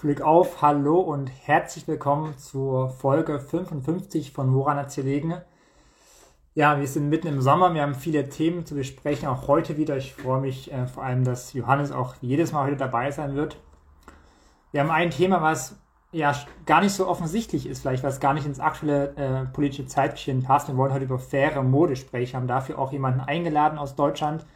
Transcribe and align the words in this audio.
Glück 0.00 0.20
auf, 0.20 0.62
hallo 0.62 1.00
und 1.00 1.26
herzlich 1.26 1.88
willkommen 1.88 2.38
zur 2.38 2.88
Folge 2.88 3.40
55 3.40 4.30
von 4.30 4.54
Woran 4.54 4.86
gelegen? 4.94 5.34
Ja, 6.54 6.78
wir 6.78 6.86
sind 6.86 7.08
mitten 7.08 7.26
im 7.26 7.40
Sommer, 7.40 7.74
wir 7.74 7.82
haben 7.82 7.96
viele 7.96 8.28
Themen 8.28 8.64
zu 8.64 8.76
besprechen, 8.76 9.26
auch 9.26 9.48
heute 9.48 9.76
wieder. 9.76 9.96
Ich 9.96 10.14
freue 10.14 10.40
mich 10.40 10.72
äh, 10.72 10.86
vor 10.86 11.02
allem, 11.02 11.24
dass 11.24 11.52
Johannes 11.52 11.90
auch 11.90 12.14
jedes 12.20 12.52
Mal 12.52 12.66
heute 12.66 12.76
dabei 12.76 13.10
sein 13.10 13.34
wird. 13.34 13.56
Wir 14.70 14.82
haben 14.82 14.92
ein 14.92 15.10
Thema, 15.10 15.42
was 15.42 15.74
ja 16.12 16.32
gar 16.64 16.80
nicht 16.80 16.92
so 16.92 17.08
offensichtlich 17.08 17.66
ist, 17.66 17.80
vielleicht 17.80 18.04
was 18.04 18.20
gar 18.20 18.34
nicht 18.34 18.46
ins 18.46 18.60
aktuelle 18.60 19.16
äh, 19.16 19.46
politische 19.46 19.88
Zeitgeschehen 19.88 20.44
passt. 20.44 20.68
Wir 20.68 20.76
wollen 20.76 20.92
heute 20.92 21.06
über 21.06 21.18
faire 21.18 21.64
Mode 21.64 21.96
sprechen, 21.96 22.36
haben 22.36 22.46
dafür 22.46 22.78
auch 22.78 22.92
jemanden 22.92 23.18
eingeladen 23.18 23.78
aus 23.78 23.96
Deutschland, 23.96 24.46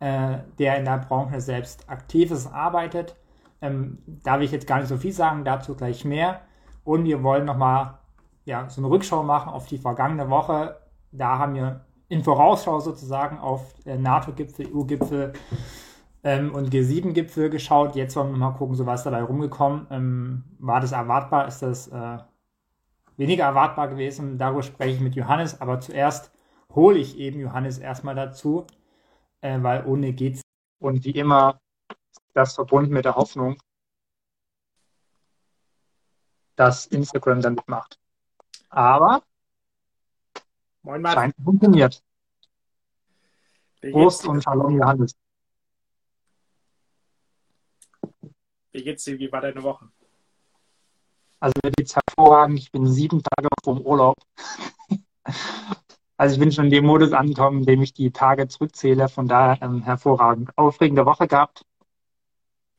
äh, 0.00 0.40
der 0.58 0.76
in 0.76 0.84
der 0.84 0.98
Branche 0.98 1.40
selbst 1.40 1.88
aktiv 1.88 2.30
ist, 2.30 2.46
arbeitet 2.46 3.16
ähm, 3.62 3.98
da 4.06 4.38
will 4.38 4.44
ich 4.44 4.52
jetzt 4.52 4.66
gar 4.66 4.78
nicht 4.78 4.88
so 4.88 4.96
viel 4.96 5.12
sagen, 5.12 5.44
dazu 5.44 5.74
gleich 5.74 6.04
mehr. 6.04 6.40
Und 6.84 7.04
wir 7.04 7.22
wollen 7.22 7.44
nochmal 7.46 7.98
ja, 8.44 8.68
so 8.68 8.80
eine 8.80 8.90
Rückschau 8.90 9.22
machen 9.22 9.50
auf 9.50 9.66
die 9.66 9.78
vergangene 9.78 10.28
Woche. 10.28 10.80
Da 11.12 11.38
haben 11.38 11.54
wir 11.54 11.84
in 12.08 12.24
Vorausschau 12.24 12.80
sozusagen 12.80 13.38
auf 13.38 13.74
äh, 13.86 13.96
NATO-Gipfel, 13.96 14.66
EU-Gipfel 14.74 15.32
ähm, 16.24 16.52
und 16.54 16.70
G7-Gipfel 16.74 17.50
geschaut. 17.50 17.94
Jetzt 17.94 18.16
wollen 18.16 18.32
wir 18.32 18.38
mal 18.38 18.50
gucken, 18.50 18.74
so 18.74 18.84
was 18.84 19.04
dabei 19.04 19.22
rumgekommen. 19.22 19.86
Ähm, 19.90 20.44
war 20.58 20.80
das 20.80 20.92
erwartbar? 20.92 21.46
Ist 21.46 21.62
das 21.62 21.86
äh, 21.88 22.18
weniger 23.16 23.44
erwartbar 23.44 23.88
gewesen? 23.88 24.38
Darüber 24.38 24.62
spreche 24.64 24.96
ich 24.96 25.00
mit 25.00 25.14
Johannes. 25.14 25.60
Aber 25.60 25.78
zuerst 25.78 26.32
hole 26.74 26.98
ich 26.98 27.16
eben 27.18 27.38
Johannes 27.38 27.78
erstmal 27.78 28.16
dazu, 28.16 28.66
äh, 29.40 29.62
weil 29.62 29.86
ohne 29.86 30.12
geht's. 30.12 30.42
Und 30.80 31.04
wie 31.04 31.12
immer 31.12 31.61
das 32.34 32.54
verbunden 32.54 32.92
mit 32.92 33.04
der 33.04 33.14
Hoffnung, 33.14 33.56
dass 36.56 36.86
Instagram 36.86 37.40
dann 37.40 37.54
mitmacht. 37.54 37.98
Aber 38.68 39.22
Moin 40.82 41.02
Mann. 41.02 41.12
scheint 41.12 41.34
funktioniert. 41.42 42.02
Prost 43.80 44.26
und 44.26 44.42
Shalom 44.42 44.78
Johannes. 44.78 45.14
Wie 48.70 48.82
geht's 48.82 49.04
dir? 49.04 49.18
Wie 49.18 49.30
war 49.30 49.40
deine 49.40 49.62
Woche? 49.62 49.90
Also 51.40 51.54
mir 51.62 51.72
geht's 51.72 51.94
hervorragend. 51.94 52.58
Ich 52.58 52.70
bin 52.70 52.86
sieben 52.86 53.22
Tage 53.22 53.48
vom 53.64 53.80
Urlaub. 53.80 54.16
also 56.16 56.34
ich 56.34 56.40
bin 56.40 56.52
schon 56.52 56.66
in 56.66 56.70
dem 56.70 56.86
Modus 56.86 57.12
angekommen, 57.12 57.60
in 57.60 57.66
dem 57.66 57.82
ich 57.82 57.92
die 57.92 58.12
Tage 58.12 58.46
zurückzähle. 58.48 59.08
Von 59.08 59.26
daher 59.26 59.60
ähm, 59.60 59.82
hervorragend. 59.82 60.56
Aufregende 60.56 61.04
Woche 61.04 61.26
gehabt 61.26 61.64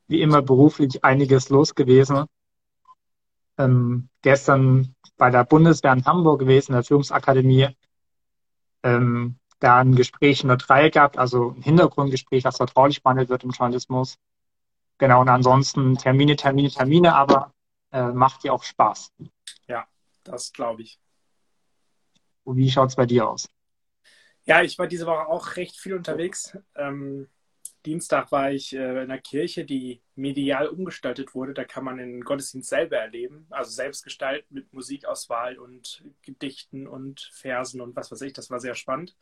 wie 0.06 0.20
immer 0.20 0.42
beruflich 0.42 1.04
einiges 1.04 1.48
los 1.48 1.74
gewesen. 1.74 2.26
Ähm, 3.58 4.08
gestern 4.22 4.94
bei 5.16 5.30
der 5.30 5.44
Bundeswehr 5.44 5.92
in 5.92 6.04
Hamburg 6.04 6.40
gewesen, 6.40 6.72
in 6.72 6.74
der 6.74 6.84
Führungsakademie. 6.84 7.68
Ähm, 8.82 9.38
da 9.60 9.78
ein 9.78 9.94
Gespräch 9.94 10.42
in 10.42 10.48
der 10.48 10.58
Reihe 10.68 10.90
gehabt, 10.90 11.16
also 11.16 11.54
ein 11.56 11.62
Hintergrundgespräch, 11.62 12.42
das 12.42 12.58
vertraulich 12.58 13.02
behandelt 13.02 13.30
wird 13.30 13.44
im 13.44 13.50
Journalismus. 13.50 14.18
Genau, 14.98 15.22
und 15.22 15.28
ansonsten 15.28 15.96
Termine, 15.96 16.36
Termine, 16.36 16.70
Termine, 16.70 17.14
aber 17.14 17.52
äh, 17.90 18.08
macht 18.08 18.44
dir 18.44 18.52
auch 18.52 18.62
Spaß. 18.62 19.12
Ja, 19.66 19.86
das 20.22 20.52
glaube 20.52 20.82
ich. 20.82 20.98
Und 22.44 22.56
wie 22.58 22.70
schaut 22.70 22.90
es 22.90 22.96
bei 22.96 23.06
dir 23.06 23.28
aus? 23.28 23.48
Ja, 24.44 24.62
ich 24.62 24.78
war 24.78 24.86
diese 24.86 25.06
Woche 25.06 25.26
auch 25.26 25.56
recht 25.56 25.76
viel 25.76 25.94
unterwegs. 25.94 26.56
Ähm, 26.76 27.28
Dienstag 27.84 28.32
war 28.32 28.50
ich 28.50 28.74
äh, 28.74 28.90
in 28.90 28.98
einer 28.98 29.18
Kirche, 29.18 29.64
die 29.64 30.00
medial 30.14 30.68
umgestaltet 30.68 31.34
wurde. 31.34 31.52
Da 31.52 31.64
kann 31.64 31.84
man 31.84 31.98
den 31.98 32.22
Gottesdienst 32.22 32.68
selber 32.70 32.96
erleben, 32.96 33.46
also 33.50 33.70
selbst 33.70 34.04
gestalten 34.04 34.54
mit 34.54 34.72
Musikauswahl 34.72 35.58
und 35.58 36.02
Gedichten 36.22 36.86
und 36.86 37.30
Versen 37.32 37.80
und 37.80 37.94
was 37.94 38.10
weiß 38.10 38.22
ich. 38.22 38.32
Das 38.32 38.50
war 38.50 38.60
sehr 38.60 38.74
spannend. 38.74 39.14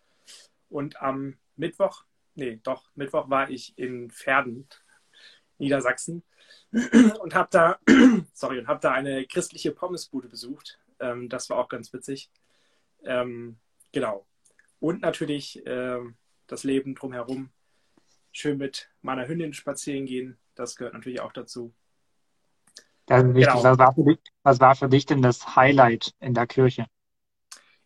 Und 0.69 1.03
am 1.03 1.39
Mittwoch, 1.57 2.05
nee, 2.35 2.61
doch, 2.63 2.89
Mittwoch 2.95 3.29
war 3.29 3.51
ich 3.51 3.77
in 3.77 4.11
Verden, 4.11 4.69
Niedersachsen 5.59 6.23
und 7.21 7.35
habe 7.35 7.49
da, 7.51 7.79
sorry, 8.33 8.59
und 8.61 8.69
habe 8.69 8.81
da 8.81 8.93
eine 8.93 9.27
christliche 9.27 9.73
Pommesbude 9.73 10.29
besucht. 10.29 10.79
Ähm, 11.01 11.29
das 11.29 11.51
war 11.51 11.59
auch 11.59 11.69
ganz 11.69 11.93
witzig. 11.93 12.31
Ähm, 13.05 13.59
genau. 13.91 14.27
Und 14.79 15.03
natürlich 15.03 15.65
äh, 15.67 15.99
das 16.47 16.65
Leben 16.65 16.95
drumherum 16.95 17.51
schön 18.33 18.59
mit 18.59 18.91
meiner 19.03 19.29
Hündin 19.29 19.53
spazieren 19.53 20.07
gehen. 20.07 20.39
Das 20.55 20.77
gehört 20.77 20.95
natürlich 20.95 21.21
auch 21.21 21.33
dazu. 21.33 21.73
Das 23.07 23.23
ist 23.23 23.35
wichtig. 23.35 23.53
Genau. 23.53 23.65
Was, 23.65 23.79
war 23.79 23.95
dich, 23.95 24.19
was, 24.43 24.61
war 24.61 24.75
für 24.75 24.89
dich, 24.89 25.07
denn 25.07 25.23
das 25.23 25.57
Highlight 25.57 26.15
in 26.21 26.35
der 26.35 26.47
Kirche? 26.47 26.87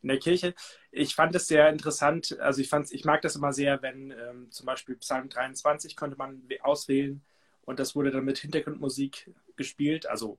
In 0.03 0.09
der 0.09 0.19
Kirche? 0.19 0.55
Ich 0.91 1.15
fand 1.15 1.35
es 1.35 1.49
sehr 1.49 1.69
interessant. 1.69 2.39
Also 2.41 2.61
ich, 2.61 2.69
fand, 2.69 2.93
ich 2.93 3.05
mag 3.05 3.23
das 3.23 3.37
immer 3.37 3.53
sehr, 3.53 3.83
wenn 3.83 4.12
ähm, 4.12 4.51
zum 4.51 4.67
Beispiel 4.67 4.97
Psalm 4.97 5.29
23 5.29 5.97
konnte 5.97 6.17
man 6.17 6.43
auswählen 6.62 7.25
und 7.62 7.81
das 7.81 7.97
wurde 7.97 8.11
dann 8.11 8.25
mit 8.25 8.39
Hintergrundmusik 8.39 9.35
gespielt, 9.56 10.06
also 10.06 10.39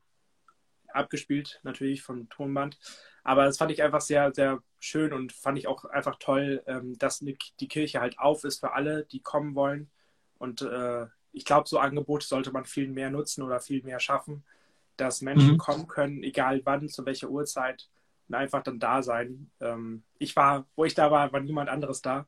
abgespielt 0.88 1.60
natürlich 1.64 2.02
vom 2.02 2.30
Tonband. 2.30 2.80
Aber 3.24 3.44
das 3.44 3.58
fand 3.58 3.72
ich 3.72 3.84
einfach 3.84 4.00
sehr, 4.00 4.34
sehr 4.34 4.64
schön 4.80 5.12
und 5.12 5.34
fand 5.34 5.58
ich 5.58 5.68
auch 5.68 5.84
einfach 5.86 6.18
toll, 6.18 6.64
ähm, 6.66 6.98
dass 6.98 7.20
die 7.20 7.68
Kirche 7.68 8.00
halt 8.00 8.18
auf 8.20 8.46
ist 8.46 8.60
für 8.60 8.72
alle, 8.72 9.06
die 9.06 9.22
kommen 9.22 9.54
wollen 9.56 9.92
und 10.38 10.62
äh, 10.62 11.08
ich 11.32 11.46
glaube, 11.46 11.68
so 11.68 11.80
Angebote 11.80 12.26
sollte 12.26 12.52
man 12.52 12.66
viel 12.66 12.88
mehr 12.88 13.10
nutzen 13.10 13.44
oder 13.44 13.60
viel 13.60 13.84
mehr 13.84 14.00
schaffen, 14.00 14.44
dass 14.96 15.22
Menschen 15.22 15.54
mhm. 15.54 15.58
kommen 15.58 15.88
können, 15.88 16.24
egal 16.24 16.62
wann, 16.64 16.90
zu 16.90 17.06
welcher 17.06 17.30
Uhrzeit 17.30 17.88
und 18.28 18.36
einfach 18.36 18.64
dann 18.64 18.80
da 18.80 19.04
sein. 19.04 19.52
Ähm, 19.60 20.04
ich 20.18 20.36
war, 20.36 20.66
wo 20.76 20.86
ich 20.86 20.96
da 20.96 21.12
war, 21.12 21.32
war 21.32 21.40
niemand 21.40 21.70
anderes 21.70 22.02
da. 22.02 22.28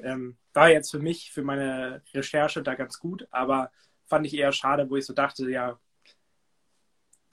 Ähm, 0.00 0.36
war 0.52 0.70
jetzt 0.70 0.90
für 0.90 0.98
mich, 0.98 1.30
für 1.30 1.42
meine 1.42 2.02
Recherche 2.12 2.62
da 2.62 2.74
ganz 2.74 2.98
gut, 2.98 3.28
aber 3.30 3.70
fand 4.06 4.26
ich 4.26 4.34
eher 4.34 4.52
schade, 4.52 4.88
wo 4.90 4.96
ich 4.96 5.04
so 5.04 5.12
dachte, 5.12 5.48
ja, 5.50 5.78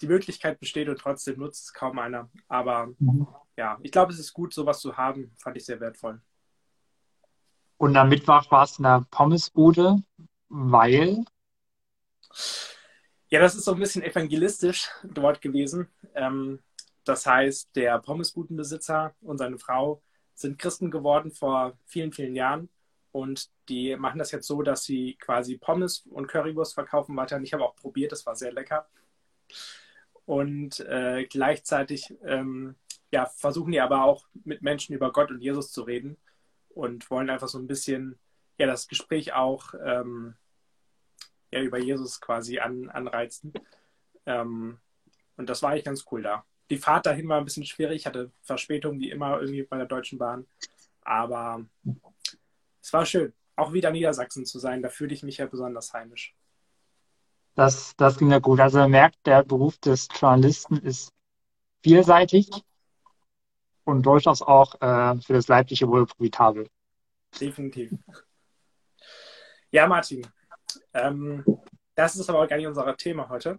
die 0.01 0.07
Möglichkeit 0.07 0.59
besteht 0.59 0.89
und 0.89 0.99
trotzdem 0.99 1.39
nutzt 1.39 1.65
es 1.65 1.73
kaum 1.73 1.97
einer. 1.97 2.29
Aber 2.47 2.87
mhm. 2.99 3.27
ja, 3.55 3.79
ich 3.81 3.91
glaube, 3.91 4.11
es 4.11 4.19
ist 4.19 4.33
gut, 4.33 4.53
sowas 4.53 4.79
zu 4.79 4.97
haben. 4.97 5.31
Fand 5.37 5.57
ich 5.57 5.65
sehr 5.65 5.79
wertvoll. 5.79 6.21
Und 7.83 7.97
am 7.97 8.07
Mittwoch 8.07 8.49
war 8.49 8.63
es 8.63 8.77
in 8.77 8.83
der 8.83 9.05
Pommesbude, 9.11 10.01
weil? 10.47 11.25
Ja, 13.27 13.41
das 13.41 13.55
ist 13.55 13.65
so 13.65 13.73
ein 13.73 13.79
bisschen 13.81 14.03
evangelistisch 14.03 14.89
dort 15.03 15.41
gewesen. 15.41 15.89
Ähm, 16.15 16.59
das 17.03 17.25
heißt, 17.25 17.75
der 17.75 17.99
Pommesbudenbesitzer 17.99 19.13
und 19.19 19.37
seine 19.37 19.57
Frau 19.57 20.01
sind 20.33 20.59
Christen 20.59 20.91
geworden 20.91 21.31
vor 21.31 21.77
vielen, 21.83 22.13
vielen 22.13 22.37
Jahren. 22.37 22.69
Und 23.11 23.49
die 23.67 23.97
machen 23.97 24.19
das 24.19 24.31
jetzt 24.31 24.47
so, 24.47 24.61
dass 24.61 24.85
sie 24.85 25.17
quasi 25.19 25.57
Pommes 25.57 26.05
und 26.09 26.27
Currywurst 26.27 26.75
verkaufen 26.75 27.17
weiterhin. 27.17 27.43
Ich 27.43 27.51
habe 27.51 27.65
auch 27.65 27.75
probiert, 27.75 28.13
das 28.13 28.25
war 28.25 28.37
sehr 28.37 28.53
lecker. 28.53 28.87
Und 30.23 30.79
äh, 30.79 31.25
gleichzeitig 31.25 32.15
ähm, 32.23 32.77
ja, 33.11 33.25
versuchen 33.25 33.73
die 33.73 33.81
aber 33.81 34.05
auch 34.05 34.25
mit 34.45 34.61
Menschen 34.61 34.95
über 34.95 35.11
Gott 35.11 35.31
und 35.31 35.41
Jesus 35.41 35.73
zu 35.73 35.81
reden 35.81 36.15
und 36.73 37.09
wollen 37.09 37.29
einfach 37.29 37.47
so 37.47 37.57
ein 37.57 37.67
bisschen 37.67 38.17
ja, 38.57 38.67
das 38.67 38.87
Gespräch 38.87 39.33
auch 39.33 39.73
ähm, 39.83 40.35
ja, 41.51 41.61
über 41.61 41.77
Jesus 41.77 42.21
quasi 42.21 42.59
an, 42.59 42.89
anreizen. 42.89 43.53
Ähm, 44.25 44.79
und 45.37 45.49
das 45.49 45.61
war 45.61 45.71
eigentlich 45.71 45.85
ganz 45.85 46.05
cool 46.11 46.21
da. 46.21 46.45
Die 46.69 46.77
Fahrt 46.77 47.05
dahin 47.05 47.27
war 47.27 47.37
ein 47.37 47.45
bisschen 47.45 47.65
schwierig, 47.65 47.97
ich 47.97 48.05
hatte 48.05 48.31
Verspätung 48.41 48.99
wie 48.99 49.11
immer 49.11 49.39
irgendwie 49.39 49.63
bei 49.63 49.77
der 49.77 49.85
Deutschen 49.85 50.17
Bahn. 50.17 50.47
Aber 51.01 51.65
es 52.81 52.93
war 52.93 53.05
schön, 53.05 53.33
auch 53.55 53.73
wieder 53.73 53.91
Niedersachsen 53.91 54.45
zu 54.45 54.59
sein. 54.59 54.81
Da 54.81 54.89
fühle 54.89 55.13
ich 55.13 55.23
mich 55.23 55.37
ja 55.37 55.45
besonders 55.45 55.93
heimisch. 55.93 56.35
Das, 57.55 57.95
das 57.97 58.17
ging 58.17 58.31
ja 58.31 58.39
gut. 58.39 58.59
Also 58.59 58.79
man 58.79 58.91
merkt, 58.91 59.17
der 59.25 59.43
Beruf 59.43 59.77
des 59.77 60.07
Journalisten 60.19 60.77
ist 60.77 61.11
vielseitig 61.83 62.49
und 63.83 64.05
durchaus 64.05 64.41
auch 64.41 64.75
äh, 64.81 65.19
für 65.21 65.33
das 65.33 65.47
leibliche 65.47 65.87
Wohl 65.87 66.05
profitabel. 66.05 66.67
Definitiv. 67.39 67.91
Ja, 69.71 69.87
Martin, 69.87 70.27
ähm, 70.93 71.43
das 71.95 72.15
ist 72.15 72.29
aber 72.29 72.47
gar 72.47 72.57
nicht 72.57 72.67
unser 72.67 72.95
Thema 72.95 73.29
heute. 73.29 73.57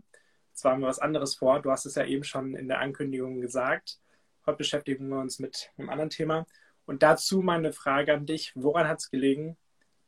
Zwar 0.52 0.72
haben 0.72 0.80
wir 0.82 0.88
was 0.88 1.00
anderes 1.00 1.34
vor. 1.34 1.60
Du 1.60 1.70
hast 1.70 1.84
es 1.84 1.96
ja 1.96 2.04
eben 2.04 2.24
schon 2.24 2.54
in 2.54 2.68
der 2.68 2.80
Ankündigung 2.80 3.40
gesagt. 3.40 3.98
Heute 4.46 4.58
beschäftigen 4.58 5.08
wir 5.08 5.18
uns 5.18 5.40
mit 5.40 5.70
einem 5.76 5.90
anderen 5.90 6.10
Thema. 6.10 6.46
Und 6.86 7.02
dazu 7.02 7.40
meine 7.40 7.72
Frage 7.72 8.14
an 8.14 8.26
dich. 8.26 8.52
Woran 8.54 8.86
hat 8.86 9.00
es 9.00 9.10
gelegen, 9.10 9.56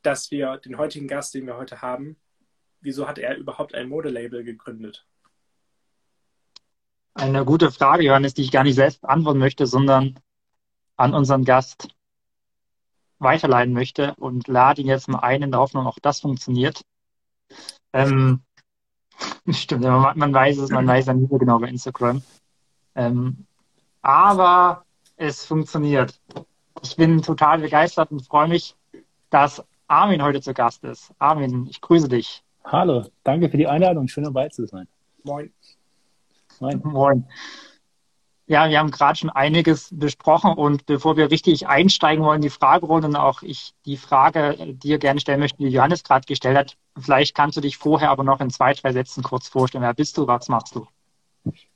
dass 0.02 0.30
wir 0.30 0.58
den 0.58 0.78
heutigen 0.78 1.08
Gast, 1.08 1.34
den 1.34 1.46
wir 1.46 1.56
heute 1.56 1.82
haben, 1.82 2.16
wieso 2.80 3.08
hat 3.08 3.18
er 3.18 3.36
überhaupt 3.36 3.74
ein 3.74 3.88
Modelabel 3.88 4.44
gegründet? 4.44 5.06
Eine 7.16 7.46
gute 7.46 7.70
Frage, 7.70 8.04
Johannes, 8.04 8.34
die 8.34 8.42
ich 8.42 8.52
gar 8.52 8.62
nicht 8.62 8.74
selbst 8.74 9.00
beantworten 9.00 9.38
möchte, 9.38 9.66
sondern 9.66 10.18
an 10.96 11.14
unseren 11.14 11.44
Gast 11.44 11.88
weiterleiten 13.18 13.72
möchte 13.72 14.14
und 14.16 14.48
lade 14.48 14.82
ihn 14.82 14.88
jetzt 14.88 15.08
mal 15.08 15.20
ein 15.20 15.42
in 15.42 15.50
der 15.50 15.60
Hoffnung, 15.60 15.86
auch 15.86 15.98
das 16.00 16.20
funktioniert. 16.20 16.82
Ähm, 17.94 18.42
Stimmt, 19.50 19.82
man, 19.82 20.18
man 20.18 20.34
weiß 20.34 20.58
es, 20.58 20.70
man 20.70 20.86
weiß 20.86 21.06
ja 21.06 21.14
nie 21.14 21.26
so 21.26 21.38
genau 21.38 21.58
bei 21.58 21.68
Instagram. 21.68 22.22
Ähm, 22.94 23.46
aber 24.02 24.84
es 25.16 25.46
funktioniert. 25.46 26.20
Ich 26.82 26.96
bin 26.96 27.22
total 27.22 27.60
begeistert 27.60 28.10
und 28.10 28.26
freue 28.26 28.48
mich, 28.48 28.76
dass 29.30 29.64
Armin 29.86 30.22
heute 30.22 30.42
zu 30.42 30.52
Gast 30.52 30.84
ist. 30.84 31.12
Armin, 31.18 31.66
ich 31.70 31.80
grüße 31.80 32.08
dich. 32.08 32.42
Hallo, 32.64 33.06
danke 33.24 33.48
für 33.48 33.56
die 33.56 33.66
Einladung. 33.66 34.06
Schön 34.06 34.24
dabei 34.24 34.50
zu 34.50 34.66
sein. 34.66 34.86
Moin. 35.24 35.50
Moin. 36.60 36.80
Moin. 36.84 37.24
Ja, 38.48 38.68
wir 38.68 38.78
haben 38.78 38.92
gerade 38.92 39.18
schon 39.18 39.30
einiges 39.30 39.90
besprochen 39.92 40.52
und 40.52 40.86
bevor 40.86 41.16
wir 41.16 41.32
richtig 41.32 41.66
einsteigen 41.66 42.24
wollen, 42.24 42.40
die 42.40 42.50
Fragerunde 42.50 43.08
und 43.08 43.16
auch 43.16 43.42
ich 43.42 43.74
die 43.86 43.96
Frage 43.96 44.56
dir 44.74 44.98
gerne 44.98 45.18
stellen 45.18 45.40
möchte, 45.40 45.58
die 45.58 45.68
Johannes 45.68 46.04
gerade 46.04 46.26
gestellt 46.26 46.56
hat, 46.56 46.76
vielleicht 46.96 47.34
kannst 47.34 47.56
du 47.56 47.60
dich 47.60 47.76
vorher 47.76 48.10
aber 48.10 48.22
noch 48.22 48.40
in 48.40 48.50
zwei, 48.50 48.72
drei 48.72 48.92
Sätzen 48.92 49.24
kurz 49.24 49.48
vorstellen. 49.48 49.82
Wer 49.82 49.94
bist 49.94 50.16
du, 50.16 50.28
was 50.28 50.48
machst 50.48 50.76
du? 50.76 50.86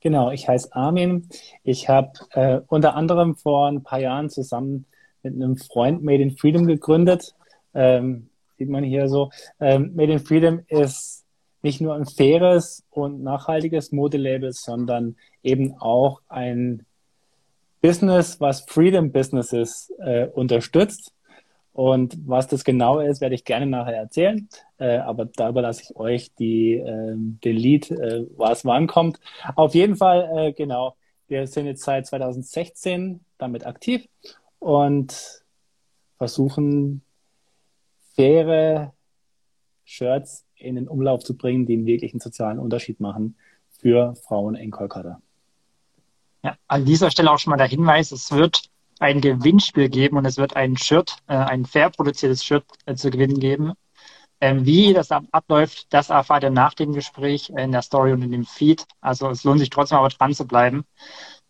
Genau, 0.00 0.30
ich 0.30 0.48
heiße 0.48 0.72
Armin. 0.72 1.28
Ich 1.64 1.88
habe 1.88 2.12
äh, 2.30 2.60
unter 2.68 2.94
anderem 2.94 3.34
vor 3.34 3.66
ein 3.66 3.82
paar 3.82 4.00
Jahren 4.00 4.30
zusammen 4.30 4.86
mit 5.22 5.34
einem 5.34 5.56
Freund 5.56 6.02
Made 6.04 6.22
in 6.22 6.36
Freedom 6.36 6.66
gegründet. 6.66 7.34
Ähm, 7.74 8.30
sieht 8.58 8.68
man 8.68 8.84
hier 8.84 9.08
so. 9.08 9.30
Ähm, 9.58 9.94
Made 9.94 10.12
in 10.12 10.18
Freedom 10.20 10.60
ist 10.68 11.19
nicht 11.62 11.80
nur 11.80 11.94
ein 11.94 12.06
faires 12.06 12.84
und 12.90 13.22
nachhaltiges 13.22 13.92
Modelabel, 13.92 14.52
sondern 14.52 15.16
eben 15.42 15.74
auch 15.78 16.22
ein 16.28 16.86
Business, 17.80 18.40
was 18.40 18.60
Freedom 18.62 19.12
Businesses 19.12 19.92
äh, 19.98 20.26
unterstützt. 20.26 21.12
Und 21.72 22.18
was 22.26 22.48
das 22.48 22.64
genau 22.64 22.98
ist, 22.98 23.20
werde 23.20 23.34
ich 23.34 23.44
gerne 23.44 23.64
nachher 23.64 23.96
erzählen. 23.96 24.48
Äh, 24.78 24.98
aber 24.98 25.26
da 25.26 25.48
überlasse 25.48 25.82
ich 25.84 25.96
euch 25.96 26.34
die, 26.34 26.74
äh, 26.74 27.14
den 27.16 27.56
Lied, 27.56 27.90
äh, 27.90 28.26
was 28.36 28.64
wann 28.64 28.86
kommt. 28.86 29.20
Auf 29.54 29.74
jeden 29.74 29.96
Fall, 29.96 30.30
äh, 30.36 30.52
genau. 30.52 30.96
Wir 31.28 31.46
sind 31.46 31.66
jetzt 31.66 31.84
seit 31.84 32.06
2016 32.06 33.20
damit 33.38 33.64
aktiv 33.64 34.06
und 34.58 35.44
versuchen 36.18 37.02
faire 38.14 38.92
Shirts 39.84 40.44
in 40.60 40.76
den 40.76 40.88
Umlauf 40.88 41.24
zu 41.24 41.36
bringen, 41.36 41.66
die 41.66 41.74
einen 41.74 41.86
wirklichen 41.86 42.20
sozialen 42.20 42.58
Unterschied 42.58 43.00
machen 43.00 43.36
für 43.68 44.14
Frauen 44.14 44.54
in 44.54 44.70
Kolkata. 44.70 45.20
Ja, 46.42 46.56
an 46.68 46.84
dieser 46.84 47.10
Stelle 47.10 47.30
auch 47.30 47.38
schon 47.38 47.50
mal 47.50 47.56
der 47.56 47.66
Hinweis, 47.66 48.12
es 48.12 48.32
wird 48.32 48.70
ein 48.98 49.20
Gewinnspiel 49.20 49.88
geben 49.88 50.16
und 50.16 50.26
es 50.26 50.36
wird 50.36 50.56
ein 50.56 50.76
Shirt, 50.76 51.16
äh, 51.26 51.34
ein 51.34 51.64
fair 51.64 51.90
produziertes 51.90 52.44
Shirt 52.44 52.64
äh, 52.86 52.94
zu 52.94 53.10
gewinnen 53.10 53.40
geben. 53.40 53.72
Ähm, 54.42 54.64
wie 54.64 54.94
das 54.94 55.10
abläuft, 55.10 55.86
das 55.90 56.08
erfahrt 56.08 56.44
ihr 56.44 56.50
nach 56.50 56.72
dem 56.72 56.92
Gespräch 56.92 57.50
in 57.50 57.72
der 57.72 57.82
Story 57.82 58.12
und 58.12 58.22
in 58.22 58.32
dem 58.32 58.44
Feed. 58.44 58.86
Also 59.00 59.28
es 59.28 59.44
lohnt 59.44 59.60
sich 59.60 59.68
trotzdem 59.68 59.98
aber 59.98 60.08
dran 60.08 60.34
zu 60.34 60.46
bleiben. 60.46 60.84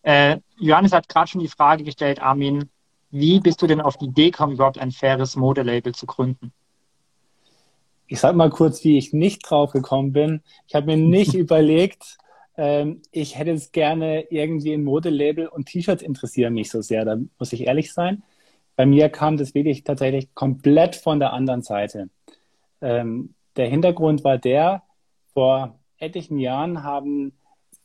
Äh, 0.02 0.38
Johannes 0.58 0.92
hat 0.92 1.08
gerade 1.08 1.28
schon 1.28 1.40
die 1.40 1.48
Frage 1.48 1.84
gestellt, 1.84 2.20
Armin, 2.20 2.68
wie 3.10 3.40
bist 3.40 3.62
du 3.62 3.66
denn 3.66 3.80
auf 3.80 3.96
die 3.96 4.06
Idee 4.06 4.30
gekommen, 4.30 4.54
überhaupt 4.54 4.78
ein 4.78 4.92
faires 4.92 5.36
Modelabel 5.36 5.94
zu 5.94 6.06
gründen? 6.06 6.52
Ich 8.12 8.18
sag 8.18 8.34
mal 8.34 8.50
kurz, 8.50 8.82
wie 8.82 8.98
ich 8.98 9.12
nicht 9.12 9.48
drauf 9.48 9.70
gekommen 9.70 10.12
bin. 10.12 10.42
Ich 10.66 10.74
habe 10.74 10.86
mir 10.86 10.96
nicht 10.96 11.32
überlegt, 11.44 12.18
ähm, 12.56 13.02
ich 13.12 13.38
hätte 13.38 13.52
es 13.52 13.70
gerne 13.70 14.22
irgendwie 14.30 14.72
ein 14.72 14.82
Modelabel 14.82 15.46
und 15.46 15.66
T-Shirts 15.66 16.02
interessieren 16.02 16.54
mich 16.54 16.70
so 16.70 16.82
sehr, 16.82 17.04
da 17.04 17.16
muss 17.38 17.52
ich 17.52 17.68
ehrlich 17.68 17.92
sein. 17.92 18.24
Bei 18.74 18.84
mir 18.84 19.10
kam 19.10 19.36
das 19.36 19.54
wirklich 19.54 19.84
tatsächlich 19.84 20.34
komplett 20.34 20.96
von 20.96 21.20
der 21.20 21.32
anderen 21.32 21.62
Seite. 21.62 22.10
Ähm, 22.80 23.34
der 23.54 23.68
Hintergrund 23.68 24.24
war 24.24 24.38
der, 24.38 24.82
vor 25.32 25.78
etlichen 25.98 26.40
Jahren 26.40 26.82
haben 26.82 27.32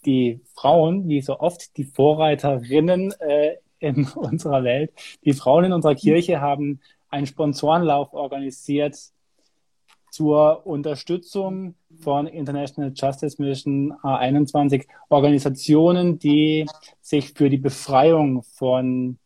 die 0.05 0.41
Frauen, 0.55 1.07
wie 1.07 1.21
so 1.21 1.39
oft 1.39 1.77
die 1.77 1.83
Vorreiterinnen 1.83 3.13
äh, 3.19 3.57
in 3.77 4.07
unserer 4.15 4.63
Welt, 4.63 4.91
die 5.23 5.33
Frauen 5.33 5.65
in 5.65 5.73
unserer 5.73 5.93
Kirche 5.93 6.41
haben 6.41 6.81
einen 7.11 7.27
Sponsorenlauf 7.27 8.11
organisiert 8.13 8.95
zur 10.15 10.65
Unterstützung 10.65 11.75
von 11.99 12.25
International 12.25 12.93
Justice 12.95 13.41
Mission 13.41 13.91
A21 14.01 14.85
Organisationen, 15.09 16.19
die 16.19 16.65
sich 17.01 17.33
für 17.33 17.49
die 17.49 17.57
Befreiung 17.57 18.41
von 18.41 19.17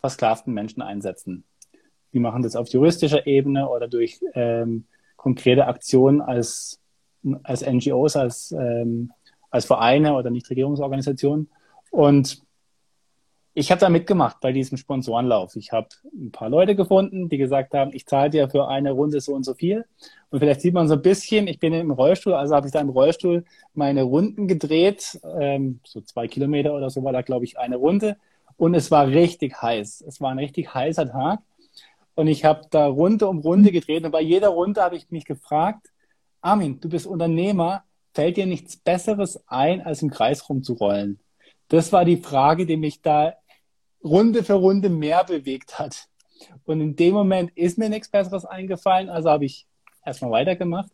versklavten 0.00 0.54
Menschen 0.54 0.80
einsetzen. 0.80 1.44
Die 2.14 2.18
machen 2.18 2.42
das 2.42 2.56
auf 2.56 2.68
juristischer 2.68 3.26
Ebene 3.26 3.68
oder 3.68 3.86
durch 3.86 4.20
ähm, 4.32 4.86
konkrete 5.16 5.66
Aktionen 5.66 6.22
als, 6.22 6.80
als 7.42 7.60
NGOs, 7.60 8.16
als, 8.16 8.52
ähm, 8.52 9.12
als 9.50 9.66
Vereine 9.66 10.14
oder 10.14 10.30
Nichtregierungsorganisationen. 10.30 11.50
Und 11.90 12.42
ich 13.56 13.70
habe 13.70 13.80
da 13.80 13.88
mitgemacht 13.88 14.40
bei 14.40 14.50
diesem 14.50 14.76
Sponsorenlauf. 14.76 15.54
Ich 15.54 15.70
habe 15.70 15.88
ein 16.12 16.32
paar 16.32 16.48
Leute 16.48 16.74
gefunden, 16.74 17.28
die 17.28 17.38
gesagt 17.38 17.72
haben, 17.72 17.92
ich 17.94 18.04
zahle 18.04 18.30
dir 18.30 18.48
für 18.48 18.66
eine 18.66 18.90
Runde 18.90 19.20
so 19.20 19.32
und 19.32 19.44
so 19.44 19.54
viel. 19.54 19.84
Und 20.30 20.40
vielleicht 20.40 20.60
sieht 20.60 20.74
man 20.74 20.88
so 20.88 20.94
ein 20.94 21.02
bisschen, 21.02 21.46
ich 21.46 21.60
bin 21.60 21.72
im 21.72 21.92
Rollstuhl, 21.92 22.34
also 22.34 22.56
habe 22.56 22.66
ich 22.66 22.72
da 22.72 22.80
im 22.80 22.88
Rollstuhl 22.88 23.44
meine 23.72 24.02
Runden 24.02 24.48
gedreht. 24.48 25.20
Ähm, 25.38 25.78
so 25.84 26.00
zwei 26.00 26.26
Kilometer 26.26 26.74
oder 26.74 26.90
so 26.90 27.04
war 27.04 27.12
da, 27.12 27.22
glaube 27.22 27.44
ich, 27.44 27.56
eine 27.56 27.76
Runde. 27.76 28.16
Und 28.56 28.74
es 28.74 28.90
war 28.90 29.06
richtig 29.06 29.62
heiß. 29.62 30.04
Es 30.06 30.20
war 30.20 30.32
ein 30.32 30.38
richtig 30.40 30.74
heißer 30.74 31.08
Tag. 31.08 31.38
Und 32.16 32.26
ich 32.26 32.44
habe 32.44 32.62
da 32.70 32.86
Runde 32.86 33.28
um 33.28 33.38
Runde 33.38 33.70
gedreht. 33.70 34.04
Und 34.04 34.10
bei 34.10 34.20
jeder 34.20 34.48
Runde 34.48 34.82
habe 34.82 34.96
ich 34.96 35.12
mich 35.12 35.26
gefragt, 35.26 35.92
Armin, 36.40 36.80
du 36.80 36.88
bist 36.88 37.06
Unternehmer, 37.06 37.84
fällt 38.14 38.36
dir 38.36 38.46
nichts 38.46 38.76
Besseres 38.76 39.44
ein, 39.46 39.80
als 39.80 40.02
im 40.02 40.10
Kreis 40.10 40.48
rumzurollen? 40.48 41.20
Das 41.68 41.92
war 41.92 42.04
die 42.04 42.18
Frage, 42.18 42.66
die 42.66 42.76
mich 42.76 43.00
da 43.00 43.34
Runde 44.04 44.44
für 44.44 44.54
Runde 44.54 44.90
mehr 44.90 45.24
bewegt 45.24 45.78
hat. 45.78 46.08
Und 46.64 46.80
in 46.80 46.94
dem 46.96 47.14
Moment 47.14 47.50
ist 47.56 47.78
mir 47.78 47.88
nichts 47.88 48.08
Besseres 48.08 48.44
eingefallen, 48.44 49.08
also 49.08 49.30
habe 49.30 49.46
ich 49.46 49.66
erstmal 50.04 50.30
weitergemacht 50.30 50.90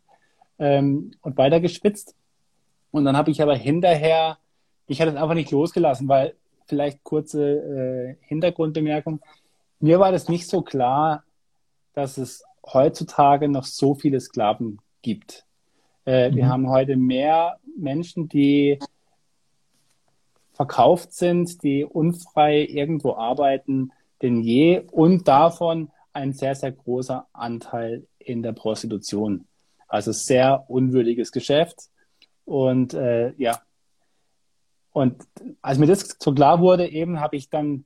ähm, 0.59 1.11
und 1.21 1.37
weiter 1.37 1.59
geschwitzt. 1.59 2.15
Und 2.91 3.05
dann 3.05 3.17
habe 3.17 3.31
ich 3.31 3.41
aber 3.41 3.55
hinterher, 3.55 4.37
ich 4.87 5.01
hatte 5.01 5.11
es 5.11 5.17
einfach 5.17 5.35
nicht 5.35 5.51
losgelassen, 5.51 6.07
weil 6.07 6.35
vielleicht 6.65 7.03
kurze 7.03 8.17
äh, 8.21 8.25
Hintergrundbemerkung. 8.27 9.21
Mir 9.79 9.99
war 9.99 10.11
das 10.11 10.29
nicht 10.29 10.47
so 10.47 10.61
klar, 10.61 11.23
dass 11.93 12.17
es 12.17 12.43
heutzutage 12.65 13.49
noch 13.49 13.65
so 13.65 13.95
viele 13.95 14.19
Sklaven 14.19 14.79
gibt. 15.01 15.45
Äh, 16.05 16.29
mhm. 16.29 16.35
Wir 16.35 16.49
haben 16.49 16.69
heute 16.69 16.95
mehr 16.95 17.57
Menschen, 17.77 18.29
die 18.29 18.79
verkauft 20.61 21.11
sind, 21.13 21.63
die 21.63 21.83
unfrei 21.83 22.63
irgendwo 22.63 23.15
arbeiten, 23.15 23.91
denn 24.21 24.41
je 24.41 24.83
und 24.91 25.27
davon 25.27 25.89
ein 26.13 26.33
sehr, 26.33 26.53
sehr 26.53 26.71
großer 26.71 27.25
Anteil 27.33 28.05
in 28.19 28.43
der 28.43 28.51
Prostitution. 28.51 29.47
Also 29.87 30.11
sehr 30.11 30.65
unwürdiges 30.67 31.31
Geschäft. 31.31 31.89
Und 32.45 32.93
äh, 32.93 33.33
ja, 33.37 33.59
und 34.91 35.23
als 35.63 35.79
mir 35.79 35.87
das 35.87 36.15
so 36.19 36.31
klar 36.31 36.59
wurde, 36.59 36.87
eben 36.87 37.19
habe 37.19 37.37
ich 37.37 37.49
dann 37.49 37.85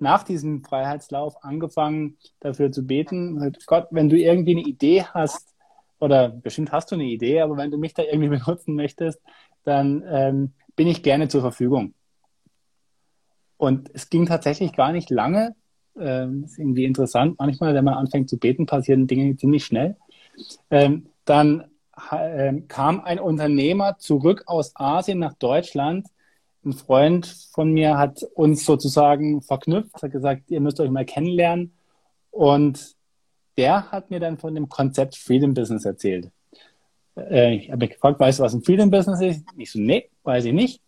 nach 0.00 0.24
diesem 0.24 0.64
Freiheitslauf 0.64 1.44
angefangen, 1.44 2.16
dafür 2.40 2.72
zu 2.72 2.84
beten. 2.84 3.54
Gott, 3.66 3.86
wenn 3.92 4.08
du 4.08 4.18
irgendwie 4.18 4.56
eine 4.56 4.66
Idee 4.66 5.04
hast, 5.04 5.54
oder 6.00 6.30
bestimmt 6.30 6.72
hast 6.72 6.90
du 6.90 6.96
eine 6.96 7.04
Idee, 7.04 7.42
aber 7.42 7.56
wenn 7.58 7.70
du 7.70 7.78
mich 7.78 7.94
da 7.94 8.02
irgendwie 8.02 8.28
benutzen 8.40 8.74
möchtest, 8.74 9.20
dann 9.62 10.02
ähm, 10.10 10.54
bin 10.74 10.88
ich 10.88 11.04
gerne 11.04 11.28
zur 11.28 11.42
Verfügung. 11.42 11.94
Und 13.58 13.90
es 13.92 14.08
ging 14.08 14.24
tatsächlich 14.24 14.72
gar 14.72 14.92
nicht 14.92 15.10
lange. 15.10 15.54
Ähm, 16.00 16.44
ist 16.44 16.58
irgendwie 16.58 16.84
interessant. 16.84 17.36
Manchmal, 17.38 17.74
wenn 17.74 17.84
man 17.84 17.94
anfängt 17.94 18.30
zu 18.30 18.38
beten, 18.38 18.66
passieren 18.66 19.06
Dinge 19.06 19.36
ziemlich 19.36 19.64
schnell. 19.64 19.96
Ähm, 20.70 21.08
dann 21.24 21.64
äh, 22.10 22.54
kam 22.68 23.00
ein 23.00 23.18
Unternehmer 23.18 23.98
zurück 23.98 24.44
aus 24.46 24.72
Asien 24.76 25.18
nach 25.18 25.34
Deutschland. 25.34 26.06
Ein 26.64 26.72
Freund 26.72 27.26
von 27.52 27.72
mir 27.72 27.98
hat 27.98 28.22
uns 28.34 28.64
sozusagen 28.64 29.42
verknüpft, 29.42 30.02
hat 30.02 30.12
gesagt, 30.12 30.50
ihr 30.50 30.60
müsst 30.60 30.80
euch 30.80 30.90
mal 30.90 31.04
kennenlernen. 31.04 31.72
Und 32.30 32.94
der 33.56 33.90
hat 33.90 34.10
mir 34.10 34.20
dann 34.20 34.38
von 34.38 34.54
dem 34.54 34.68
Konzept 34.68 35.16
Freedom 35.16 35.52
Business 35.52 35.84
erzählt. 35.84 36.30
Äh, 37.16 37.56
ich 37.56 37.70
habe 37.70 37.78
mich 37.78 37.90
gefragt, 37.90 38.20
weißt 38.20 38.38
du, 38.38 38.44
was 38.44 38.54
ein 38.54 38.62
Freedom 38.62 38.90
Business 38.90 39.20
ist? 39.20 39.44
Ich 39.56 39.72
so, 39.72 39.80
nee, 39.80 40.08
weiß 40.22 40.44
ich 40.44 40.52
nicht. 40.52 40.80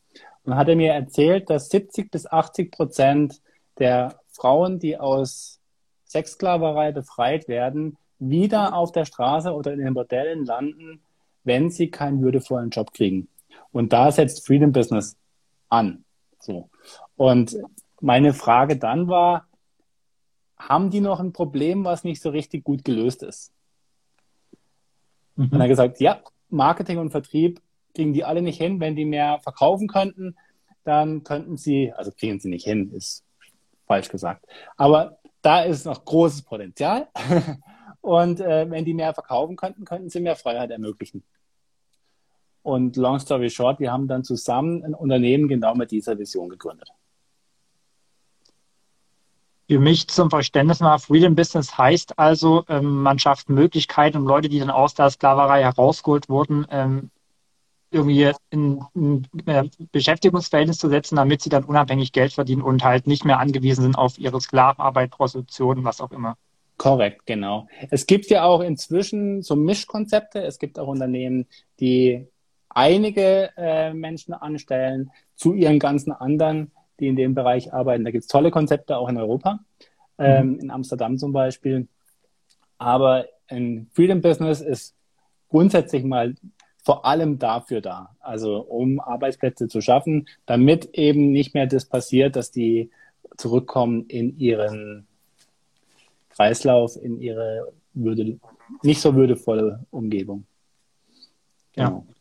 Und 0.44 0.56
hat 0.56 0.68
er 0.68 0.76
mir 0.76 0.92
erzählt, 0.92 1.50
dass 1.50 1.68
70 1.68 2.10
bis 2.10 2.26
80 2.26 2.70
Prozent 2.72 3.40
der 3.78 4.20
Frauen, 4.28 4.78
die 4.78 4.98
aus 4.98 5.60
Sexsklaverei 6.06 6.92
befreit 6.92 7.46
werden, 7.48 7.96
wieder 8.18 8.74
auf 8.74 8.92
der 8.92 9.04
Straße 9.04 9.52
oder 9.52 9.72
in 9.72 9.80
den 9.80 9.94
Bordellen 9.94 10.44
landen, 10.44 11.02
wenn 11.44 11.70
sie 11.70 11.90
keinen 11.90 12.22
würdevollen 12.22 12.70
Job 12.70 12.92
kriegen. 12.92 13.28
Und 13.72 13.92
da 13.92 14.10
setzt 14.12 14.46
Freedom 14.46 14.72
Business 14.72 15.16
an. 15.68 16.04
So. 16.38 16.68
Und 17.16 17.56
meine 18.00 18.34
Frage 18.34 18.76
dann 18.76 19.08
war, 19.08 19.46
haben 20.58 20.90
die 20.90 21.00
noch 21.00 21.20
ein 21.20 21.32
Problem, 21.32 21.84
was 21.84 22.04
nicht 22.04 22.20
so 22.20 22.30
richtig 22.30 22.64
gut 22.64 22.84
gelöst 22.84 23.22
ist? 23.22 23.52
Mhm. 25.36 25.44
Und 25.44 25.54
er 25.54 25.60
hat 25.60 25.68
gesagt, 25.68 26.00
ja, 26.00 26.20
Marketing 26.50 26.98
und 26.98 27.10
Vertrieb 27.10 27.60
kriegen 27.94 28.12
die 28.12 28.24
alle 28.24 28.42
nicht 28.42 28.58
hin. 28.58 28.80
Wenn 28.80 28.96
die 28.96 29.04
mehr 29.04 29.40
verkaufen 29.40 29.88
könnten, 29.88 30.36
dann 30.84 31.24
könnten 31.24 31.56
sie, 31.56 31.92
also 31.92 32.10
kriegen 32.10 32.40
sie 32.40 32.48
nicht 32.48 32.64
hin, 32.64 32.92
ist 32.92 33.24
falsch 33.86 34.08
gesagt. 34.08 34.46
Aber 34.76 35.18
da 35.42 35.62
ist 35.62 35.86
noch 35.86 36.04
großes 36.04 36.42
Potenzial. 36.42 37.08
Und 38.00 38.40
äh, 38.40 38.70
wenn 38.70 38.84
die 38.84 38.94
mehr 38.94 39.12
verkaufen 39.12 39.56
könnten, 39.56 39.84
könnten 39.84 40.08
sie 40.08 40.20
mehr 40.20 40.36
Freiheit 40.36 40.70
ermöglichen. 40.70 41.22
Und 42.62 42.96
long 42.96 43.18
story 43.18 43.50
short, 43.50 43.80
wir 43.80 43.92
haben 43.92 44.08
dann 44.08 44.24
zusammen 44.24 44.84
ein 44.84 44.94
Unternehmen 44.94 45.48
genau 45.48 45.74
mit 45.74 45.90
dieser 45.90 46.18
Vision 46.18 46.48
gegründet. 46.48 46.88
Für 49.68 49.78
mich 49.78 50.08
zum 50.08 50.30
Verständnis 50.30 50.80
mal, 50.80 50.98
Freedom 50.98 51.36
Business 51.36 51.78
heißt 51.78 52.18
also, 52.18 52.64
ähm, 52.68 53.02
man 53.02 53.18
schafft 53.18 53.48
Möglichkeiten, 53.48 54.16
um 54.16 54.26
Leute, 54.26 54.48
die 54.48 54.58
dann 54.58 54.70
aus 54.70 54.94
der 54.94 55.10
Sklaverei 55.10 55.62
herausgeholt 55.62 56.28
wurden, 56.28 56.66
ähm, 56.70 57.10
irgendwie 57.90 58.32
in 58.50 58.82
ein 58.94 59.26
äh, 59.46 59.64
Beschäftigungsverhältnis 59.92 60.78
zu 60.78 60.88
setzen, 60.88 61.16
damit 61.16 61.42
sie 61.42 61.50
dann 61.50 61.64
unabhängig 61.64 62.12
Geld 62.12 62.32
verdienen 62.32 62.62
und 62.62 62.84
halt 62.84 63.06
nicht 63.06 63.24
mehr 63.24 63.38
angewiesen 63.38 63.82
sind 63.82 63.96
auf 63.96 64.18
ihre 64.18 64.40
Sklavenarbeit, 64.40 65.10
Prostitution, 65.10 65.84
was 65.84 66.00
auch 66.00 66.12
immer. 66.12 66.36
Korrekt, 66.76 67.26
genau. 67.26 67.68
Es 67.90 68.06
gibt 68.06 68.26
ja 68.26 68.44
auch 68.44 68.60
inzwischen 68.60 69.42
so 69.42 69.54
Mischkonzepte. 69.54 70.42
Es 70.42 70.58
gibt 70.58 70.78
auch 70.78 70.88
Unternehmen, 70.88 71.46
die 71.78 72.26
einige 72.68 73.50
äh, 73.56 73.92
Menschen 73.92 74.32
anstellen 74.32 75.10
zu 75.34 75.54
ihren 75.54 75.78
ganzen 75.78 76.12
anderen 76.12 76.70
die 77.00 77.08
in 77.08 77.16
dem 77.16 77.34
Bereich 77.34 77.72
arbeiten. 77.72 78.04
Da 78.04 78.10
gibt 78.10 78.22
es 78.22 78.28
tolle 78.28 78.50
Konzepte 78.50 78.96
auch 78.96 79.08
in 79.08 79.16
Europa, 79.16 79.60
mhm. 80.18 80.24
ähm, 80.24 80.58
in 80.60 80.70
Amsterdam 80.70 81.18
zum 81.18 81.32
Beispiel. 81.32 81.88
Aber 82.78 83.26
ein 83.48 83.88
Freedom 83.92 84.20
Business 84.20 84.60
ist 84.60 84.94
grundsätzlich 85.48 86.04
mal 86.04 86.34
vor 86.82 87.04
allem 87.04 87.38
dafür 87.38 87.80
da, 87.80 88.16
also 88.20 88.58
um 88.58 89.00
Arbeitsplätze 89.00 89.68
zu 89.68 89.80
schaffen, 89.80 90.28
damit 90.46 90.94
eben 90.94 91.30
nicht 91.30 91.54
mehr 91.54 91.66
das 91.66 91.84
passiert, 91.84 92.36
dass 92.36 92.50
die 92.50 92.90
zurückkommen 93.36 94.06
in 94.06 94.38
ihren 94.38 95.06
Kreislauf, 96.30 96.96
in 96.96 97.20
ihre 97.20 97.72
würde, 97.92 98.38
nicht 98.82 99.00
so 99.00 99.14
würdevolle 99.14 99.84
Umgebung. 99.90 100.46
Genau. 101.72 102.06
Ja. 102.08 102.14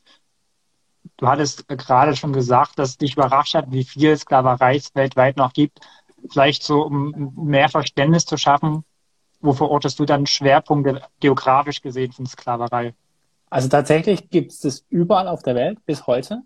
Du 1.18 1.28
hattest 1.28 1.68
gerade 1.68 2.16
schon 2.16 2.34
gesagt, 2.34 2.80
dass 2.80 2.98
dich 2.98 3.13
überrascht 3.13 3.54
hat, 3.54 3.72
wie 3.72 3.84
viel 3.84 4.16
Sklaverei 4.18 4.78
es 4.78 4.96
weltweit 4.96 5.38
noch 5.38 5.54
gibt. 5.54 5.80
Vielleicht 6.30 6.63
so, 6.63 6.84
um 6.84 7.34
mehr 7.36 7.70
Verständnis 7.70 8.25
zu 8.25 8.38
schaffen, 8.38 8.84
wo 9.42 9.54
verortest 9.54 10.00
du 10.00 10.06
dann 10.06 10.25
Schwerpunkte 10.25 11.01
geografisch 11.20 11.82
gesehen 11.82 12.12
von 12.12 12.25
Sklaverei? 12.25 12.94
Also 13.50 13.68
tatsächlich 13.68 14.29
gibt 14.29 14.51
es 14.51 14.60
das 14.60 14.86
überall 14.89 15.27
auf 15.27 15.41
der 15.41 15.56
Welt 15.56 15.86
bis 15.86 16.06
heute. 16.06 16.44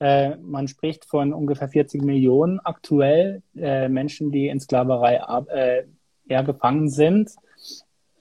Äh, 0.00 0.36
man 0.36 0.68
spricht 0.68 1.04
von 1.04 1.32
ungefähr 1.32 1.68
40 1.68 2.02
Millionen 2.02 2.60
aktuell 2.60 3.42
äh, 3.56 3.88
Menschen, 3.88 4.30
die 4.30 4.48
in 4.48 4.60
Sklaverei 4.60 5.20
äh, 5.48 5.84
eher 6.28 6.44
gefangen 6.44 6.88
sind. 6.88 7.30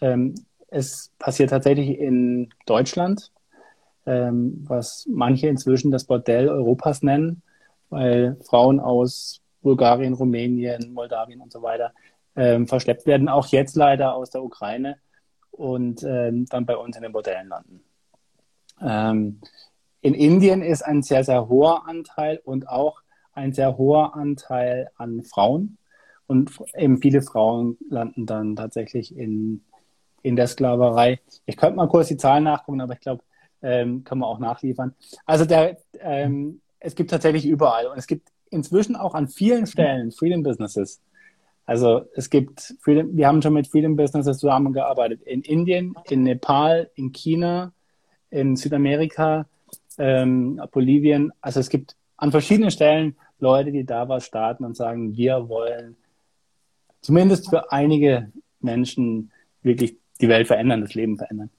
Ähm, 0.02 0.36
es 0.70 1.12
passiert 1.20 1.52
tatsächlich 1.52 1.98
in 2.00 2.50
Deutschland, 2.66 3.32
ähm, 4.06 4.66
was 4.68 5.06
manche 5.10 5.48
inzwischen 5.48 5.92
das 5.92 6.06
Bordell 6.06 6.50
Europas 6.50 7.04
nennen, 7.04 7.42
weil 7.90 8.38
Frauen 8.44 8.80
aus 8.80 9.42
Bulgarien, 9.62 10.14
Rumänien, 10.14 10.94
Moldawien 10.94 11.42
und 11.42 11.52
so 11.52 11.62
weiter 11.62 11.94
ähm, 12.36 12.68
verschleppt 12.68 13.06
werden, 13.06 13.30
auch 13.30 13.48
jetzt 13.48 13.76
leider 13.76 14.16
aus 14.16 14.30
der 14.30 14.44
Ukraine 14.44 14.98
und 15.52 16.04
ähm, 16.04 16.46
dann 16.48 16.66
bei 16.66 16.76
uns 16.76 16.98
in 16.98 17.04
den 17.04 17.12
Bordellen 17.12 17.48
landen. 17.48 17.84
Ähm, 18.82 19.40
in 20.02 20.14
Indien 20.14 20.62
ist 20.62 20.84
ein 20.84 21.02
sehr, 21.02 21.24
sehr 21.24 21.50
hoher 21.50 21.88
Anteil 21.88 22.40
und 22.44 22.70
auch 22.70 23.02
ein 23.34 23.54
sehr 23.54 23.78
hoher 23.78 24.16
Anteil 24.16 24.90
an 24.96 25.24
Frauen. 25.24 25.78
Und 26.28 26.52
eben 26.76 26.98
viele 26.98 27.22
Frauen 27.22 27.78
landen 27.90 28.26
dann 28.26 28.56
tatsächlich 28.56 29.16
in, 29.16 29.64
in 30.22 30.36
der 30.36 30.48
Sklaverei. 30.48 31.20
Ich 31.46 31.58
könnte 31.58 31.78
mal 31.78 31.88
kurz 31.88 32.10
die 32.10 32.18
Zahlen 32.18 32.44
nachgucken, 32.44 32.82
aber 32.82 32.94
ich 32.94 33.00
glaube, 33.00 33.24
ähm, 33.62 34.04
kann 34.04 34.20
man 34.20 34.30
auch 34.30 34.40
nachliefern. 34.40 34.94
Also 35.26 35.46
der, 35.46 35.78
ähm, 36.00 36.62
es 36.80 36.96
gibt 36.96 37.10
tatsächlich 37.10 37.46
überall 37.46 37.88
und 37.88 37.98
es 37.98 38.08
gibt 38.08 38.30
inzwischen 38.50 38.96
auch 38.96 39.14
an 39.14 39.28
vielen 39.28 39.68
Stellen 39.68 40.12
Freedom 40.12 40.44
Businesses. 40.44 41.02
Also 41.66 42.04
es 42.16 42.30
gibt, 42.30 42.76
Freedom, 42.80 43.16
wir 43.16 43.28
haben 43.28 43.42
schon 43.42 43.54
mit 43.54 43.68
Freedom 43.68 43.96
Businesses 43.96 44.38
zusammengearbeitet 44.38 45.22
in 45.24 45.42
Indien, 45.42 45.96
in 46.10 46.24
Nepal, 46.24 46.90
in 46.96 47.12
China, 47.12 47.74
in 48.30 48.56
Südamerika, 48.56 49.46
ähm, 49.98 50.62
Bolivien. 50.72 51.32
Also 51.42 51.60
es 51.60 51.70
gibt 51.70 51.96
an 52.18 52.32
verschiedenen 52.32 52.72
Stellen 52.72 53.16
Leute, 53.40 53.72
die 53.72 53.86
da 53.86 54.10
was 54.10 54.26
starten 54.26 54.66
und 54.66 54.76
sagen, 54.76 55.16
wir 55.16 55.48
wollen 55.50 55.96
zumindest 57.02 57.50
für 57.50 57.72
einige 57.72 58.32
Menschen 58.60 59.32
wirklich 59.62 59.96
die 60.20 60.28
Welt 60.28 60.48
verändern, 60.48 60.82
das 60.82 60.96
Leben 60.96 61.18
verändern 61.18 61.52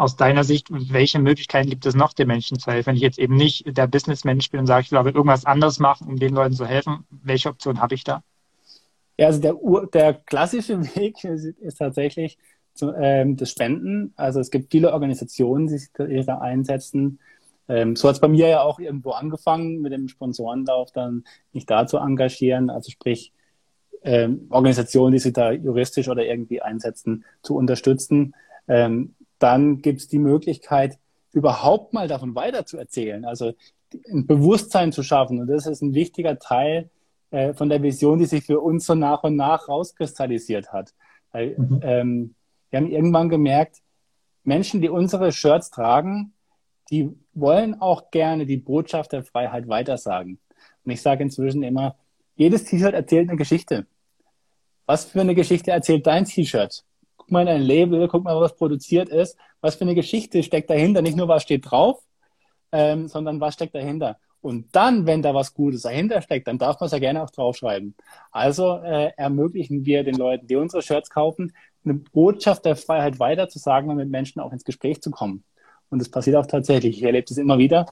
aus 0.00 0.16
deiner 0.16 0.44
Sicht, 0.44 0.68
welche 0.70 1.18
Möglichkeiten 1.18 1.68
gibt 1.68 1.84
es 1.84 1.94
noch, 1.94 2.12
den 2.12 2.28
Menschen 2.28 2.58
zu 2.58 2.70
helfen? 2.70 2.88
Wenn 2.88 2.96
ich 2.96 3.02
jetzt 3.02 3.18
eben 3.18 3.36
nicht 3.36 3.64
der 3.76 3.86
Businessmensch 3.86 4.50
bin 4.50 4.60
und 4.60 4.66
sage, 4.66 4.82
ich 4.82 4.88
glaube, 4.88 5.10
irgendwas 5.10 5.44
anderes 5.44 5.78
machen, 5.78 6.08
um 6.08 6.16
den 6.16 6.34
Leuten 6.34 6.54
zu 6.54 6.66
helfen, 6.66 7.04
welche 7.10 7.48
Option 7.48 7.80
habe 7.80 7.94
ich 7.94 8.04
da? 8.04 8.22
Ja, 9.18 9.26
also 9.26 9.40
der, 9.40 9.54
der 9.92 10.14
klassische 10.14 10.82
Weg 10.96 11.22
ist, 11.24 11.44
ist 11.44 11.76
tatsächlich 11.76 12.38
zu, 12.74 12.92
ähm, 12.92 13.36
das 13.36 13.50
Spenden. 13.50 14.12
Also 14.16 14.40
es 14.40 14.50
gibt 14.50 14.70
viele 14.70 14.92
Organisationen, 14.92 15.66
die 15.66 15.78
sich 15.78 15.90
da 16.26 16.38
einsetzen. 16.38 17.18
Ähm, 17.68 17.96
so 17.96 18.08
hat 18.08 18.16
es 18.16 18.20
bei 18.20 18.28
mir 18.28 18.48
ja 18.48 18.62
auch 18.62 18.78
irgendwo 18.78 19.10
angefangen, 19.10 19.80
mit 19.80 19.92
dem 19.92 20.08
Sponsorenlauf 20.08 20.90
dann 20.92 21.24
mich 21.52 21.66
da 21.66 21.86
zu 21.86 21.98
engagieren. 21.98 22.70
Also 22.70 22.90
sprich, 22.90 23.32
ähm, 24.02 24.46
Organisationen, 24.50 25.12
die 25.12 25.18
sich 25.18 25.32
da 25.32 25.52
juristisch 25.52 26.08
oder 26.08 26.24
irgendwie 26.24 26.62
einsetzen, 26.62 27.24
zu 27.42 27.56
unterstützen. 27.56 28.34
Ähm, 28.66 29.14
dann 29.38 29.82
gibt 29.82 30.00
es 30.00 30.08
die 30.08 30.18
Möglichkeit, 30.18 30.98
überhaupt 31.32 31.92
mal 31.92 32.08
davon 32.08 32.34
weiterzuerzählen, 32.34 33.24
also 33.24 33.52
ein 34.10 34.26
Bewusstsein 34.26 34.92
zu 34.92 35.02
schaffen. 35.02 35.40
Und 35.40 35.48
das 35.48 35.66
ist 35.66 35.82
ein 35.82 35.94
wichtiger 35.94 36.38
Teil 36.38 36.90
äh, 37.30 37.54
von 37.54 37.68
der 37.68 37.82
Vision, 37.82 38.18
die 38.18 38.26
sich 38.26 38.44
für 38.44 38.60
uns 38.60 38.86
so 38.86 38.94
nach 38.94 39.22
und 39.22 39.36
nach 39.36 39.68
rauskristallisiert 39.68 40.72
hat. 40.72 40.94
Weil, 41.32 41.56
mhm. 41.56 41.80
ähm, 41.82 42.34
wir 42.70 42.78
haben 42.78 42.90
irgendwann 42.90 43.28
gemerkt, 43.28 43.78
Menschen, 44.42 44.80
die 44.80 44.88
unsere 44.88 45.32
Shirts 45.32 45.70
tragen, 45.70 46.32
die 46.90 47.10
wollen 47.34 47.80
auch 47.80 48.10
gerne 48.10 48.46
die 48.46 48.56
Botschaft 48.56 49.12
der 49.12 49.22
Freiheit 49.22 49.68
weitersagen. 49.68 50.40
Und 50.84 50.92
ich 50.92 51.02
sage 51.02 51.22
inzwischen 51.22 51.62
immer, 51.62 51.96
jedes 52.36 52.64
T-Shirt 52.64 52.94
erzählt 52.94 53.28
eine 53.28 53.36
Geschichte. 53.36 53.86
Was 54.86 55.04
für 55.04 55.20
eine 55.20 55.34
Geschichte 55.34 55.70
erzählt 55.70 56.06
dein 56.06 56.24
T-Shirt? 56.24 56.84
guck 57.30 57.30
mal 57.30 57.42
in 57.42 57.48
ein 57.48 57.62
Label, 57.62 58.08
guck 58.08 58.24
mal, 58.24 58.40
was 58.40 58.56
produziert 58.56 59.08
ist, 59.08 59.36
was 59.60 59.76
für 59.76 59.82
eine 59.82 59.94
Geschichte 59.94 60.42
steckt 60.42 60.68
dahinter, 60.68 61.00
nicht 61.00 61.16
nur 61.16 61.28
was 61.28 61.44
steht 61.44 61.70
drauf, 61.70 62.02
ähm, 62.72 63.06
sondern 63.06 63.40
was 63.40 63.54
steckt 63.54 63.74
dahinter. 63.74 64.18
Und 64.40 64.74
dann, 64.74 65.06
wenn 65.06 65.22
da 65.22 65.32
was 65.32 65.54
Gutes 65.54 65.82
dahinter 65.82 66.22
steckt, 66.22 66.48
dann 66.48 66.58
darf 66.58 66.80
man 66.80 66.86
es 66.86 66.92
ja 66.92 66.98
gerne 66.98 67.22
auch 67.22 67.30
draufschreiben. 67.30 67.94
Also 68.32 68.78
äh, 68.78 69.12
ermöglichen 69.16 69.84
wir 69.84 70.02
den 70.02 70.16
Leuten, 70.16 70.48
die 70.48 70.56
unsere 70.56 70.82
Shirts 70.82 71.08
kaufen, 71.08 71.52
eine 71.84 71.94
Botschaft 71.94 72.64
der 72.64 72.76
Freiheit 72.76 73.18
weiterzusagen 73.18 73.90
und 73.90 73.96
mit 73.96 74.10
Menschen 74.10 74.40
auch 74.40 74.52
ins 74.52 74.64
Gespräch 74.64 75.00
zu 75.00 75.10
kommen. 75.10 75.44
Und 75.88 76.00
das 76.00 76.08
passiert 76.08 76.36
auch 76.36 76.46
tatsächlich. 76.46 76.98
Ich 76.98 77.02
erlebe 77.02 77.26
das 77.28 77.38
immer 77.38 77.58
wieder, 77.58 77.86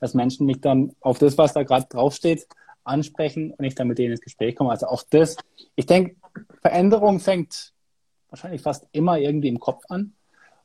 dass 0.00 0.14
Menschen 0.14 0.46
mich 0.46 0.60
dann 0.60 0.94
auf 1.00 1.18
das, 1.18 1.36
was 1.36 1.52
da 1.52 1.62
gerade 1.62 1.86
draufsteht, 1.88 2.46
ansprechen 2.84 3.52
und 3.52 3.64
ich 3.64 3.74
dann 3.74 3.88
mit 3.88 3.98
denen 3.98 4.12
ins 4.12 4.20
Gespräch 4.20 4.54
komme. 4.56 4.70
Also 4.70 4.86
auch 4.86 5.02
das, 5.10 5.36
ich 5.74 5.86
denke, 5.86 6.16
Veränderung 6.62 7.20
fängt 7.20 7.72
wahrscheinlich 8.28 8.62
fast 8.62 8.86
immer 8.92 9.18
irgendwie 9.18 9.48
im 9.48 9.60
Kopf 9.60 9.84
an. 9.88 10.12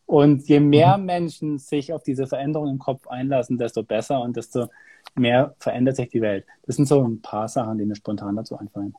Und 0.05 0.47
je 0.47 0.59
mehr 0.59 0.97
mhm. 0.97 1.05
Menschen 1.05 1.57
sich 1.57 1.93
auf 1.93 2.03
diese 2.03 2.27
Veränderung 2.27 2.69
im 2.69 2.79
Kopf 2.79 3.07
einlassen, 3.07 3.57
desto 3.57 3.83
besser 3.83 4.21
und 4.21 4.35
desto 4.35 4.67
mehr 5.15 5.55
verändert 5.59 5.95
sich 5.95 6.09
die 6.09 6.21
Welt. 6.21 6.45
Das 6.65 6.75
sind 6.75 6.87
so 6.87 7.01
ein 7.01 7.21
paar 7.21 7.47
Sachen, 7.47 7.77
die 7.77 7.85
mir 7.85 7.95
spontan 7.95 8.35
dazu 8.35 8.57
einfallen. 8.57 8.93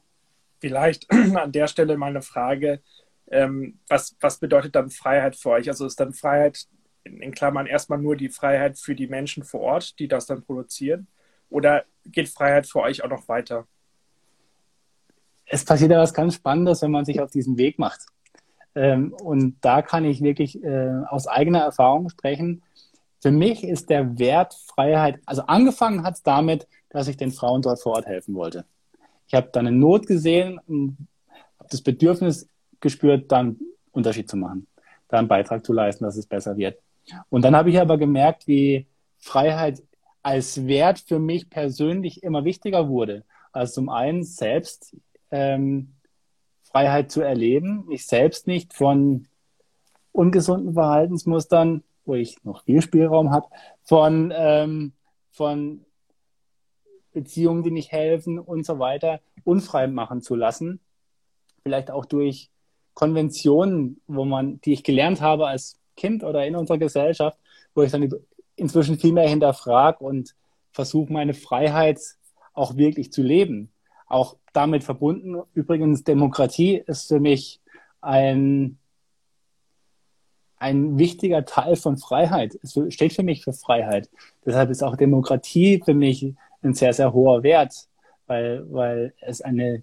Vielleicht 0.58 1.10
an 1.36 1.52
der 1.52 1.66
Stelle 1.66 1.96
mal 1.96 2.08
eine 2.08 2.22
Frage. 2.22 2.80
Ähm, 3.32 3.78
was, 3.88 4.14
was 4.20 4.38
bedeutet 4.38 4.74
dann 4.74 4.90
Freiheit 4.90 5.36
für 5.36 5.50
euch? 5.50 5.68
Also 5.68 5.86
ist 5.86 5.98
dann 5.98 6.12
Freiheit 6.12 6.66
in 7.04 7.32
Klammern 7.32 7.66
erstmal 7.66 7.98
nur 7.98 8.14
die 8.14 8.28
Freiheit 8.28 8.78
für 8.78 8.94
die 8.94 9.06
Menschen 9.08 9.42
vor 9.42 9.60
Ort, 9.60 9.98
die 9.98 10.06
das 10.06 10.26
dann 10.26 10.42
produzieren? 10.42 11.08
Oder 11.48 11.84
geht 12.04 12.28
Freiheit 12.28 12.66
für 12.66 12.80
euch 12.80 13.02
auch 13.02 13.08
noch 13.08 13.26
weiter? 13.28 13.66
Es 15.46 15.64
passiert 15.64 15.90
ja 15.90 15.98
was 15.98 16.14
ganz 16.14 16.34
Spannendes, 16.34 16.82
wenn 16.82 16.90
man 16.90 17.04
sich 17.04 17.20
auf 17.20 17.30
diesen 17.30 17.58
Weg 17.58 17.78
macht. 17.78 18.02
Ähm, 18.74 19.14
und 19.14 19.56
da 19.62 19.82
kann 19.82 20.04
ich 20.04 20.22
wirklich 20.22 20.62
äh, 20.62 21.02
aus 21.08 21.26
eigener 21.26 21.60
Erfahrung 21.60 22.10
sprechen. 22.10 22.62
Für 23.20 23.30
mich 23.30 23.64
ist 23.64 23.90
der 23.90 24.18
Wert 24.18 24.54
Freiheit, 24.66 25.20
also 25.26 25.42
angefangen 25.42 26.02
hat 26.02 26.14
es 26.14 26.22
damit, 26.22 26.66
dass 26.90 27.08
ich 27.08 27.16
den 27.16 27.32
Frauen 27.32 27.62
dort 27.62 27.80
vor 27.80 27.92
Ort 27.92 28.06
helfen 28.06 28.34
wollte. 28.34 28.66
Ich 29.26 29.34
habe 29.34 29.48
dann 29.52 29.66
eine 29.66 29.76
Not 29.76 30.06
gesehen 30.06 30.60
habe 31.62 31.70
das 31.70 31.82
Bedürfnis 31.82 32.48
gespürt, 32.82 33.32
dann 33.32 33.58
Unterschied 33.92 34.28
zu 34.28 34.36
machen, 34.36 34.66
da 35.08 35.18
einen 35.18 35.28
Beitrag 35.28 35.64
zu 35.64 35.72
leisten, 35.72 36.04
dass 36.04 36.16
es 36.16 36.26
besser 36.26 36.56
wird. 36.56 36.78
Und 37.30 37.42
dann 37.42 37.56
habe 37.56 37.70
ich 37.70 37.80
aber 37.80 37.96
gemerkt, 37.96 38.46
wie 38.46 38.86
Freiheit 39.18 39.82
als 40.22 40.66
Wert 40.66 41.00
für 41.00 41.18
mich 41.18 41.50
persönlich 41.50 42.22
immer 42.22 42.44
wichtiger 42.44 42.88
wurde. 42.88 43.24
Also 43.52 43.74
zum 43.74 43.88
einen 43.88 44.22
selbst 44.22 44.96
ähm, 45.30 45.94
Freiheit 46.62 47.10
zu 47.10 47.22
erleben, 47.22 47.86
mich 47.86 48.06
selbst 48.06 48.46
nicht 48.46 48.72
von 48.72 49.26
ungesunden 50.12 50.74
Verhaltensmustern, 50.74 51.82
wo 52.04 52.14
ich 52.14 52.42
noch 52.44 52.64
viel 52.64 52.82
Spielraum 52.82 53.30
habe, 53.30 53.46
von, 53.82 54.32
ähm, 54.34 54.92
von 55.30 55.84
Beziehungen, 57.12 57.62
die 57.62 57.70
nicht 57.70 57.92
helfen 57.92 58.38
und 58.38 58.64
so 58.64 58.78
weiter, 58.78 59.20
unfrei 59.44 59.86
machen 59.86 60.22
zu 60.22 60.34
lassen. 60.34 60.80
Vielleicht 61.62 61.90
auch 61.90 62.04
durch 62.04 62.51
Konventionen, 62.94 64.00
wo 64.06 64.24
man, 64.24 64.60
die 64.62 64.72
ich 64.72 64.84
gelernt 64.84 65.20
habe 65.20 65.46
als 65.46 65.78
Kind 65.96 66.24
oder 66.24 66.46
in 66.46 66.56
unserer 66.56 66.78
Gesellschaft, 66.78 67.38
wo 67.74 67.82
ich 67.82 67.90
dann 67.90 68.08
inzwischen 68.56 68.98
viel 68.98 69.12
mehr 69.12 69.28
hinterfrage 69.28 70.04
und 70.04 70.34
versuche, 70.72 71.12
meine 71.12 71.34
Freiheit 71.34 72.00
auch 72.54 72.76
wirklich 72.76 73.12
zu 73.12 73.22
leben. 73.22 73.70
Auch 74.06 74.36
damit 74.52 74.84
verbunden, 74.84 75.42
übrigens, 75.54 76.04
Demokratie 76.04 76.82
ist 76.86 77.08
für 77.08 77.20
mich 77.20 77.60
ein, 78.00 78.78
ein 80.56 80.98
wichtiger 80.98 81.44
Teil 81.44 81.76
von 81.76 81.96
Freiheit. 81.96 82.58
Es 82.62 82.78
steht 82.88 83.14
für 83.14 83.22
mich 83.22 83.42
für 83.42 83.54
Freiheit. 83.54 84.10
Deshalb 84.44 84.70
ist 84.70 84.82
auch 84.82 84.96
Demokratie 84.96 85.80
für 85.82 85.94
mich 85.94 86.34
ein 86.62 86.74
sehr, 86.74 86.92
sehr 86.92 87.12
hoher 87.12 87.42
Wert, 87.42 87.88
weil, 88.26 88.70
weil 88.70 89.14
es 89.20 89.40
eine 89.40 89.82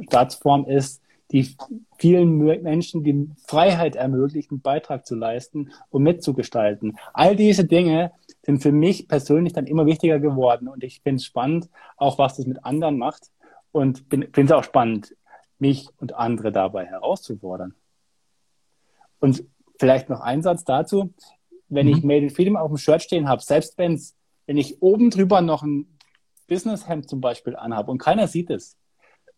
Staatsform 0.00 0.66
ist, 0.66 1.01
die 1.32 1.56
vielen 1.98 2.38
Menschen 2.62 3.02
die 3.02 3.30
Freiheit 3.46 3.96
ermöglicht, 3.96 4.50
einen 4.50 4.60
Beitrag 4.60 5.06
zu 5.06 5.14
leisten 5.14 5.72
und 5.90 6.02
mitzugestalten. 6.02 6.98
All 7.14 7.36
diese 7.36 7.64
Dinge 7.64 8.12
sind 8.42 8.62
für 8.62 8.72
mich 8.72 9.08
persönlich 9.08 9.52
dann 9.52 9.66
immer 9.66 9.86
wichtiger 9.86 10.18
geworden 10.18 10.68
und 10.68 10.84
ich 10.84 11.00
finde 11.00 11.16
es 11.16 11.24
spannend, 11.24 11.68
auch 11.96 12.18
was 12.18 12.36
das 12.36 12.46
mit 12.46 12.64
anderen 12.64 12.98
macht 12.98 13.30
und 13.72 14.04
finde 14.10 14.30
es 14.36 14.52
auch 14.52 14.64
spannend, 14.64 15.16
mich 15.58 15.88
und 15.98 16.14
andere 16.14 16.52
dabei 16.52 16.84
herauszufordern. 16.86 17.74
Und 19.18 19.44
vielleicht 19.78 20.08
noch 20.08 20.20
ein 20.20 20.42
Satz 20.42 20.64
dazu. 20.64 21.14
Wenn 21.68 21.86
mhm. 21.86 21.92
ich 21.92 22.02
Made 22.02 22.24
in 22.24 22.30
Freedom 22.30 22.56
auf 22.56 22.68
dem 22.68 22.76
Shirt 22.76 23.02
stehen 23.02 23.28
habe, 23.28 23.40
selbst 23.40 23.78
wenn's, 23.78 24.14
wenn 24.46 24.58
ich 24.58 24.82
oben 24.82 25.10
drüber 25.10 25.40
noch 25.40 25.62
ein 25.62 25.86
Businesshemd 26.48 27.08
zum 27.08 27.20
Beispiel 27.20 27.56
anhabe 27.56 27.90
und 27.90 27.98
keiner 27.98 28.26
sieht 28.26 28.50
es, 28.50 28.76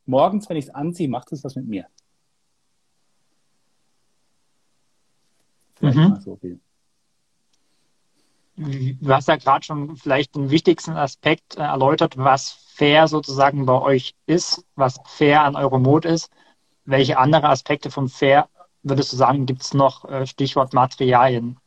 morgens, 0.07 0.49
wenn 0.49 0.57
ich 0.57 0.67
es 0.67 0.75
anziehe, 0.75 1.09
macht 1.09 1.33
es 1.33 1.45
was 1.45 1.57
mit 1.57 1.67
mir. 1.67 1.87
Mhm. 5.81 6.17
So 6.21 6.39
du 8.57 9.13
hast 9.13 9.29
ja 9.29 9.37
gerade 9.37 9.65
schon 9.65 9.97
vielleicht 9.97 10.37
den 10.37 10.51
wichtigsten 10.51 10.93
Aspekt 10.93 11.57
äh, 11.57 11.63
erläutert, 11.63 12.17
was 12.17 12.53
fair 12.75 13.09
sozusagen 13.09 13.67
bei 13.67 13.81
euch 13.81 14.15
ist, 14.27 14.65
was 14.77 15.01
fair 15.07 15.43
an 15.43 15.57
Euromod 15.57 16.05
ist. 16.05 16.31
Welche 16.85 17.19
andere 17.19 17.49
Aspekte 17.49 17.91
von 17.91 18.09
fair 18.09 18.49
würdest 18.83 19.13
du 19.13 19.17
sagen, 19.17 19.47
gibt 19.47 19.63
es 19.63 19.75
noch 19.75 20.05
äh, 20.05 20.27
Stichwort 20.27 20.73
Materialien? 20.73 21.59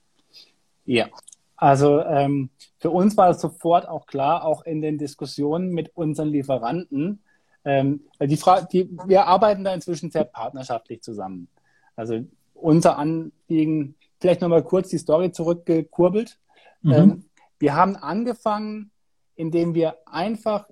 Ja, 0.86 1.08
also 1.56 2.02
ähm, 2.02 2.52
für 2.78 2.92
uns 2.92 3.18
war 3.18 3.30
es 3.32 3.42
sofort 3.42 3.88
auch 3.88 4.06
klar, 4.06 4.46
auch 4.46 4.64
in 4.64 4.82
den 4.82 4.98
Diskussionen 4.98 5.72
mit 5.74 5.96
unseren 5.96 6.30
Lieferanten, 6.30 7.24
ähm, 7.68 8.00
die 8.22 8.40
die, 8.72 8.90
wir 9.06 9.26
arbeiten 9.26 9.66
da 9.66 9.74
inzwischen 9.74 10.10
sehr 10.10 10.24
partnerschaftlich 10.24 11.02
zusammen. 11.02 11.50
Also 11.98 12.24
unser 12.54 12.98
Anliegen, 12.98 13.96
vielleicht 14.22 14.40
nochmal 14.40 14.64
kurz 14.64 14.88
die 14.88 14.98
Story 14.98 15.34
zurückgekurbelt. 15.34 16.40
Mhm. 16.82 16.94
Ähm, 16.94 17.26
wir 17.60 17.76
haben 17.76 17.98
angefangen, 17.98 18.92
indem 19.36 19.74
wir 19.76 19.98
einfach 20.06 20.70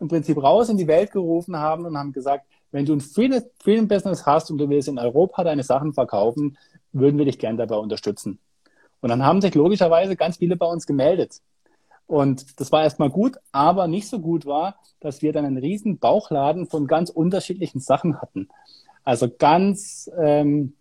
im 0.00 0.08
Prinzip 0.08 0.42
raus 0.42 0.68
in 0.68 0.76
die 0.76 0.88
Welt 0.88 1.12
gerufen 1.12 1.56
haben 1.56 1.86
und 1.86 1.96
haben 1.96 2.12
gesagt, 2.12 2.46
wenn 2.72 2.84
du 2.84 2.94
ein 2.94 3.00
Freedom 3.00 3.86
Business 3.86 4.26
hast 4.26 4.50
und 4.50 4.58
du 4.58 4.68
willst 4.68 4.88
in 4.88 4.98
Europa 4.98 5.44
deine 5.44 5.62
Sachen 5.62 5.92
verkaufen, 5.92 6.58
würden 6.92 7.16
wir 7.18 7.26
dich 7.26 7.38
gern 7.38 7.56
dabei 7.56 7.76
unterstützen. 7.76 8.40
Und 9.00 9.10
dann 9.10 9.24
haben 9.24 9.40
sich 9.40 9.54
logischerweise 9.54 10.16
ganz 10.16 10.38
viele 10.38 10.56
bei 10.56 10.66
uns 10.66 10.86
gemeldet. 10.86 11.40
Und 12.06 12.60
das 12.60 12.72
war 12.72 12.82
erstmal 12.82 13.10
gut, 13.10 13.38
aber 13.52 13.88
nicht 13.88 14.08
so 14.08 14.18
gut 14.18 14.44
war, 14.44 14.76
dass 15.00 15.22
wir 15.22 15.32
dann 15.32 15.44
einen 15.44 15.58
riesen 15.58 15.98
Bauchladen 15.98 16.66
von 16.66 16.86
ganz 16.86 17.10
unterschiedlichen 17.10 17.80
Sachen 17.80 18.20
hatten. 18.20 18.48
Also 19.04 19.28
ganz, 19.28 20.10
ähm, 20.18 20.74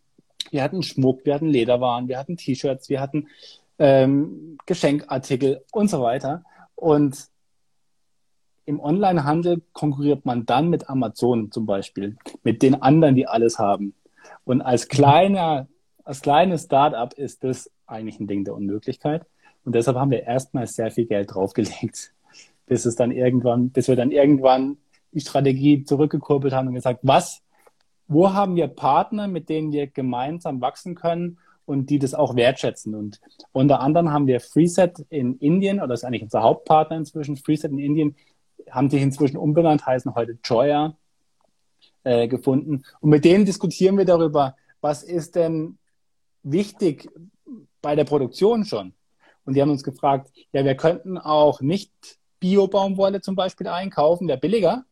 wir 0.49 0.63
hatten 0.63 0.83
Schmuck, 0.83 1.25
wir 1.25 1.33
hatten 1.33 1.47
Lederwaren, 1.47 2.07
wir 2.07 2.17
hatten 2.17 2.37
T-Shirts, 2.37 2.89
wir 2.89 2.99
hatten 2.99 3.27
ähm, 3.79 4.57
Geschenkartikel 4.65 5.63
und 5.71 5.89
so 5.89 6.01
weiter. 6.01 6.43
Und 6.75 7.29
im 8.65 8.79
Onlinehandel 8.79 9.61
konkurriert 9.73 10.25
man 10.25 10.45
dann 10.45 10.69
mit 10.69 10.89
Amazon 10.89 11.51
zum 11.51 11.65
Beispiel, 11.65 12.17
mit 12.43 12.61
den 12.61 12.81
anderen, 12.81 13.15
die 13.15 13.27
alles 13.27 13.57
haben. 13.57 13.95
Und 14.43 14.61
als 14.61 14.87
kleiner, 14.87 15.67
als 16.03 16.21
kleines 16.21 16.63
Startup 16.63 17.11
ist 17.13 17.43
das 17.43 17.71
eigentlich 17.87 18.19
ein 18.19 18.27
Ding 18.27 18.45
der 18.45 18.53
Unmöglichkeit. 18.53 19.25
Und 19.63 19.75
deshalb 19.75 19.97
haben 19.97 20.11
wir 20.11 20.23
erstmal 20.23 20.67
sehr 20.67 20.91
viel 20.91 21.05
Geld 21.05 21.33
draufgelegt, 21.33 22.13
bis 22.65 22.85
es 22.85 22.95
dann 22.95 23.11
irgendwann, 23.11 23.69
bis 23.69 23.87
wir 23.87 23.95
dann 23.95 24.11
irgendwann 24.11 24.77
die 25.11 25.21
Strategie 25.21 25.83
zurückgekurbelt 25.83 26.53
haben 26.53 26.67
und 26.69 26.75
gesagt, 26.75 26.99
was, 27.03 27.41
wo 28.07 28.33
haben 28.33 28.55
wir 28.55 28.67
Partner, 28.67 29.27
mit 29.27 29.49
denen 29.49 29.71
wir 29.71 29.87
gemeinsam 29.87 30.61
wachsen 30.61 30.95
können 30.95 31.37
und 31.65 31.89
die 31.89 31.99
das 31.99 32.13
auch 32.13 32.35
wertschätzen. 32.35 32.95
Und 32.95 33.21
unter 33.51 33.79
anderem 33.79 34.11
haben 34.11 34.27
wir 34.27 34.39
FreeSet 34.39 35.05
in 35.09 35.37
Indien, 35.37 35.79
oder 35.79 35.89
das 35.89 36.01
ist 36.01 36.05
eigentlich 36.05 36.23
unser 36.23 36.43
Hauptpartner 36.43 36.97
inzwischen, 36.97 37.37
FreeSet 37.37 37.71
in 37.71 37.79
Indien, 37.79 38.15
haben 38.69 38.89
sich 38.89 39.01
inzwischen 39.01 39.37
umbenannt, 39.37 39.85
heißen 39.85 40.13
heute 40.15 40.37
Joya, 40.43 40.95
äh, 42.03 42.27
gefunden. 42.27 42.83
Und 42.99 43.09
mit 43.09 43.25
denen 43.25 43.45
diskutieren 43.45 43.97
wir 43.97 44.05
darüber, 44.05 44.55
was 44.81 45.03
ist 45.03 45.35
denn 45.35 45.77
wichtig 46.43 47.09
bei 47.81 47.95
der 47.95 48.05
Produktion 48.05 48.65
schon. 48.65 48.93
Und 49.51 49.55
die 49.55 49.61
haben 49.61 49.69
uns 49.69 49.83
gefragt, 49.83 50.31
ja, 50.53 50.63
wir 50.63 50.75
könnten 50.75 51.17
auch 51.17 51.59
nicht 51.59 51.91
Bio-Baumwolle 52.39 53.19
zum 53.19 53.35
Beispiel 53.35 53.67
einkaufen, 53.67 54.29
wäre 54.29 54.37
billiger. 54.37 54.85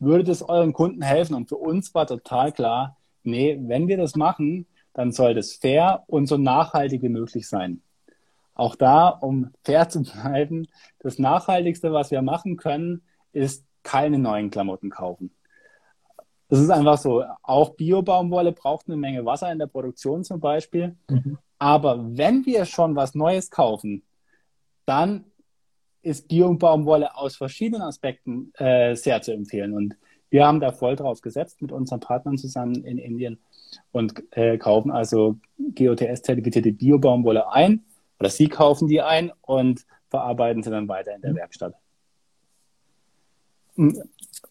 Würde 0.00 0.24
das 0.24 0.40
euren 0.40 0.72
Kunden 0.72 1.02
helfen? 1.02 1.34
Und 1.34 1.50
für 1.50 1.58
uns 1.58 1.94
war 1.94 2.06
total 2.06 2.52
klar, 2.52 2.96
nee, 3.22 3.58
wenn 3.60 3.86
wir 3.86 3.98
das 3.98 4.16
machen, 4.16 4.66
dann 4.94 5.12
soll 5.12 5.34
das 5.34 5.52
fair 5.52 6.04
und 6.06 6.26
so 6.26 6.38
nachhaltig 6.38 7.02
wie 7.02 7.10
möglich 7.10 7.50
sein. 7.50 7.82
Auch 8.54 8.76
da, 8.76 9.10
um 9.10 9.50
fair 9.62 9.90
zu 9.90 10.02
bleiben, 10.10 10.66
das 11.00 11.18
Nachhaltigste, 11.18 11.92
was 11.92 12.10
wir 12.10 12.22
machen 12.22 12.56
können, 12.56 13.02
ist 13.34 13.62
keine 13.82 14.18
neuen 14.18 14.48
Klamotten 14.48 14.88
kaufen. 14.88 15.34
Das 16.48 16.60
ist 16.60 16.70
einfach 16.70 16.96
so. 16.96 17.24
Auch 17.42 17.74
Bio-Baumwolle 17.74 18.52
braucht 18.52 18.86
eine 18.86 18.96
Menge 18.96 19.26
Wasser 19.26 19.52
in 19.52 19.58
der 19.58 19.66
Produktion 19.66 20.24
zum 20.24 20.40
Beispiel. 20.40 20.96
Mhm. 21.10 21.36
Aber 21.58 22.16
wenn 22.16 22.44
wir 22.44 22.64
schon 22.64 22.96
was 22.96 23.14
Neues 23.14 23.50
kaufen, 23.50 24.02
dann 24.84 25.24
ist 26.02 26.28
Bio-Baumwolle 26.28 27.16
aus 27.16 27.36
verschiedenen 27.36 27.82
Aspekten 27.82 28.52
äh, 28.54 28.94
sehr 28.94 29.22
zu 29.22 29.32
empfehlen. 29.32 29.74
Und 29.74 29.96
wir 30.30 30.46
haben 30.46 30.60
da 30.60 30.70
voll 30.72 30.96
drauf 30.96 31.20
gesetzt 31.20 31.60
mit 31.62 31.72
unseren 31.72 32.00
Partnern 32.00 32.38
zusammen 32.38 32.84
in 32.84 32.98
Indien 32.98 33.38
und 33.92 34.22
äh, 34.36 34.58
kaufen 34.58 34.90
also 34.90 35.36
GOTS-zertifizierte 35.74 36.72
Bio-Baumwolle 36.72 37.50
ein 37.50 37.84
oder 38.20 38.30
sie 38.30 38.48
kaufen 38.48 38.88
die 38.88 39.02
ein 39.02 39.32
und 39.42 39.84
verarbeiten 40.08 40.62
sie 40.62 40.70
dann 40.70 40.88
weiter 40.88 41.14
in 41.14 41.22
der 41.22 41.32
mhm. 41.32 41.36
Werkstatt. 41.36 41.74
Hm, 43.74 44.00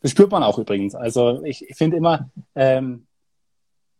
das 0.01 0.11
spürt 0.11 0.31
man 0.31 0.43
auch 0.43 0.59
übrigens. 0.59 0.95
Also 0.95 1.43
ich, 1.43 1.67
ich 1.69 1.75
finde 1.75 1.97
immer, 1.97 2.29
ähm, 2.55 3.07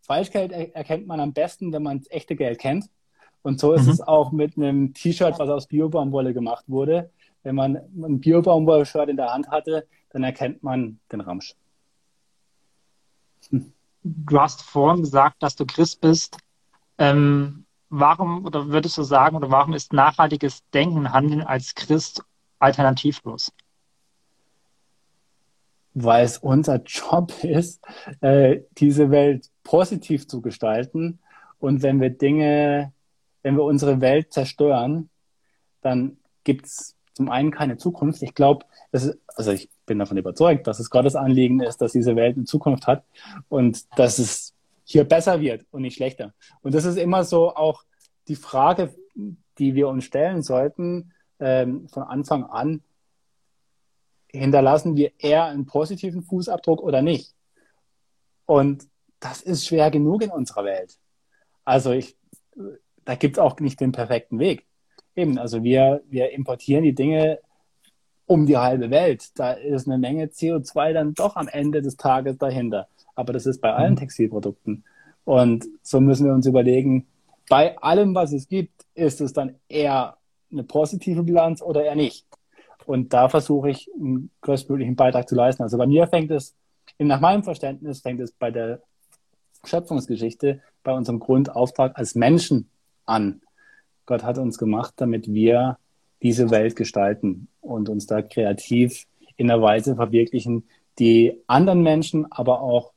Falschgeld 0.05 0.51
er 0.51 0.75
erkennt 0.75 1.07
man 1.07 1.19
am 1.19 1.33
besten, 1.33 1.73
wenn 1.73 1.83
man 1.83 1.99
das 1.99 2.11
echte 2.11 2.35
Geld 2.35 2.59
kennt. 2.59 2.89
Und 3.41 3.59
so 3.59 3.73
ist 3.73 3.85
mhm. 3.85 3.91
es 3.91 4.01
auch 4.01 4.31
mit 4.31 4.57
einem 4.57 4.93
T-Shirt, 4.93 5.37
was 5.37 5.49
aus 5.49 5.67
Biobaumwolle 5.67 6.33
gemacht 6.33 6.65
wurde. 6.67 7.11
Wenn 7.43 7.55
man 7.55 7.75
ein 7.75 8.19
Biobaumwolle-Shirt 8.19 9.09
in 9.09 9.17
der 9.17 9.31
Hand 9.31 9.49
hatte, 9.49 9.87
dann 10.11 10.23
erkennt 10.23 10.63
man 10.63 10.99
den 11.11 11.21
Ramsch. 11.21 11.53
Hm. 13.49 13.71
Du 14.03 14.39
hast 14.39 14.63
vorhin 14.63 15.01
gesagt, 15.01 15.41
dass 15.41 15.55
du 15.55 15.65
Christ 15.65 16.01
bist. 16.01 16.37
Ähm, 16.97 17.65
warum 17.89 18.45
oder 18.45 18.69
würdest 18.69 18.97
du 18.97 19.03
sagen, 19.03 19.35
oder 19.35 19.51
warum 19.51 19.73
ist 19.73 19.93
nachhaltiges 19.93 20.63
Denken, 20.71 21.11
Handeln 21.11 21.41
als 21.41 21.75
Christ 21.75 22.23
alternativlos? 22.59 23.51
weil 25.95 26.25
es 26.25 26.37
unser 26.37 26.83
Job 26.83 27.31
ist, 27.41 27.81
äh, 28.21 28.59
diese 28.77 29.09
Welt 29.09 29.49
positiv 29.65 30.27
zu 30.29 30.41
gestalten. 30.41 31.19
Und 31.59 31.83
wenn 31.83 31.99
wir 31.99 32.11
Dinge, 32.11 32.93
wenn 33.43 33.57
wir 33.57 33.63
unsere 33.63 33.99
Welt 33.99 34.31
zerstören, 34.31 35.09
dann 35.81 36.17
gibt 36.45 36.67
es 36.67 36.95
zum 37.13 37.29
einen 37.29 37.51
keine 37.51 37.75
Zukunft. 37.77 38.21
Ich 38.21 38.33
glaube, 38.33 38.65
also 38.91 39.51
ich 39.51 39.69
bin 39.85 39.99
davon 39.99 40.17
überzeugt, 40.17 40.67
dass 40.67 40.79
es 40.79 40.89
Gottes 40.89 41.15
Anliegen 41.15 41.59
ist, 41.59 41.81
dass 41.81 41.91
diese 41.91 42.15
Welt 42.15 42.37
eine 42.37 42.45
Zukunft 42.45 42.87
hat 42.87 43.03
und 43.49 43.85
dass 43.97 44.19
es 44.19 44.53
hier 44.85 45.03
besser 45.03 45.41
wird 45.41 45.65
und 45.71 45.81
nicht 45.81 45.95
schlechter. 45.95 46.33
Und 46.61 46.73
das 46.75 46.85
ist 46.85 46.97
immer 46.97 47.23
so 47.23 47.55
auch 47.55 47.83
die 48.27 48.35
Frage, 48.35 48.93
die 49.57 49.75
wir 49.75 49.87
uns 49.87 50.05
stellen 50.05 50.43
sollten, 50.43 51.13
ähm, 51.39 51.87
von 51.89 52.03
Anfang 52.03 52.43
an, 52.43 52.81
hinterlassen 54.27 54.95
wir 54.95 55.11
eher 55.17 55.45
einen 55.45 55.65
positiven 55.65 56.21
Fußabdruck 56.21 56.81
oder 56.81 57.01
nicht? 57.01 57.33
Und 58.45 58.87
das 59.25 59.41
ist 59.41 59.65
schwer 59.65 59.89
genug 59.89 60.21
in 60.21 60.29
unserer 60.29 60.65
Welt. 60.65 60.97
Also 61.63 61.91
ich, 61.91 62.15
da 63.05 63.15
gibt 63.15 63.37
es 63.37 63.43
auch 63.43 63.59
nicht 63.59 63.81
den 63.81 63.91
perfekten 63.91 64.37
Weg. 64.37 64.67
Eben, 65.15 65.39
also 65.39 65.63
wir, 65.63 66.03
wir 66.07 66.31
importieren 66.31 66.83
die 66.83 66.93
Dinge 66.93 67.39
um 68.27 68.45
die 68.45 68.57
halbe 68.57 68.91
Welt. 68.91 69.31
Da 69.35 69.53
ist 69.53 69.87
eine 69.87 69.97
Menge 69.97 70.25
CO2 70.27 70.93
dann 70.93 71.13
doch 71.15 71.35
am 71.37 71.47
Ende 71.47 71.81
des 71.81 71.97
Tages 71.97 72.37
dahinter. 72.37 72.87
Aber 73.15 73.33
das 73.33 73.47
ist 73.47 73.61
bei 73.61 73.73
allen 73.73 73.93
mhm. 73.93 73.97
Textilprodukten. 73.97 74.83
Und 75.23 75.65
so 75.81 75.99
müssen 75.99 76.27
wir 76.27 76.33
uns 76.33 76.45
überlegen, 76.45 77.07
bei 77.49 77.77
allem, 77.79 78.13
was 78.13 78.31
es 78.31 78.47
gibt, 78.47 78.85
ist 78.93 79.21
es 79.21 79.33
dann 79.33 79.55
eher 79.67 80.17
eine 80.51 80.63
positive 80.63 81.23
Bilanz 81.23 81.63
oder 81.63 81.83
eher 81.83 81.95
nicht. 81.95 82.27
Und 82.85 83.11
da 83.13 83.27
versuche 83.29 83.71
ich 83.71 83.89
einen 83.95 84.29
größtmöglichen 84.41 84.95
Beitrag 84.95 85.27
zu 85.27 85.35
leisten. 85.35 85.63
Also 85.63 85.79
bei 85.79 85.87
mir 85.87 86.07
fängt 86.07 86.29
es, 86.29 86.55
nach 86.99 87.19
meinem 87.19 87.43
Verständnis, 87.43 88.01
fängt 88.01 88.19
es 88.19 88.31
bei 88.31 88.51
der 88.51 88.81
Schöpfungsgeschichte, 89.67 90.61
bei 90.83 90.93
unserem 90.93 91.19
Grundauftrag 91.19 91.97
als 91.97 92.15
Menschen 92.15 92.69
an. 93.05 93.41
Gott 94.05 94.23
hat 94.23 94.37
uns 94.37 94.57
gemacht, 94.57 94.93
damit 94.97 95.31
wir 95.33 95.77
diese 96.21 96.49
Welt 96.51 96.75
gestalten 96.75 97.47
und 97.61 97.89
uns 97.89 98.05
da 98.05 98.21
kreativ 98.21 99.05
in 99.35 99.49
einer 99.49 99.61
Weise 99.61 99.95
verwirklichen, 99.95 100.67
die 100.99 101.41
anderen 101.47 101.81
Menschen, 101.81 102.31
aber 102.31 102.61
auch 102.61 102.93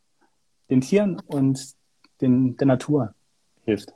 den 0.70 0.80
Tieren 0.80 1.20
und 1.26 1.74
den, 2.20 2.56
der 2.56 2.66
Natur 2.66 3.14
hilft. 3.64 3.92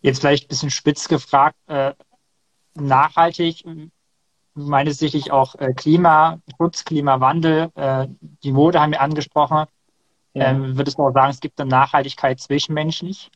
Jetzt 0.00 0.20
vielleicht 0.20 0.44
ein 0.44 0.48
bisschen 0.48 0.70
spitz 0.70 1.08
gefragt, 1.08 1.56
äh, 1.66 1.94
nachhaltig, 2.74 3.64
meine 4.54 4.92
sicherlich 4.92 5.30
auch 5.30 5.54
äh, 5.56 5.72
Klimaschutz, 5.74 6.84
Klimawandel, 6.84 7.70
äh, 7.74 8.06
die 8.42 8.52
Mode 8.52 8.80
haben 8.80 8.92
wir 8.92 9.00
angesprochen. 9.00 9.66
Ja. 10.36 10.50
Ähm, 10.50 10.76
würdest 10.76 10.98
du 10.98 11.02
auch 11.02 11.12
sagen, 11.12 11.30
es 11.30 11.40
gibt 11.40 11.58
eine 11.58 11.70
Nachhaltigkeit 11.70 12.38
zwischenmenschlich? 12.38 13.30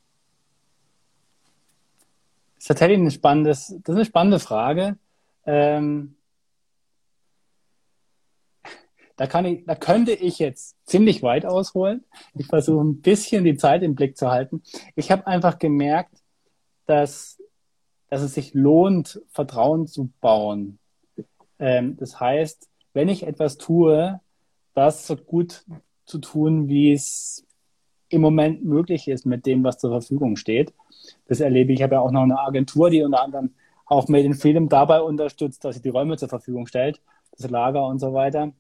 Das 2.56 2.64
ist 2.64 2.68
tatsächlich 2.68 2.98
eine, 2.98 3.10
spannendes, 3.10 3.68
das 3.68 3.94
ist 3.94 3.96
eine 3.96 4.04
spannende 4.04 4.38
Frage. 4.38 4.98
Ähm, 5.46 6.16
da, 9.16 9.26
kann 9.26 9.46
ich, 9.46 9.64
da 9.64 9.76
könnte 9.76 10.12
ich 10.12 10.38
jetzt 10.38 10.76
ziemlich 10.84 11.22
weit 11.22 11.46
ausholen. 11.46 12.04
Ich 12.34 12.48
versuche 12.48 12.84
ein 12.84 13.00
bisschen 13.00 13.44
die 13.44 13.56
Zeit 13.56 13.82
im 13.82 13.94
Blick 13.94 14.18
zu 14.18 14.30
halten. 14.30 14.62
Ich 14.94 15.10
habe 15.10 15.26
einfach 15.26 15.58
gemerkt, 15.58 16.18
dass, 16.84 17.42
dass 18.10 18.20
es 18.20 18.34
sich 18.34 18.52
lohnt, 18.52 19.22
Vertrauen 19.30 19.86
zu 19.86 20.10
bauen. 20.20 20.78
Ähm, 21.58 21.96
das 21.96 22.20
heißt, 22.20 22.68
wenn 22.92 23.08
ich 23.08 23.22
etwas 23.22 23.56
tue, 23.56 24.20
das 24.74 25.06
so 25.06 25.16
gut 25.16 25.64
zu 26.10 26.18
tun, 26.18 26.68
wie 26.68 26.92
es 26.92 27.46
im 28.08 28.20
Moment 28.20 28.64
möglich 28.64 29.08
ist 29.08 29.24
mit 29.24 29.46
dem, 29.46 29.62
was 29.64 29.78
zur 29.78 29.90
Verfügung 29.90 30.36
steht. 30.36 30.74
Das 31.28 31.40
erlebe 31.40 31.72
ich. 31.72 31.78
Ich 31.78 31.82
habe 31.82 31.94
ja 31.94 32.00
auch 32.00 32.10
noch 32.10 32.22
eine 32.22 32.40
Agentur, 32.40 32.90
die 32.90 33.02
unter 33.02 33.22
anderem 33.22 33.50
auch 33.86 34.08
Made 34.08 34.24
in 34.24 34.34
Freedom 34.34 34.68
dabei 34.68 35.00
unterstützt, 35.00 35.64
dass 35.64 35.76
sie 35.76 35.82
die 35.82 35.88
Räume 35.88 36.16
zur 36.16 36.28
Verfügung 36.28 36.66
stellt, 36.66 37.00
das 37.36 37.50
Lager 37.50 37.86
und 37.86 37.98
so 38.00 38.12
weiter. 38.12 38.52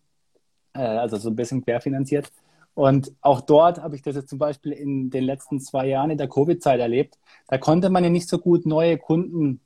Äh, 0.72 0.80
also 0.80 1.16
so 1.16 1.30
ein 1.30 1.36
bisschen 1.36 1.64
querfinanziert. 1.64 2.32
Und 2.74 3.12
auch 3.20 3.40
dort 3.40 3.82
habe 3.82 3.96
ich 3.96 4.02
das 4.02 4.14
jetzt 4.14 4.28
zum 4.28 4.38
Beispiel 4.38 4.72
in 4.72 5.10
den 5.10 5.24
letzten 5.24 5.60
zwei 5.60 5.86
Jahren 5.86 6.10
in 6.10 6.18
der 6.18 6.28
Covid-Zeit 6.28 6.80
erlebt. 6.80 7.18
Da 7.48 7.58
konnte 7.58 7.90
man 7.90 8.04
ja 8.04 8.10
nicht 8.10 8.28
so 8.28 8.38
gut 8.38 8.64
neue 8.66 8.96
Kunden 8.96 9.60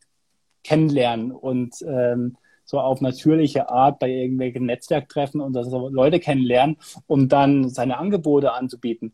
kennenlernen 0.65 1.31
und 1.31 1.77
ähm, 1.87 2.37
so 2.65 2.81
auf 2.81 3.01
natürliche 3.01 3.69
Art 3.69 3.99
bei 3.99 4.11
irgendwelchen 4.11 4.67
Netzwerktreffen 4.67 5.41
und 5.41 5.57
also 5.57 5.89
Leute 5.89 6.21
kennenlernen, 6.21 6.77
um 7.07 7.29
dann 7.29 7.69
seine 7.69 7.99
Angebote 7.99 8.53
anzubieten. 8.53 9.13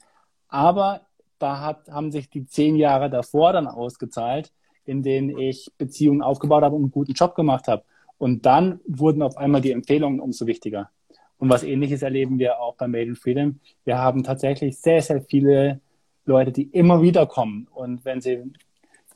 Aber 0.48 1.02
da 1.38 1.60
hat, 1.60 1.88
haben 1.88 2.12
sich 2.12 2.30
die 2.30 2.46
zehn 2.46 2.76
Jahre 2.76 3.10
davor 3.10 3.52
dann 3.52 3.66
ausgezahlt, 3.66 4.52
in 4.84 5.02
denen 5.02 5.36
ich 5.38 5.70
Beziehungen 5.78 6.22
aufgebaut 6.22 6.62
habe 6.62 6.76
und 6.76 6.82
einen 6.82 6.90
guten 6.90 7.12
Job 7.12 7.34
gemacht 7.34 7.68
habe. 7.68 7.84
Und 8.18 8.44
dann 8.46 8.80
wurden 8.86 9.22
auf 9.22 9.36
einmal 9.36 9.60
die 9.60 9.72
Empfehlungen 9.72 10.20
umso 10.20 10.46
wichtiger. 10.46 10.90
Und 11.38 11.48
was 11.48 11.62
ähnliches 11.62 12.02
erleben 12.02 12.38
wir 12.38 12.60
auch 12.60 12.76
bei 12.76 12.86
Made 12.86 13.04
in 13.04 13.16
Freedom. 13.16 13.60
Wir 13.84 13.98
haben 13.98 14.22
tatsächlich 14.22 14.78
sehr, 14.78 15.00
sehr 15.00 15.22
viele 15.22 15.80
Leute, 16.26 16.52
die 16.52 16.64
immer 16.64 17.00
wieder 17.00 17.26
kommen. 17.26 17.66
Und 17.72 18.04
wenn 18.04 18.20
sie 18.20 18.42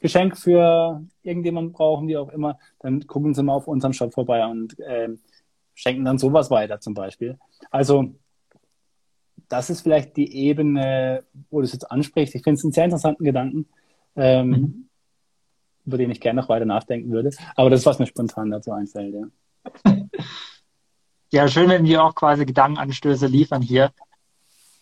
Geschenk 0.04 0.36
für 0.36 1.02
irgendjemanden 1.22 1.72
brauchen, 1.72 2.08
wie 2.08 2.18
auch 2.18 2.28
immer, 2.28 2.58
dann 2.80 3.06
gucken 3.06 3.32
sie 3.32 3.42
mal 3.42 3.54
auf 3.54 3.66
unserem 3.66 3.94
Shop 3.94 4.12
vorbei 4.12 4.44
und 4.44 4.78
äh, 4.78 5.08
schenken 5.72 6.04
dann 6.04 6.18
sowas 6.18 6.50
weiter 6.50 6.78
zum 6.78 6.92
Beispiel. 6.92 7.38
Also 7.70 8.14
das 9.48 9.70
ist 9.70 9.80
vielleicht 9.80 10.14
die 10.18 10.36
Ebene, 10.36 11.24
wo 11.48 11.60
du 11.60 11.64
es 11.64 11.72
jetzt 11.72 11.90
ansprichst. 11.90 12.34
Ich 12.34 12.42
finde 12.42 12.58
es 12.58 12.64
einen 12.64 12.74
sehr 12.74 12.84
interessanten 12.84 13.24
Gedanken, 13.24 13.66
ähm, 14.14 14.48
mhm. 14.50 14.88
über 15.86 15.96
den 15.96 16.10
ich 16.10 16.20
gerne 16.20 16.42
noch 16.42 16.50
weiter 16.50 16.66
nachdenken 16.66 17.10
würde. 17.10 17.30
Aber 17.56 17.70
das 17.70 17.80
ist, 17.80 17.86
was 17.86 17.98
mir 17.98 18.06
spontan 18.06 18.50
dazu 18.50 18.72
einfällt, 18.72 19.14
ja. 19.14 19.94
Ja, 21.32 21.48
schön, 21.48 21.70
wenn 21.70 21.84
wir 21.84 22.04
auch 22.04 22.14
quasi 22.14 22.44
Gedankenanstöße 22.44 23.26
liefern 23.26 23.62
hier. 23.62 23.90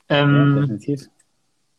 Ähm, 0.08 0.56
ja, 0.56 0.60
definitiv. 0.60 1.08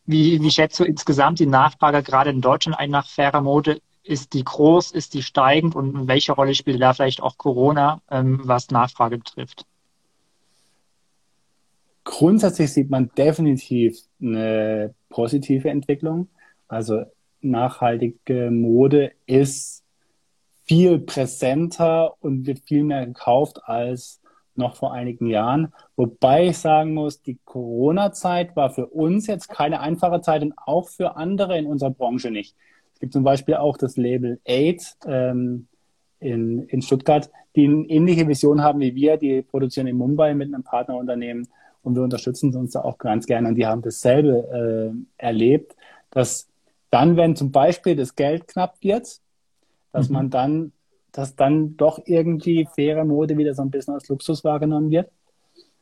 Wie, 0.06 0.42
wie 0.42 0.52
schätzt 0.52 0.80
du 0.80 0.84
insgesamt 0.84 1.39
die 1.39 1.46
Nachfrage 1.46 2.04
gerade 2.04 2.30
in 2.30 2.42
Deutschland 2.42 2.78
ein 2.78 2.89
nach 2.89 3.08
fairer 3.08 3.42
Mode? 3.42 3.82
Ist 4.04 4.34
die 4.34 4.44
groß, 4.44 4.92
ist 4.92 5.13
die 5.13 5.22
steigend 5.22 5.76
und 5.76 6.08
welche 6.08 6.34
Rolle 6.34 6.56
spielt 6.56 6.82
da 6.82 6.94
vielleicht 6.94 7.22
auch 7.22 7.38
Corona, 7.38 8.02
ähm, 8.12 8.42
was 8.44 8.70
Nachfrage 8.70 9.18
betrifft? 9.18 9.66
Grundsätzlich 12.04 12.74
sieht 12.74 12.89
man 12.89 13.12
definitiv 13.18 13.98
eine 14.22 14.94
positive 15.10 15.70
Entwicklung. 15.70 16.28
Also 16.68 17.04
nachhaltige 17.39 18.52
Mode 18.52 19.13
ist 19.26 19.84
viel 20.66 21.00
präsenter 21.00 22.13
und 22.22 22.46
wird 22.46 22.60
viel 22.66 22.84
mehr 22.84 23.06
gekauft 23.06 23.63
als 23.63 24.22
noch 24.58 24.76
vor 24.76 24.94
einigen 24.94 25.28
Jahren. 25.28 25.74
Wobei 25.96 26.48
ich 26.48 26.58
sagen 26.58 26.94
muss, 26.94 27.22
die 27.22 27.38
Corona-Zeit 27.46 28.56
war 28.56 28.70
für 28.70 28.88
uns 28.88 29.28
jetzt 29.28 29.50
keine 29.50 29.80
einfache 29.80 30.22
Zeit 30.22 30.42
und 30.42 30.54
auch 30.58 30.89
für 30.89 31.16
andere 31.16 31.58
in 31.58 31.66
unserer 31.66 31.92
Branche 31.92 32.32
nicht. 32.32 32.56
Es 32.94 33.00
gibt 33.00 33.13
zum 33.13 33.24
Beispiel 33.24 33.56
auch 33.56 33.78
das 33.78 33.98
Label 33.98 34.39
Aid 34.46 34.96
ähm, 35.06 35.68
in, 36.20 36.63
in 36.63 36.82
Stuttgart, 36.82 37.30
die 37.56 37.66
eine 37.66 37.86
ähnliche 37.86 38.28
Vision 38.28 38.62
haben 38.62 38.80
wie 38.80 38.96
wir. 38.96 39.18
Die 39.18 39.42
produzieren 39.42 39.88
in 39.88 39.98
Mumbai 39.98 40.34
mit 40.34 40.54
einem 40.54 40.63
Partnerunternehmen 40.63 41.48
und 41.84 41.96
wir 41.96 42.04
unterstützen 42.04 42.56
uns 42.56 42.72
da 42.72 42.82
auch 42.82 42.98
ganz 42.98 43.26
gerne. 43.26 43.50
Und 43.50 43.56
die 43.56 43.68
haben 43.68 43.82
dasselbe 43.82 44.94
äh, 45.20 45.24
erlebt, 45.24 45.76
dass 46.12 46.48
dann, 46.89 47.18
wenn 47.18 47.36
zum 47.36 47.52
Beispiel 47.52 47.96
das 47.96 48.16
Geld 48.16 48.48
knapp 48.48 48.76
wird, 48.82 49.20
dass 49.92 50.10
mhm. 50.10 50.13
man 50.13 50.30
dann, 50.30 50.72
dass 51.13 51.36
dann 51.36 51.78
doch 51.78 51.99
irgendwie 52.06 52.67
faire 52.76 53.06
Mode 53.06 53.38
wieder 53.38 53.54
so 53.54 53.62
ein 53.62 53.71
bisschen 53.71 53.93
als 53.93 54.10
Luxus 54.10 54.43
wahrgenommen 54.43 54.91
wird. 54.91 55.10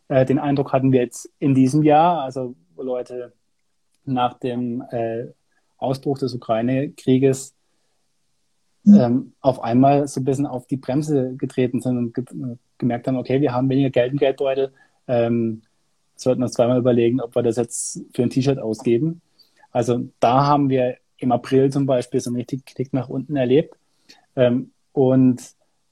Äh, 0.09 0.25
den 0.25 0.37
Eindruck 0.37 0.73
hatten 0.73 0.91
wir 0.91 1.01
jetzt 1.01 1.31
in 1.39 1.55
diesem 1.55 1.81
Jahr, 1.81 2.21
also 2.21 2.55
wo 2.75 2.83
Leute 2.83 3.33
nach 4.05 4.37
dem 4.37 4.83
äh, 4.91 5.27
Ausbruch 5.77 6.19
des 6.19 6.35
Ukraine-Krieges 6.35 7.55
ähm, 8.85 9.33
auf 9.41 9.63
einmal 9.63 10.07
so 10.07 10.19
ein 10.19 10.25
bisschen 10.25 10.45
auf 10.45 10.67
die 10.67 10.77
Bremse 10.77 11.35
getreten 11.37 11.81
sind 11.81 11.97
und 11.97 12.13
ge 12.13 12.25
gemerkt 12.77 13.07
haben, 13.07 13.17
okay, 13.17 13.41
wir 13.41 13.53
haben 13.53 13.69
weniger 13.69 13.91
Geld 13.91 14.11
im 14.11 14.17
Geldbeutel, 14.17 14.73
ähm, 15.07 15.61
sollten 16.15 16.41
uns 16.41 16.53
zweimal 16.53 16.79
überlegen, 16.79 17.21
ob 17.21 17.35
wir 17.35 17.43
das 17.43 17.57
jetzt 17.57 18.03
für 18.11 18.23
ein 18.23 18.31
T-Shirt 18.31 18.57
ausgeben. 18.57 19.21
Also 19.71 20.09
da 20.19 20.47
haben 20.47 20.69
wir 20.69 20.97
im 21.17 21.31
April 21.31 21.71
zum 21.71 21.85
Beispiel 21.85 22.19
so 22.19 22.31
einen 22.31 22.37
richtigen 22.37 22.65
Klick 22.65 22.91
nach 22.91 23.07
unten 23.07 23.35
erlebt. 23.35 23.75
Ähm, 24.35 24.71
und 24.93 25.41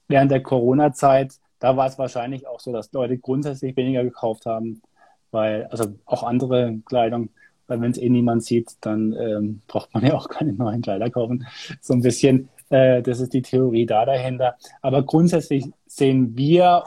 während 0.08 0.30
der 0.30 0.42
Corona-Zeit, 0.42 1.34
da 1.58 1.76
war 1.76 1.86
es 1.86 1.98
wahrscheinlich 1.98 2.46
auch 2.46 2.60
so, 2.60 2.72
dass 2.72 2.92
Leute 2.92 3.18
grundsätzlich 3.18 3.76
weniger 3.76 4.02
gekauft 4.02 4.46
haben, 4.46 4.82
weil, 5.30 5.66
also 5.66 5.94
auch 6.06 6.22
andere 6.22 6.78
Kleidung, 6.86 7.30
weil 7.66 7.80
wenn 7.80 7.92
es 7.92 7.98
eh 7.98 8.08
niemand 8.08 8.42
sieht, 8.44 8.76
dann 8.80 9.12
ähm, 9.12 9.62
braucht 9.68 9.94
man 9.94 10.04
ja 10.04 10.14
auch 10.14 10.28
keine 10.28 10.52
neuen 10.52 10.82
Kleider 10.82 11.10
kaufen. 11.10 11.46
So 11.80 11.94
ein 11.94 12.00
bisschen, 12.00 12.48
äh, 12.70 13.02
das 13.02 13.20
ist 13.20 13.32
die 13.32 13.42
Theorie 13.42 13.86
da 13.86 14.04
dahinter. 14.04 14.56
Aber 14.82 15.04
grundsätzlich 15.04 15.66
sehen 15.86 16.36
wir 16.36 16.84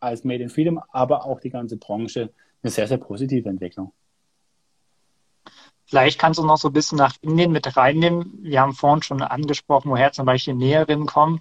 als 0.00 0.22
Made 0.22 0.42
in 0.42 0.50
Freedom, 0.50 0.80
aber 0.92 1.24
auch 1.24 1.40
die 1.40 1.50
ganze 1.50 1.76
Branche 1.76 2.30
eine 2.62 2.70
sehr, 2.70 2.86
sehr 2.86 2.98
positive 2.98 3.48
Entwicklung. 3.48 3.92
Vielleicht 5.88 6.18
kannst 6.18 6.38
du 6.38 6.44
noch 6.44 6.58
so 6.58 6.68
ein 6.68 6.74
bisschen 6.74 6.98
nach 6.98 7.14
Indien 7.22 7.50
mit 7.50 7.74
reinnehmen. 7.76 8.38
Wir 8.42 8.60
haben 8.60 8.74
vorhin 8.74 9.02
schon 9.02 9.22
angesprochen, 9.22 9.90
woher 9.90 10.12
zum 10.12 10.26
Beispiel 10.26 10.52
Näherinnen 10.54 11.06
kommen. 11.06 11.40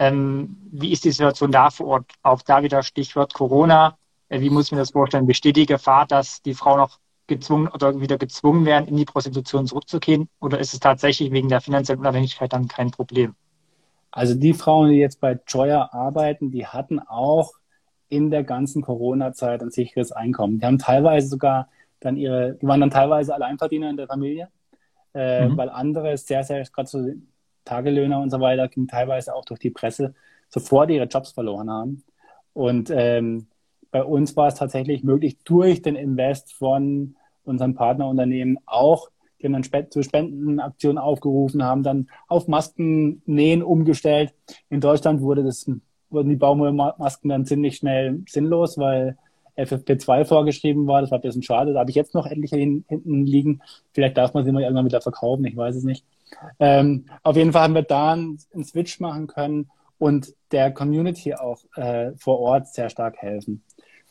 Ähm, 0.00 0.56
wie 0.72 0.90
ist 0.90 1.04
die 1.04 1.12
Situation 1.12 1.52
da 1.52 1.70
vor 1.70 1.86
Ort? 1.86 2.12
Auch 2.22 2.42
da 2.42 2.64
wieder 2.64 2.82
Stichwort 2.82 3.34
Corona. 3.34 3.96
Äh, 4.28 4.40
wie 4.40 4.50
muss 4.50 4.66
ich 4.66 4.72
mir 4.72 4.78
das 4.78 4.90
vorstellen? 4.90 5.28
Besteht 5.28 5.56
die 5.56 5.66
Gefahr, 5.66 6.06
dass 6.06 6.42
die 6.42 6.54
Frau 6.54 6.76
noch 6.76 6.98
gezwungen 7.28 7.68
oder 7.68 8.00
wieder 8.00 8.18
gezwungen 8.18 8.66
werden, 8.66 8.88
in 8.88 8.96
die 8.96 9.04
Prostitution 9.04 9.66
zurückzukehren? 9.66 10.28
Oder 10.40 10.58
ist 10.58 10.74
es 10.74 10.80
tatsächlich 10.80 11.30
wegen 11.30 11.48
der 11.48 11.60
finanziellen 11.60 12.00
Unabhängigkeit 12.00 12.52
dann 12.52 12.66
kein 12.66 12.90
Problem? 12.90 13.36
Also 14.10 14.34
die 14.34 14.54
Frauen, 14.54 14.90
die 14.90 14.96
jetzt 14.96 15.20
bei 15.20 15.38
Joya 15.46 15.90
arbeiten, 15.92 16.50
die 16.50 16.66
hatten 16.66 16.98
auch 16.98 17.52
in 18.08 18.32
der 18.32 18.42
ganzen 18.42 18.82
Corona-Zeit 18.82 19.62
ein 19.62 19.70
sicheres 19.70 20.10
Einkommen. 20.10 20.58
Die 20.58 20.66
haben 20.66 20.78
teilweise 20.78 21.28
sogar 21.28 21.68
dann 22.00 22.16
ihre, 22.16 22.54
die 22.54 22.66
waren 22.66 22.80
dann 22.80 22.90
teilweise 22.90 23.34
Alleinverdiener 23.34 23.90
in 23.90 23.96
der 23.96 24.06
Familie, 24.06 24.48
äh, 25.14 25.46
mhm. 25.46 25.56
weil 25.56 25.68
andere 25.68 26.16
sehr, 26.16 26.44
sehr, 26.44 26.62
gerade 26.64 26.88
so 26.88 27.06
Tagelöhner 27.64 28.20
und 28.20 28.30
so 28.30 28.40
weiter, 28.40 28.68
ging 28.68 28.86
teilweise 28.86 29.34
auch 29.34 29.44
durch 29.44 29.60
die 29.60 29.70
Presse 29.70 30.14
sofort 30.48 30.90
ihre 30.90 31.04
Jobs 31.04 31.32
verloren 31.32 31.70
haben. 31.70 32.04
Und 32.54 32.90
ähm, 32.90 33.46
bei 33.90 34.02
uns 34.02 34.36
war 34.36 34.48
es 34.48 34.54
tatsächlich 34.54 35.02
möglich, 35.02 35.38
durch 35.44 35.82
den 35.82 35.96
Invest 35.96 36.52
von 36.52 37.16
unseren 37.44 37.74
Partnerunternehmen 37.74 38.58
auch, 38.66 39.10
die 39.40 39.46
haben 39.46 39.52
dann 39.52 39.62
Sp 39.62 39.88
zu 39.90 40.02
Spendenaktionen 40.02 40.98
aufgerufen, 40.98 41.62
haben 41.62 41.82
dann 41.82 42.08
auf 42.26 42.48
Maskennähen 42.48 43.62
umgestellt. 43.62 44.34
In 44.68 44.80
Deutschland 44.80 45.20
wurde 45.20 45.44
das, 45.44 45.70
wurden 46.10 46.28
die 46.28 46.36
Baumwollmasken 46.36 47.30
dann 47.30 47.46
ziemlich 47.46 47.76
schnell 47.76 48.22
sinnlos, 48.28 48.78
weil 48.78 49.16
FFP2 49.58 50.24
vorgeschrieben 50.24 50.86
war. 50.86 51.00
Das 51.00 51.10
war 51.10 51.18
ein 51.18 51.22
bisschen 51.22 51.42
schade. 51.42 51.72
Da 51.72 51.80
habe 51.80 51.90
ich 51.90 51.96
jetzt 51.96 52.14
noch 52.14 52.26
etliche 52.26 52.56
hin, 52.56 52.84
hinten 52.88 53.26
liegen. 53.26 53.60
Vielleicht 53.92 54.16
darf 54.16 54.32
man 54.34 54.44
sie 54.44 54.52
mal 54.52 54.62
irgendwann 54.62 54.86
wieder 54.86 55.00
verkaufen, 55.00 55.44
ich 55.44 55.56
weiß 55.56 55.76
es 55.76 55.84
nicht. 55.84 56.04
Ähm, 56.60 57.06
auf 57.22 57.36
jeden 57.36 57.52
Fall 57.52 57.62
haben 57.62 57.74
wir 57.74 57.82
da 57.82 58.12
einen, 58.12 58.38
einen 58.54 58.64
Switch 58.64 59.00
machen 59.00 59.26
können 59.26 59.70
und 59.98 60.34
der 60.52 60.70
Community 60.70 61.34
auch 61.34 61.60
äh, 61.74 62.12
vor 62.16 62.38
Ort 62.38 62.68
sehr 62.68 62.88
stark 62.90 63.16
helfen. 63.18 63.62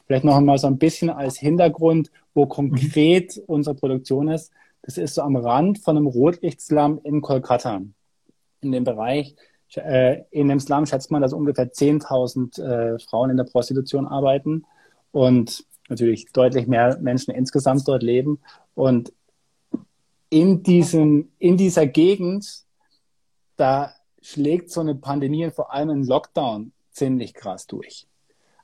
Vielleicht 0.06 0.26
noch 0.26 0.36
einmal 0.36 0.58
so 0.58 0.68
ein 0.68 0.78
bisschen 0.78 1.10
als 1.10 1.38
Hintergrund, 1.38 2.12
wo 2.34 2.46
konkret 2.46 3.38
mhm. 3.38 3.44
unsere 3.48 3.76
Produktion 3.76 4.30
ist. 4.30 4.52
Das 4.82 4.98
ist 4.98 5.16
so 5.16 5.22
am 5.22 5.36
Rand 5.36 5.80
von 5.80 5.98
einem 5.98 6.08
Rotlichtslum 6.08 7.00
in 7.04 7.22
Kolkata. 7.22 7.82
In 8.62 8.72
dem 8.72 8.84
Bereich, 8.84 9.36
äh, 9.76 10.22
in 10.32 10.48
dem 10.48 10.60
Slum 10.60 10.86
schätzt 10.86 11.12
man, 11.12 11.22
dass 11.22 11.34
ungefähr 11.34 11.72
10.000 11.72 12.62
äh, 12.62 13.00
Frauen 13.00 13.30
in 13.30 13.38
der 13.38 13.44
Prostitution 13.44 14.08
arbeiten 14.08 14.66
und 15.12 15.66
natürlich 15.90 16.32
deutlich 16.34 16.68
mehr 16.68 16.98
Menschen 17.00 17.34
insgesamt 17.34 17.88
dort 17.88 18.04
leben. 18.04 18.40
Und 18.76 19.14
in 20.30 20.64
diesem, 20.64 21.32
in 21.40 21.58
dieser 21.58 21.88
Gegend, 21.88 22.64
da 23.56 23.92
schlägt 24.22 24.72
so 24.72 24.82
eine 24.82 24.96
Pandemie 24.96 25.46
und 25.46 25.54
vor 25.54 25.74
allem 25.74 25.90
ein 25.90 26.04
Lockdown 26.04 26.74
ziemlich 26.92 27.34
krass 27.34 27.68
durch. 27.68 28.08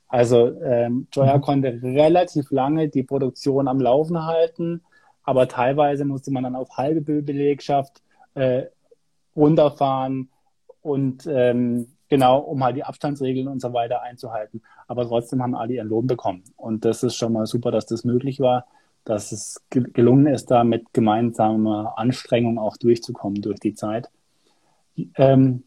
Also 0.08 0.60
ähm, 0.62 1.08
Joya 1.12 1.38
mhm. 1.38 1.40
konnte 1.40 1.80
relativ 1.82 2.50
lange 2.50 2.88
die 2.88 3.02
Produktion 3.02 3.66
am 3.66 3.80
Laufen 3.80 4.24
halten, 4.24 4.82
aber 5.22 5.48
teilweise 5.48 6.04
musste 6.04 6.30
man 6.30 6.44
dann 6.44 6.54
auf 6.54 6.76
halbe 6.76 7.22
Belegschaft 7.22 8.02
äh, 8.34 8.64
runterfahren 9.34 10.28
und 10.82 11.26
ähm, 11.26 11.93
genau, 12.08 12.38
um 12.38 12.62
halt 12.62 12.76
die 12.76 12.84
Abstandsregeln 12.84 13.48
und 13.48 13.60
so 13.60 13.72
weiter 13.72 14.02
einzuhalten. 14.02 14.62
Aber 14.86 15.06
trotzdem 15.06 15.42
haben 15.42 15.54
alle 15.54 15.74
ihren 15.74 15.88
Lohn 15.88 16.06
bekommen. 16.06 16.44
Und 16.56 16.84
das 16.84 17.02
ist 17.02 17.16
schon 17.16 17.32
mal 17.32 17.46
super, 17.46 17.70
dass 17.70 17.86
das 17.86 18.04
möglich 18.04 18.40
war, 18.40 18.66
dass 19.04 19.32
es 19.32 19.62
gelungen 19.70 20.26
ist, 20.26 20.50
da 20.50 20.64
mit 20.64 20.92
gemeinsamer 20.92 21.94
Anstrengung 21.96 22.58
auch 22.58 22.76
durchzukommen 22.76 23.42
durch 23.42 23.60
die 23.60 23.74
Zeit. 23.74 24.08
Ähm, 25.16 25.64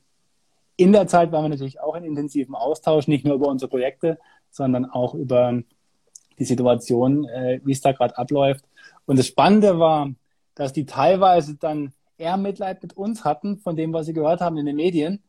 in 0.76 0.92
der 0.92 1.08
Zeit 1.08 1.32
waren 1.32 1.46
wir 1.46 1.50
natürlich 1.50 1.80
auch 1.80 1.96
in 1.96 2.04
intensivem 2.04 2.56
Austausch, 2.56 3.08
nicht 3.08 3.26
nur 3.26 3.36
über 3.36 3.48
unsere 3.48 3.70
Projekte, 3.70 4.20
sondern 4.50 4.86
auch 4.86 5.14
über 5.14 5.62
die 6.40 6.46
Situation, 6.46 7.26
äh, 7.26 7.60
wie 7.64 7.72
es 7.72 7.82
da 7.82 7.92
gerade 7.92 8.18
abläuft. 8.18 8.66
Und 9.06 9.18
das 9.20 9.28
Spannende 9.28 9.80
war, 9.80 10.12
dass 10.56 10.74
die 10.74 10.86
teilweise 10.86 11.56
dann 11.56 11.94
eher 12.18 12.38
Mitleid 12.38 12.82
mit 12.82 12.94
uns 12.94 13.24
hatten, 13.24 13.58
von 13.58 13.76
dem, 13.76 13.94
was 13.94 14.06
sie 14.08 14.14
gehört 14.14 14.42
haben 14.42 14.58
in 14.58 14.66
den 14.66 14.76
Medien, 14.76 15.22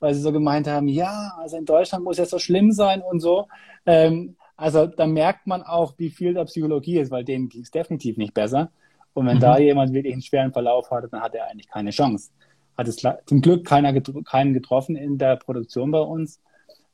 weil 0.00 0.14
sie 0.14 0.20
so 0.20 0.32
gemeint 0.32 0.66
haben, 0.66 0.88
ja, 0.88 1.32
also 1.38 1.56
in 1.56 1.64
Deutschland 1.64 2.04
muss 2.04 2.18
es 2.18 2.30
so 2.30 2.38
schlimm 2.38 2.72
sein 2.72 3.02
und 3.02 3.20
so. 3.20 3.46
Ähm, 3.86 4.36
also 4.56 4.86
da 4.86 5.06
merkt 5.06 5.46
man 5.46 5.62
auch, 5.62 5.94
wie 5.98 6.10
viel 6.10 6.34
der 6.34 6.44
Psychologie 6.44 6.98
ist, 6.98 7.10
weil 7.10 7.24
denen 7.24 7.48
ging 7.48 7.62
es 7.62 7.70
definitiv 7.70 8.16
nicht 8.16 8.34
besser. 8.34 8.70
Und 9.12 9.26
wenn 9.26 9.36
mhm. 9.36 9.40
da 9.40 9.58
jemand 9.58 9.92
wirklich 9.92 10.12
einen 10.12 10.22
schweren 10.22 10.52
Verlauf 10.52 10.90
hatte, 10.90 11.08
dann 11.08 11.20
hat 11.20 11.34
er 11.34 11.48
eigentlich 11.48 11.68
keine 11.68 11.90
Chance. 11.90 12.30
Hat 12.76 12.88
es 12.88 12.96
zum 12.96 13.40
Glück 13.40 13.64
keiner 13.64 13.92
getro 13.92 14.22
keinen 14.22 14.52
getroffen 14.52 14.96
in 14.96 15.18
der 15.18 15.36
Produktion 15.36 15.90
bei 15.90 16.00
uns. 16.00 16.40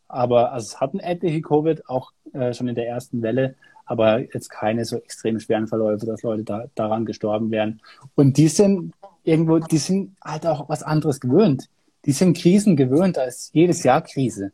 Aber 0.06 0.52
also 0.52 0.66
es 0.66 0.80
hatten 0.80 1.00
etliche 1.00 1.40
Covid, 1.40 1.88
auch 1.88 2.12
äh, 2.32 2.52
schon 2.52 2.68
in 2.68 2.74
der 2.74 2.86
ersten 2.86 3.22
Welle, 3.22 3.56
aber 3.86 4.20
jetzt 4.20 4.50
keine 4.50 4.84
so 4.84 4.96
extrem 4.96 5.40
schweren 5.40 5.66
Verläufe, 5.66 6.06
dass 6.06 6.22
Leute 6.22 6.44
da, 6.44 6.64
daran 6.74 7.06
gestorben 7.06 7.50
wären. 7.50 7.80
Und 8.14 8.36
die 8.36 8.48
sind 8.48 8.92
irgendwo, 9.24 9.58
die 9.58 9.78
sind 9.78 10.16
halt 10.22 10.46
auch 10.46 10.68
was 10.68 10.82
anderes 10.82 11.20
gewöhnt. 11.20 11.68
Die 12.04 12.12
sind 12.12 12.36
Krisen 12.36 12.76
gewöhnt, 12.76 13.16
da 13.16 13.24
ist 13.24 13.54
jedes 13.54 13.82
Jahr 13.84 14.02
Krise. 14.02 14.52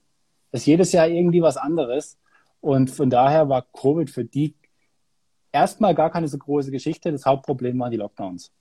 Da 0.50 0.58
ist 0.58 0.66
jedes 0.66 0.92
Jahr 0.92 1.08
irgendwie 1.08 1.42
was 1.42 1.56
anderes. 1.56 2.18
Und 2.60 2.90
von 2.90 3.10
daher 3.10 3.48
war 3.48 3.66
Covid 3.72 4.10
für 4.10 4.24
die 4.24 4.54
erstmal 5.52 5.94
gar 5.94 6.10
keine 6.10 6.28
so 6.28 6.38
große 6.38 6.70
Geschichte. 6.70 7.12
Das 7.12 7.24
Hauptproblem 7.24 7.78
waren 7.78 7.90
die 7.90 7.96
Lockdowns, 7.96 8.52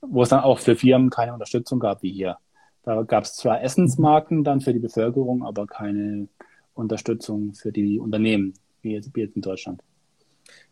wo 0.00 0.22
es 0.22 0.28
dann 0.28 0.40
auch 0.40 0.58
für 0.58 0.76
Firmen 0.76 1.10
keine 1.10 1.32
Unterstützung 1.32 1.78
gab 1.78 2.02
wie 2.02 2.12
hier. 2.12 2.38
Da 2.82 3.02
gab 3.02 3.24
es 3.24 3.34
zwar 3.36 3.62
Essensmarken 3.62 4.44
dann 4.44 4.60
für 4.60 4.72
die 4.72 4.78
Bevölkerung, 4.78 5.44
aber 5.44 5.66
keine 5.66 6.28
Unterstützung 6.74 7.54
für 7.54 7.72
die 7.72 7.98
Unternehmen, 7.98 8.54
wie 8.82 8.92
jetzt, 8.92 9.14
wie 9.14 9.20
jetzt 9.20 9.36
in 9.36 9.42
Deutschland. 9.42 9.82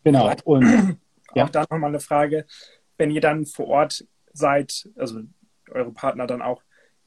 Genau. 0.05 0.31
Und 0.45 0.99
ja. 1.35 1.45
auch 1.45 1.51
da 1.51 1.63
nochmal 1.63 1.89
eine 1.89 2.01
Frage. 2.01 2.47
Wenn 2.99 3.11
ihr 3.11 3.21
dann 3.21 3.47
vor 3.47 3.67
Ort 3.69 4.07
seid, 4.33 4.89
also 4.97 5.21
eure 5.71 5.93
Partner 5.93 6.27
dann 6.27 6.43
auch, 6.43 6.63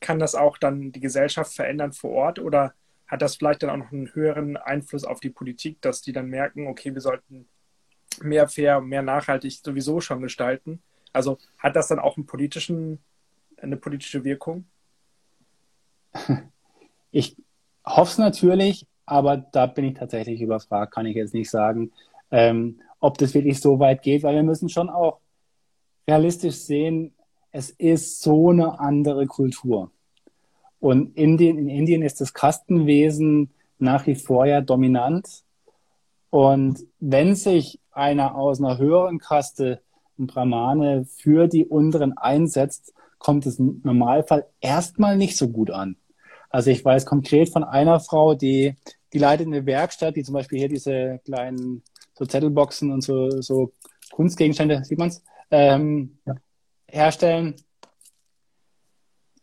kann 0.06 0.20
das 0.20 0.36
auch 0.36 0.60
dann 0.60 0.91
die 0.91 1.00
Gesellschaft 1.00 1.52
verändern 1.52 1.91
vor 1.91 2.12
Ort 2.12 2.38
oder 2.38 2.76
hat 3.08 3.24
das 3.24 3.38
vielleicht 3.38 3.63
dann 3.63 3.72
auch 3.72 3.78
noch 3.78 3.91
einen 3.91 4.13
höheren 4.13 4.56
Einfluss 4.56 5.04
auf 5.04 5.20
die 5.20 5.32
Politik, 5.32 5.82
dass 5.82 6.04
die 6.04 6.13
dann 6.13 6.28
merken, 6.28 6.68
okay, 6.68 6.94
wir 6.94 7.02
sollten 7.02 7.48
mehr 8.22 8.48
fair, 8.48 8.82
mehr 8.82 9.02
nachhaltig 9.02 9.54
sowieso 9.63 10.02
schon 10.02 10.22
gestalten? 10.22 10.84
Also 11.12 11.39
hat 11.58 11.76
das 11.76 11.88
dann 11.88 11.98
auch 11.98 12.18
eine 12.18 12.26
politische 13.78 14.24
Wirkung? 14.24 14.65
Ich 17.12 17.38
hoffe 17.86 18.12
es 18.12 18.18
natürlich, 18.18 18.86
aber 19.06 19.38
da 19.38 19.68
bin 19.68 19.86
ich 19.86 19.94
tatsächlich 19.94 20.41
überfragt, 20.41 20.94
kann 20.94 21.06
ich 21.06 21.15
jetzt 21.15 21.34
nicht 21.34 21.50
sagen, 21.50 21.94
ähm, 22.30 22.82
ob 23.00 23.18
das 23.18 23.34
wirklich 23.34 23.62
so 23.62 23.80
weit 23.80 24.02
geht, 24.02 24.24
weil 24.24 24.36
wir 24.36 24.44
müssen 24.44 24.68
schon 24.68 24.89
auch 24.89 25.22
realistisch 26.10 26.56
sehen, 26.56 27.15
es 27.52 27.70
ist 27.70 28.22
so 28.22 28.50
eine 28.50 28.82
andere 28.82 29.28
Kultur. 29.28 29.91
Und 30.80 31.16
Indien, 31.18 31.58
in 31.58 31.70
Indien 31.70 32.02
ist 32.02 32.22
das 32.22 32.34
Kastenwesen 32.34 33.54
nach 33.80 34.08
wie 34.08 34.16
vor 34.16 34.46
ja 34.46 34.62
dominant. 34.62 35.44
Und 36.30 36.86
wenn 37.00 37.36
sich 37.36 37.80
einer 37.92 38.36
aus 38.36 38.60
einer 38.60 38.78
höheren 38.78 39.20
Kaste, 39.20 39.82
ein 40.18 40.28
Brahmane, 40.28 41.06
für 41.06 41.48
die 41.48 41.66
unteren 41.66 42.18
einsetzt, 42.18 42.94
kommt 43.20 43.46
es 43.46 43.60
im 43.60 43.82
Normalfall 43.84 44.46
erstmal 44.60 45.18
nicht 45.18 45.38
so 45.38 45.50
gut 45.50 45.72
an. 45.72 45.98
Also 46.50 46.72
ich 46.72 46.84
weiß 46.86 47.06
konkret 47.06 47.50
von 47.50 47.64
einer 47.64 48.00
Frau, 48.00 48.36
die, 48.36 48.76
die 49.14 49.18
leitet 49.18 49.48
eine 49.48 49.66
Werkstatt, 49.66 50.16
die 50.16 50.24
zum 50.24 50.34
Beispiel 50.34 50.60
hier 50.60 50.70
diese 50.70 51.20
kleinen 51.26 51.84
so 52.14 52.26
Zettelboxen 52.26 52.92
und 52.92 53.02
so, 53.02 53.42
so 53.42 53.74
Kunstgegenstände, 54.12 54.84
sieht 54.86 54.98
man's, 54.98 55.24
ähm, 55.52 56.18
ja. 56.26 56.36
herstellen 56.88 57.56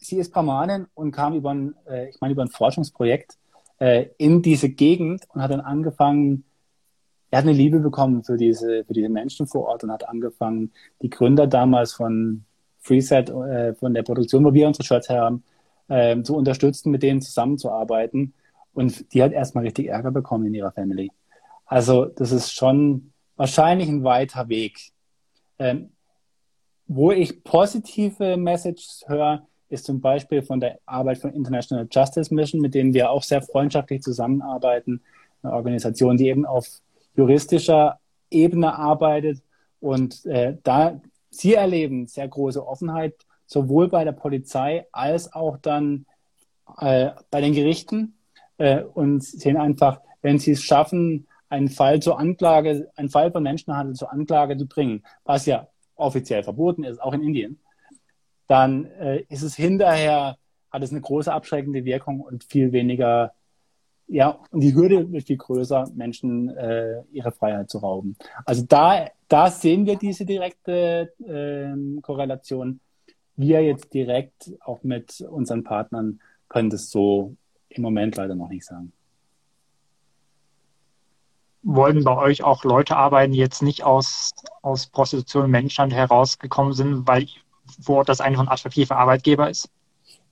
sie 0.04 0.18
ist 0.18 0.32
Brahmanin 0.32 0.86
und 0.94 1.12
kam 1.12 1.34
über 1.34 1.50
ein, 1.50 1.74
äh, 1.88 2.08
ich 2.10 2.20
meine, 2.20 2.32
über 2.32 2.42
ein 2.42 2.48
Forschungsprojekt 2.48 3.36
äh, 3.78 4.06
in 4.18 4.42
diese 4.42 4.68
Gegend 4.68 5.24
und 5.32 5.42
hat 5.42 5.50
dann 5.50 5.60
angefangen, 5.60 6.44
er 7.30 7.38
hat 7.38 7.44
eine 7.44 7.56
Liebe 7.56 7.80
bekommen 7.80 8.24
für 8.24 8.36
diese, 8.36 8.84
für 8.84 8.92
diese 8.92 9.08
Menschen 9.08 9.46
vor 9.46 9.66
Ort 9.66 9.84
und 9.84 9.90
hat 9.90 10.08
angefangen, 10.08 10.72
die 11.00 11.10
Gründer 11.10 11.46
damals 11.46 11.94
von 11.94 12.44
Freeset, 12.78 13.30
äh, 13.30 13.74
von 13.74 13.94
der 13.94 14.02
Produktion, 14.02 14.44
wo 14.44 14.52
wir 14.52 14.66
unsere 14.66 14.84
Shirts 14.84 15.08
haben, 15.08 15.42
äh, 15.88 16.20
zu 16.22 16.36
unterstützen, 16.36 16.90
mit 16.90 17.02
denen 17.02 17.22
zusammenzuarbeiten. 17.22 18.34
Und 18.74 19.12
die 19.14 19.22
hat 19.22 19.32
erstmal 19.32 19.64
richtig 19.64 19.88
Ärger 19.88 20.10
bekommen 20.10 20.46
in 20.46 20.54
ihrer 20.54 20.72
Family. 20.72 21.10
Also 21.64 22.06
das 22.06 22.32
ist 22.32 22.52
schon 22.52 23.12
wahrscheinlich 23.36 23.88
ein 23.88 24.04
weiter 24.04 24.48
Weg. 24.48 24.92
Ähm, 25.58 25.90
wo 26.86 27.12
ich 27.12 27.44
positive 27.44 28.36
Messages 28.36 29.04
höre, 29.06 29.46
ist 29.72 29.86
zum 29.86 30.00
Beispiel 30.00 30.42
von 30.42 30.60
der 30.60 30.78
Arbeit 30.86 31.18
von 31.18 31.32
International 31.32 31.88
Justice 31.90 32.32
Mission, 32.32 32.60
mit 32.60 32.74
denen 32.74 32.92
wir 32.94 33.10
auch 33.10 33.22
sehr 33.22 33.42
freundschaftlich 33.42 34.02
zusammenarbeiten. 34.02 35.00
Eine 35.42 35.54
Organisation, 35.54 36.16
die 36.16 36.28
eben 36.28 36.44
auf 36.44 36.66
juristischer 37.16 37.98
Ebene 38.30 38.74
arbeitet. 38.74 39.42
Und 39.80 40.24
äh, 40.26 40.56
da 40.62 41.00
sie 41.30 41.54
erleben 41.54 42.06
sehr 42.06 42.28
große 42.28 42.64
Offenheit, 42.64 43.14
sowohl 43.46 43.88
bei 43.88 44.04
der 44.04 44.12
Polizei 44.12 44.86
als 44.92 45.32
auch 45.32 45.56
dann 45.56 46.06
äh, 46.78 47.10
bei 47.30 47.40
den 47.40 47.54
Gerichten. 47.54 48.14
Äh, 48.58 48.82
und 48.82 49.24
sehen 49.24 49.56
einfach, 49.56 50.00
wenn 50.20 50.38
sie 50.38 50.52
es 50.52 50.62
schaffen, 50.62 51.26
einen 51.48 51.68
Fall 51.68 52.00
zur 52.00 52.18
Anklage, 52.18 52.90
einen 52.96 53.10
Fall 53.10 53.32
von 53.32 53.42
Menschenhandel 53.42 53.94
zur 53.96 54.12
Anklage 54.12 54.56
zu 54.56 54.66
bringen, 54.66 55.02
was 55.24 55.46
ja 55.46 55.66
offiziell 55.96 56.42
verboten 56.42 56.84
ist, 56.84 57.00
auch 57.00 57.12
in 57.12 57.22
Indien, 57.22 57.58
dann 58.46 58.86
äh, 58.86 59.24
ist 59.28 59.42
es 59.42 59.54
hinterher, 59.54 60.36
hat 60.70 60.82
es 60.82 60.90
eine 60.90 61.00
große 61.00 61.32
abschreckende 61.32 61.84
Wirkung 61.84 62.20
und 62.20 62.44
viel 62.44 62.72
weniger, 62.72 63.32
ja, 64.08 64.38
und 64.50 64.60
die 64.60 64.74
Hürde 64.74 65.10
wird 65.12 65.26
viel 65.26 65.36
größer, 65.36 65.90
Menschen 65.94 66.48
äh, 66.50 67.02
ihre 67.12 67.32
Freiheit 67.32 67.70
zu 67.70 67.78
rauben. 67.78 68.16
Also 68.44 68.64
da, 68.66 69.06
da 69.28 69.50
sehen 69.50 69.86
wir 69.86 69.96
diese 69.96 70.24
direkte 70.24 71.12
äh, 71.26 72.00
Korrelation. 72.00 72.80
Wir 73.36 73.62
jetzt 73.62 73.94
direkt 73.94 74.52
auch 74.60 74.82
mit 74.82 75.20
unseren 75.20 75.64
Partnern 75.64 76.20
können 76.48 76.70
das 76.70 76.90
so 76.90 77.34
im 77.70 77.82
Moment 77.82 78.16
leider 78.16 78.34
noch 78.34 78.48
nicht 78.48 78.66
sagen 78.66 78.92
wollen 81.62 82.02
bei 82.04 82.16
euch 82.16 82.42
auch 82.42 82.64
Leute 82.64 82.96
arbeiten, 82.96 83.32
die 83.32 83.38
jetzt 83.38 83.62
nicht 83.62 83.84
aus, 83.84 84.32
aus 84.62 84.86
Prostitution 84.88 85.44
und 85.44 85.50
Menschenhandel 85.50 85.98
herausgekommen 85.98 86.72
sind, 86.72 87.06
weil 87.06 87.26
vor 87.80 87.98
Ort 87.98 88.08
das 88.08 88.20
einfach 88.20 88.42
ein 88.42 88.48
attraktiver 88.48 88.96
Arbeitgeber 88.96 89.50
ist? 89.50 89.68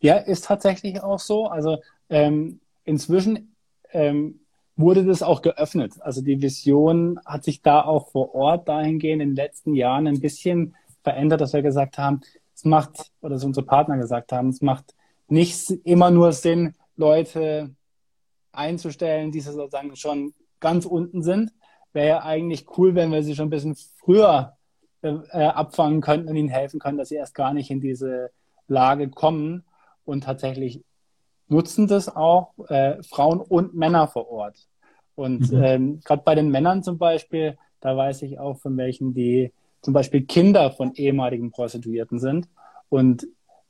Ja, 0.01 0.17
ist 0.17 0.47
tatsächlich 0.47 1.03
auch 1.03 1.19
so. 1.19 1.47
Also 1.47 1.79
ähm, 2.09 2.61
inzwischen 2.85 3.55
ähm, 3.93 4.41
wurde 4.77 5.05
das 5.05 5.23
auch 5.23 5.43
geöffnet. 5.43 5.95
Also 6.01 6.23
die 6.23 6.41
Vision 6.41 7.21
hat 7.25 7.45
sich 7.45 7.63
da 7.63 7.83
auch 7.83 8.11
vor 8.11 8.35
Ort 8.35 8.69
dahingehend 8.69 9.23
in 9.23 9.31
den 9.31 9.37
letzten 9.37 9.75
Jahren 9.75 10.07
ein 10.07 10.21
bisschen 10.21 10.75
verändert, 11.03 11.41
dass 11.41 11.53
wir 11.53 11.63
gesagt 11.63 11.99
haben, 11.99 12.21
es 12.55 12.65
macht, 12.65 13.11
oder 13.21 13.35
dass 13.35 13.45
unsere 13.45 13.65
Partner 13.65 13.99
gesagt 13.99 14.33
haben, 14.33 14.49
es 14.49 14.61
macht 14.61 14.95
nicht 15.29 15.71
immer 15.85 16.11
nur 16.11 16.33
Sinn, 16.33 16.75
Leute 16.97 17.75
einzustellen, 18.53 19.33
die 19.33 19.41
sozusagen 19.41 19.95
schon 19.97 20.35
ganz 20.59 20.85
unten 20.85 21.23
sind. 21.23 21.53
Wäre 21.93 22.09
ja 22.09 22.23
eigentlich 22.23 22.67
cool, 22.77 22.95
wenn 22.95 23.13
wir 23.13 23.23
sie 23.23 23.35
schon 23.35 23.47
ein 23.47 23.51
bisschen 23.51 23.77
früher 23.77 24.57
äh, 25.03 25.19
abfangen 25.33 26.01
könnten 26.01 26.29
und 26.29 26.37
ihnen 26.37 26.49
helfen 26.49 26.81
können, 26.81 26.99
dass 26.99 27.09
sie 27.09 27.17
erst 27.17 27.35
gar 27.35 27.53
nicht 27.53 27.71
in 27.71 27.81
diese 27.81 28.31
Lage 28.69 29.09
kommen 29.09 29.65
und 30.05 30.25
tatsächlich 30.25 30.83
nutzen 31.49 31.87
das 31.87 32.15
auch 32.15 32.53
äh, 32.69 33.03
Frauen 33.03 33.41
und 33.41 33.75
Männer 33.75 34.09
vor 34.09 34.31
Ort. 34.31 34.69
Und 35.15 35.53
mhm. 35.53 35.63
ähm, 35.63 36.01
gerade 36.05 36.23
bei 36.25 36.35
den 36.35 36.51
Männern 36.51 36.83
zum 36.83 36.97
Beispiel, 36.97 37.59
da 37.81 37.97
weiß 37.97 38.23
ich 38.23 38.39
auch 38.39 38.59
von 38.59 38.77
welchen, 38.77 39.13
die 39.15 39.53
zum 39.83 39.95
Beispiel 39.95 40.25
Kinder 40.25 40.71
von 40.71 40.95
ehemaligen 40.95 41.51
Prostituierten 41.51 42.19
sind 42.19 42.49
und 42.89 43.27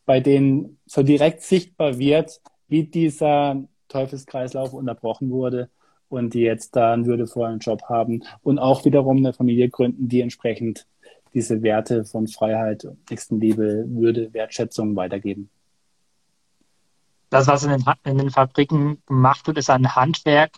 bei 0.07 0.21
denen 0.21 0.79
so 0.87 1.03
direkt 1.03 1.43
sichtbar 1.43 1.99
wird, 1.99 2.41
wie 2.69 2.85
dieser 2.85 3.63
Teufelskreislauf 3.89 4.73
unterbrochen 4.73 5.31
wurde 5.31 5.71
und 6.09 6.35
die 6.35 6.41
jetzt 6.41 6.77
da 6.77 6.93
einen 6.93 7.07
würdevollen 7.07 7.61
Job 7.61 7.83
haben 7.85 8.25
und 8.43 8.59
auch 8.59 8.85
wiederum 8.85 9.19
eine 9.19 9.33
Familie 9.33 9.69
gründen, 9.69 10.09
die 10.09 10.21
entsprechend 10.21 10.87
diese 11.35 11.63
Werte 11.63 12.05
von 12.05 12.27
Freiheit, 12.27 12.87
Nächstenliebe, 13.09 13.85
Würde, 13.89 14.33
Wertschätzung 14.33 14.97
weitergeben. 14.97 15.51
Das, 17.31 17.47
was 17.47 17.63
in 17.63 17.71
den, 17.71 17.85
in 18.05 18.19
den 18.19 18.31
Fabriken 18.31 19.03
gemacht 19.07 19.47
wird, 19.47 19.59
ist 19.59 19.71
ein 19.71 19.95
Handwerk. 19.95 20.51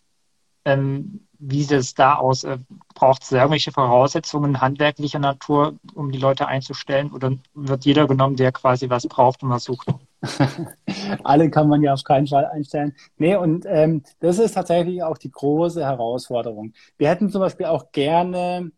Ähm, 0.65 1.27
wie 1.39 1.63
sieht 1.63 1.73
es 1.73 1.95
da 1.95 2.15
aus? 2.15 2.45
Äh, 2.45 2.59
Braucht 2.95 3.25
es 3.25 3.33
irgendwelche 3.33 3.73
Voraussetzungen 3.73 4.61
handwerklicher 4.61 5.19
Natur, 5.19 5.75
um 5.95 6.13
die 6.13 6.19
Leute 6.19 6.47
einzustellen? 6.47 7.11
Oder 7.11 7.33
wird 7.55 7.85
jeder 7.85 8.07
genommen, 8.07 8.37
der 8.37 8.53
quasi 8.53 8.89
was 8.89 9.07
braucht 9.07 9.43
und 9.43 9.51
was 9.51 9.65
sucht? 9.65 9.89
Alle 11.25 11.51
kann 11.51 11.69
man 11.69 11.83
ja 11.83 11.93
auf 11.93 12.05
keinen 12.05 12.29
Fall 12.29 12.47
einstellen. 12.47 12.95
Nee, 13.19 13.35
und 13.35 13.67
ähm, 13.67 14.05
das 14.21 14.39
ist 14.39 14.53
tatsächlich 14.53 15.03
auch 15.03 15.19
die 15.19 15.33
große 15.33 15.85
Herausforderung. 15.85 16.73
Wir 16.97 17.09
hätten 17.09 17.29
zum 17.29 17.41
Beispiel 17.41 17.67
auch 17.67 17.91
gerne 17.91 18.71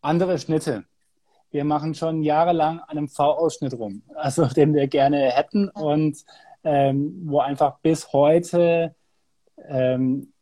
andere 0.00 0.38
Schnitte. 0.38 0.84
Wir 1.56 1.64
machen 1.64 1.94
schon 1.94 2.22
jahrelang 2.22 2.80
an 2.80 2.98
einem 2.98 3.08
V-Ausschnitt 3.08 3.72
rum, 3.78 4.02
also 4.14 4.44
den 4.56 4.74
wir 4.74 4.88
gerne 4.88 5.30
hätten 5.30 5.70
und 5.70 6.18
ähm, 6.64 7.22
wo 7.24 7.38
einfach 7.38 7.78
bis 7.78 8.12
heute 8.12 8.94
ähm, 9.66 10.34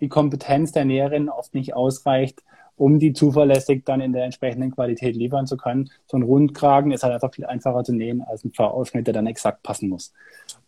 die 0.00 0.10
Kompetenz 0.10 0.72
der 0.72 0.84
Näherin 0.84 1.30
oft 1.30 1.54
nicht 1.54 1.72
ausreicht, 1.72 2.42
um 2.76 2.98
die 2.98 3.14
zuverlässig 3.14 3.86
dann 3.86 4.02
in 4.02 4.12
der 4.12 4.24
entsprechenden 4.24 4.70
Qualität 4.70 5.16
liefern 5.16 5.46
zu 5.46 5.56
können. 5.56 5.88
So 6.04 6.18
ein 6.18 6.24
Rundkragen 6.24 6.92
ist 6.92 7.04
halt 7.04 7.14
einfach 7.14 7.32
viel 7.32 7.46
einfacher 7.46 7.82
zu 7.82 7.94
nähen 7.94 8.20
als 8.20 8.44
ein 8.44 8.52
V-Ausschnitt, 8.52 9.06
der 9.06 9.14
dann 9.14 9.26
exakt 9.26 9.62
passen 9.62 9.88
muss. 9.88 10.12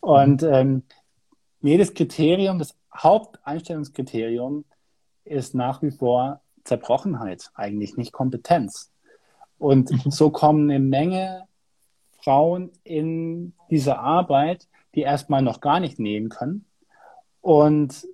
Und 0.01 0.43
ähm, 0.43 0.85
jedes 1.61 1.93
Kriterium, 1.93 2.59
das 2.59 2.75
Haupteinstellungskriterium 2.97 4.65
ist 5.27 5.55
nach 5.55 5.83
wie 5.83 5.91
vor 5.91 6.41
Zerbrochenheit, 6.65 7.51
eigentlich 7.55 7.99
nicht 7.99 8.13
Kompetenz. 8.13 8.92
Und 9.63 9.93
mhm. 9.93 10.11
so 10.11 10.31
kommen 10.31 10.69
eine 10.69 10.81
Menge 10.81 11.45
Frauen 12.21 12.73
in 12.83 13.53
diese 13.71 13.97
Arbeit, 13.97 14.67
die 14.97 15.03
erstmal 15.03 15.41
noch 15.41 15.61
gar 15.61 15.79
nicht 15.79 16.01
nähen 16.01 16.31
können 16.31 16.65
und 17.41 18.09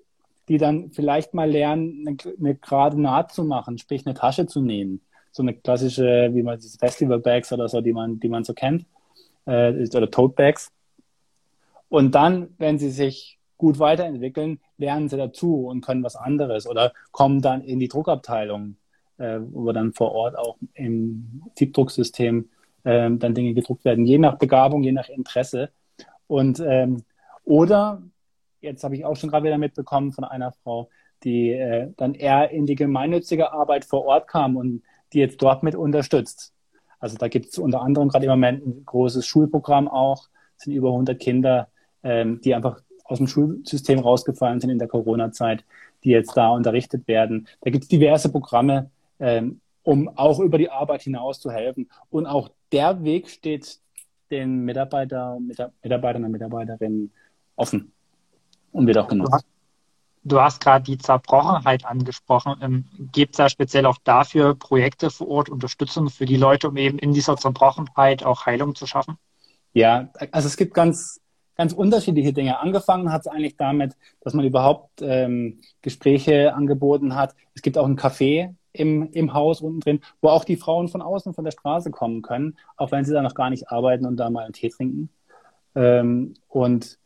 die 0.49 0.59
dann 0.59 0.91
vielleicht 0.91 1.33
mal 1.33 1.51
lernen, 1.51 2.07
eine, 2.07 2.17
eine 2.39 2.55
gerade 2.55 3.01
Naht 3.01 3.33
zu 3.33 3.45
machen, 3.45 3.79
sprich 3.79 4.05
eine 4.05 4.15
Tasche 4.15 4.47
zu 4.47 4.61
nähen. 4.61 5.01
So 5.31 5.43
eine 5.43 5.55
klassische, 5.55 6.29
wie 6.35 6.43
man 6.43 6.59
diese 6.59 6.77
Festival-Bags 6.77 7.51
oder 7.55 7.67
so, 7.67 7.81
die 7.81 7.95
man, 7.95 8.21
die 8.21 8.29
man 8.29 8.45
so 8.45 8.53
kennt, 8.53 8.85
äh, 9.47 9.73
oder 9.73 10.11
Tote-Bags. 10.11 10.71
Und 11.89 12.15
dann, 12.15 12.49
wenn 12.59 12.79
sie 12.79 12.91
sich 12.91 13.39
gut 13.57 13.79
weiterentwickeln, 13.79 14.61
lernen 14.77 15.09
sie 15.09 15.17
dazu 15.17 15.67
und 15.67 15.81
können 15.81 16.05
was 16.05 16.15
anderes 16.15 16.67
oder 16.67 16.93
kommen 17.11 17.41
dann 17.41 17.63
in 17.63 17.79
die 17.79 17.89
Druckabteilung, 17.89 18.77
äh, 19.19 19.39
wo 19.41 19.71
dann 19.73 19.93
vor 19.93 20.13
Ort 20.13 20.39
auch 20.39 20.57
im 20.75 21.43
Siebdrucksystem 21.57 22.49
äh, 22.85 23.11
dann 23.11 23.35
Dinge 23.35 23.55
gedruckt 23.55 23.85
werden, 23.85 24.07
je 24.07 24.19
nach 24.19 24.39
Begabung, 24.39 24.83
je 24.83 24.93
nach 24.93 25.09
Interesse. 25.09 25.71
Und 26.27 26.61
ähm, 26.61 27.03
oder 27.45 28.03
jetzt 28.61 28.85
habe 28.85 28.97
ich 28.97 29.05
auch 29.05 29.17
schon 29.17 29.31
gerade 29.31 29.45
wieder 29.45 29.59
mitbekommen 29.59 30.13
von 30.13 30.25
einer 30.25 30.53
Frau, 30.53 30.89
die 31.25 31.51
äh, 31.51 31.93
dann 31.97 32.15
eher 32.15 32.51
in 32.51 32.67
die 32.67 32.75
gemeinnützige 32.75 33.53
Arbeit 33.53 33.85
vor 33.85 34.05
Ort 34.05 34.29
kam 34.29 34.57
und 34.57 34.83
die 35.13 35.19
jetzt 35.19 35.43
dort 35.43 35.63
mit 35.63 35.75
unterstützt. 35.75 36.53
Also 37.01 37.17
da 37.17 37.29
gibt 37.29 37.47
es 37.47 37.59
unter 37.59 37.81
anderem 37.81 38.09
gerade 38.09 38.27
im 38.27 38.31
Moment 38.31 38.67
ein 38.67 38.85
großes 38.85 39.27
Schulprogramm 39.27 39.89
auch, 39.89 40.29
es 40.57 40.65
sind 40.65 40.75
über 40.75 40.89
100 40.89 41.19
Kinder, 41.19 41.69
ähm, 42.03 42.41
die 42.43 42.55
einfach 42.55 42.81
aus 43.05 43.19
dem 43.19 43.27
Schulsystem 43.27 44.01
rausgefallen 44.01 44.61
sind 44.61 44.71
in 44.71 44.79
der 44.79 44.89
Corona-Zeit, 44.89 45.65
die 46.05 46.11
jetzt 46.11 46.37
da 46.37 46.51
unterrichtet 46.51 47.09
werden. 47.09 47.49
Da 47.63 47.71
gibt 47.71 47.85
es 47.85 47.89
diverse 47.89 48.31
Programme, 48.31 48.91
ähm, 49.19 49.61
um 49.83 50.09
auch 50.17 50.41
über 50.41 50.59
die 50.59 50.71
Arbeit 50.71 51.03
hinaus 51.03 51.41
zu 51.41 51.51
helfen. 51.51 51.89
Und 52.11 52.27
auch 52.27 52.51
der 52.73 53.03
Weg 53.05 53.29
steht 53.29 53.79
den 54.31 54.65
Mitarbeiter, 54.65 55.39
Mitarbeitern 55.83 56.25
und 56.25 56.33
Mitarbeiterinnen 56.33 57.11
offen 57.57 57.93
und 58.73 58.87
wird 58.87 58.99
auch 58.99 59.09
genutzt. 59.09 59.47
Du 60.25 60.41
hast 60.41 60.61
gerade 60.61 60.85
die 60.85 60.99
Zerbrochenheit 60.99 61.87
angesprochen. 61.87 62.57
Ähm, 62.61 62.85
Gibt 63.13 63.33
es 63.33 63.39
da 63.39 63.49
speziell 63.49 63.87
auch 63.87 63.97
dafür 64.05 64.55
Projekte 64.55 65.11
vor 65.11 65.29
Ort, 65.29 65.49
Unterstützung 65.49 66.11
für 66.11 66.27
die 66.27 66.37
Leute, 66.37 66.69
um 66.69 66.77
eben 66.77 66.99
in 66.99 67.13
dieser 67.13 67.37
Zerbrochenheit 67.37 68.25
auch 68.25 68.45
Heilung 68.45 68.75
zu 68.75 68.87
schaffen? 68.87 69.17
Ja, 69.73 70.11
also 70.33 70.49
es 70.49 70.57
gibt 70.57 70.75
ganz, 70.75 71.21
ganz 71.57 71.73
unterschiedliche 71.73 72.33
Dinge. 72.33 72.59
Angefangen 72.61 73.11
hat 73.13 73.23
es 73.23 73.27
eigentlich 73.27 73.57
damit, 73.57 73.97
dass 74.21 74.35
man 74.35 74.45
überhaupt 74.45 75.01
ähm, 75.01 75.61
Gespräche 75.81 76.55
angeboten 76.55 77.15
hat. 77.15 77.35
Es 77.55 77.63
gibt 77.63 77.79
auch 77.79 77.87
ein 77.87 77.99
Café 77.99 78.55
im, 78.79 79.11
im 79.13 79.35
Haus 79.35 79.61
unten 79.61 79.81
drin, 79.81 80.01
wo 80.21 80.29
auch 80.29 80.45
die 80.45 80.57
Frauen 80.57 80.89
von 80.89 81.03
außen 81.03 81.35
von 81.35 81.45
der 81.45 81.53
Straße 81.53 81.91
kommen 81.91 82.23
können, 82.23 82.57
auch 82.77 82.93
wenn 82.93 83.05
sie 83.05 83.13
da 83.13 83.23
noch 83.23 83.35
gar 83.35 83.51
nicht 83.51 83.71
arbeiten 83.71 84.07
und 84.07 84.17
da 84.17 84.31
mal 84.31 84.45
einen 84.45 84.53
Tee 84.53 84.69
trinken. 84.69 85.11
Ähm, 85.75 86.35
und 86.49 86.99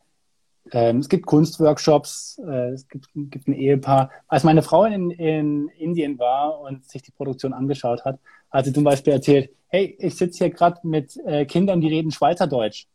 ähm, 0.71 0.99
es 0.99 1.09
gibt 1.09 1.25
Kunstworkshops, 1.25 2.39
äh, 2.45 2.69
es 2.69 2.87
gibt, 2.87 3.07
gibt 3.13 3.47
ein 3.47 3.53
Ehepaar. 3.53 4.11
Als 4.27 4.43
meine 4.43 4.61
Frau 4.61 4.85
in, 4.85 5.11
in 5.11 5.67
Indien 5.77 6.17
war 6.19 6.59
und 6.61 6.85
sich 6.89 7.01
die 7.01 7.11
Produktion 7.11 7.53
angeschaut 7.53 8.05
hat, 8.05 8.19
hat 8.49 8.65
sie 8.65 8.73
zum 8.73 8.83
Beispiel 8.83 9.13
erzählt, 9.13 9.49
hey, 9.67 9.95
ich 9.99 10.15
sitze 10.15 10.45
hier 10.45 10.53
gerade 10.53 10.79
mit 10.83 11.17
äh, 11.25 11.45
Kindern, 11.45 11.81
die 11.81 11.87
reden 11.87 12.11
Schweizerdeutsch. 12.11 12.85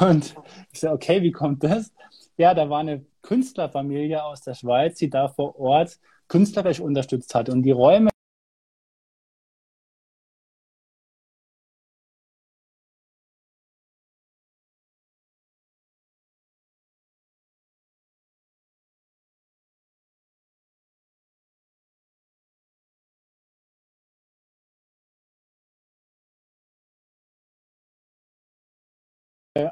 Und 0.00 0.34
ich 0.72 0.80
so, 0.80 0.90
okay, 0.90 1.22
wie 1.22 1.32
kommt 1.32 1.64
das? 1.64 1.92
Ja, 2.36 2.54
da 2.54 2.68
war 2.68 2.80
eine 2.80 3.04
Künstlerfamilie 3.22 4.22
aus 4.22 4.42
der 4.42 4.54
Schweiz, 4.54 4.98
die 4.98 5.10
da 5.10 5.28
vor 5.28 5.58
Ort 5.58 5.98
künstlerisch 6.28 6.80
unterstützt 6.80 7.34
hat. 7.34 7.48
Und 7.48 7.62
die 7.62 7.70
Räume 7.72 8.10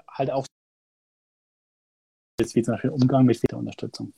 halt 0.09 0.31
auch 0.31 0.47
wie 2.39 2.63
zum 2.63 2.75
Beispiel 2.75 2.91
Umgang 2.91 3.25
mit 3.25 3.43
Unterstützung. 3.59 4.13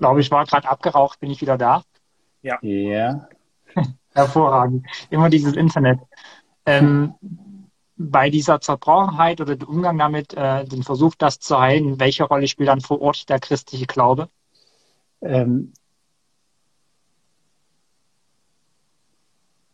Glaube 0.00 0.20
ich, 0.20 0.30
war 0.30 0.44
gerade 0.46 0.68
abgeraucht, 0.68 1.20
bin 1.20 1.30
ich 1.30 1.40
wieder 1.40 1.56
da. 1.56 1.84
Ja. 2.42 2.58
Ja. 2.62 3.28
Hervorragend. 4.14 4.86
Immer 5.10 5.30
dieses 5.30 5.54
Internet. 5.54 6.00
Ähm, 6.66 7.14
bei 7.96 8.30
dieser 8.30 8.60
Zerbrochenheit 8.60 9.40
oder 9.40 9.56
dem 9.56 9.68
Umgang 9.68 9.98
damit, 9.98 10.32
äh, 10.32 10.64
den 10.64 10.82
Versuch, 10.82 11.14
das 11.16 11.38
zu 11.38 11.60
heilen, 11.60 12.00
welche 12.00 12.24
Rolle 12.24 12.48
spielt 12.48 12.70
dann 12.70 12.80
vor 12.80 13.00
Ort 13.02 13.28
der 13.28 13.38
christliche 13.38 13.86
Glaube? 13.86 14.30
Ähm, 15.20 15.74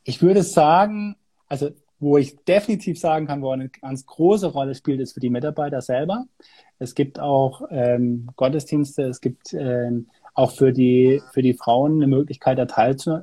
ich 0.02 0.20
würde 0.22 0.42
sagen, 0.42 1.16
also 1.48 1.70
wo 1.98 2.18
ich 2.18 2.36
definitiv 2.44 2.98
sagen 2.98 3.26
kann, 3.26 3.42
wo 3.42 3.50
eine 3.50 3.68
ganz 3.68 4.04
große 4.06 4.48
Rolle 4.48 4.74
spielt, 4.74 5.00
ist 5.00 5.14
für 5.14 5.20
die 5.20 5.30
Mitarbeiter 5.30 5.80
selber. 5.80 6.26
Es 6.78 6.94
gibt 6.94 7.18
auch 7.18 7.62
ähm, 7.70 8.28
Gottesdienste, 8.36 9.04
es 9.04 9.20
gibt 9.20 9.54
ähm, 9.54 10.08
auch 10.34 10.52
für 10.52 10.72
die, 10.72 11.22
für 11.32 11.42
die 11.42 11.54
Frauen 11.54 11.94
eine 11.94 12.06
Möglichkeit, 12.06 12.58
da 12.58 12.66
teilzu, 12.66 13.20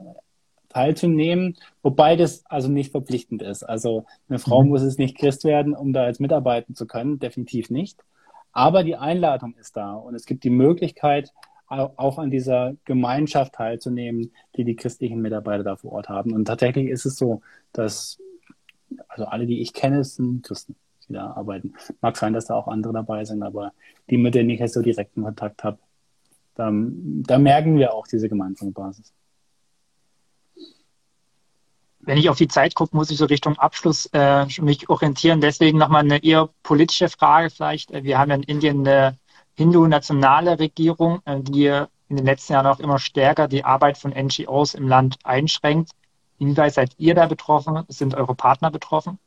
teilzunehmen, 0.70 1.56
wobei 1.84 2.16
das 2.16 2.44
also 2.48 2.70
nicht 2.70 2.92
verpflichtend 2.92 3.44
ist. 3.44 3.64
Also 3.64 4.06
eine 4.28 4.40
Frau 4.40 4.64
mhm. 4.64 4.70
muss 4.70 4.82
es 4.82 4.98
nicht 4.98 5.18
Christ 5.18 5.44
werden, 5.44 5.76
um 5.76 5.94
da 5.94 6.08
jetzt 6.08 6.20
mitarbeiten 6.20 6.74
zu 6.74 6.88
können, 6.88 7.20
definitiv 7.20 7.70
nicht. 7.70 8.00
Aber 8.52 8.84
die 8.84 8.96
Einladung 8.96 9.56
ist 9.60 9.78
da 9.78 9.94
und 9.94 10.16
es 10.16 10.26
gibt 10.26 10.44
die 10.44 10.50
Möglichkeit, 10.50 11.32
auch 11.68 12.20
an 12.20 12.30
dieser 12.30 12.76
Gemeinschaft 12.86 13.54
teilzunehmen, 13.54 14.32
die 14.56 14.64
die 14.64 14.76
christlichen 14.76 15.22
Mitarbeiter 15.22 15.64
da 15.64 15.76
vor 15.76 15.94
Ort 15.94 16.10
haben. 16.10 16.34
Und 16.34 16.46
tatsächlich 16.46 16.88
ist 16.88 17.06
es 17.06 17.16
so, 17.16 17.42
dass 17.72 18.20
also 19.08 19.26
alle, 19.26 19.46
die 19.46 19.62
ich 19.62 19.74
kenne, 19.74 20.04
sind 20.04 20.44
Christen, 20.44 20.76
die 21.08 21.14
da 21.14 21.32
arbeiten. 21.32 21.74
Mag 22.02 22.18
sein, 22.18 22.34
dass 22.34 22.46
da 22.46 22.56
auch 22.56 22.68
andere 22.68 22.94
dabei 22.94 23.26
sind, 23.26 23.44
aber 23.44 23.74
die, 24.10 24.18
mit 24.18 24.36
denen 24.36 24.50
ich 24.50 24.60
jetzt 24.60 24.74
so 24.74 24.82
direkten 24.82 25.24
Kontakt 25.24 25.64
habe, 25.64 25.80
da, 26.56 26.72
da 26.72 27.38
merken 27.40 27.78
wir 27.78 27.94
auch 27.94 28.08
diese 28.08 28.30
gemeinsame 28.30 28.72
Basis. 28.72 29.14
Wenn 32.06 32.18
ich 32.18 32.30
auf 32.30 32.38
die 32.38 32.50
Zeit 32.50 32.76
gucke, 32.76 32.96
muss 32.96 33.12
ich 33.12 33.18
so 33.18 33.26
Richtung 33.26 33.58
Abschluss 33.58 34.10
äh, 34.12 34.46
mich 34.62 34.90
orientieren. 34.90 35.40
Deswegen 35.40 35.78
nochmal 35.78 36.04
eine 36.04 36.22
eher 36.22 36.50
politische 36.62 37.08
Frage 37.08 37.50
vielleicht. 37.50 37.92
Wir 37.92 38.20
haben 38.20 38.32
in 38.32 38.44
Indien 38.44 38.86
eine 38.86 39.18
Hindu-nationale 39.56 40.60
Regierung, 40.60 41.22
äh, 41.26 41.40
die 41.42 41.68
in 42.10 42.18
den 42.18 42.26
letzten 42.26 42.54
Jahren 42.54 42.68
auch 42.68 42.80
immer 42.80 43.00
stärker 43.00 43.48
die 43.48 43.64
Arbeit 43.64 43.98
von 43.98 44.12
NGOs 44.12 44.74
im 44.74 44.88
Land 44.88 45.18
einschränkt. 45.24 45.92
Inwieweit 46.44 46.74
seid 46.74 46.96
ihr 46.98 47.16
da 47.16 47.26
betroffen? 47.28 47.86
Sind 47.88 48.16
eure 48.16 48.36
Partner 48.36 48.70
betroffen? 48.70 49.18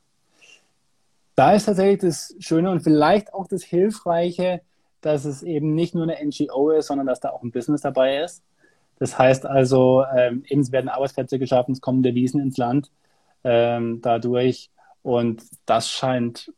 Da 1.35 1.55
ist 1.55 1.65
tatsächlich 1.65 2.01
das 2.01 2.35
Schöne 2.41 2.71
und 2.71 2.81
vielleicht 2.81 3.33
auch 3.33 3.47
das 3.47 3.63
Hilfreiche, 3.63 4.61
dass 5.01 5.25
es 5.25 5.43
eben 5.43 5.75
nicht 5.75 5.95
nur 5.95 6.03
eine 6.03 6.19
NGO 6.23 6.71
ist, 6.71 6.89
sondern 6.89 7.07
dass 7.07 7.21
da 7.21 7.31
auch 7.31 7.43
ein 7.43 7.53
Business 7.53 7.81
dabei 7.81 8.19
ist. 8.19 8.43
Das 8.99 9.19
heißt 9.19 9.47
also, 9.47 10.05
ähm, 10.15 10.45
es 10.49 10.73
werden 10.73 10.91
Arbeitsplätze 10.91 11.39
geschaffen, 11.39 11.73
es 11.73 11.81
kommen 11.81 12.03
Devisen 12.03 12.41
ins 12.41 12.59
Land 12.59 12.91
ähm, 13.45 14.01
dadurch. 14.03 14.71
Und 15.03 15.43
das 15.65 15.89
scheint 15.89 16.53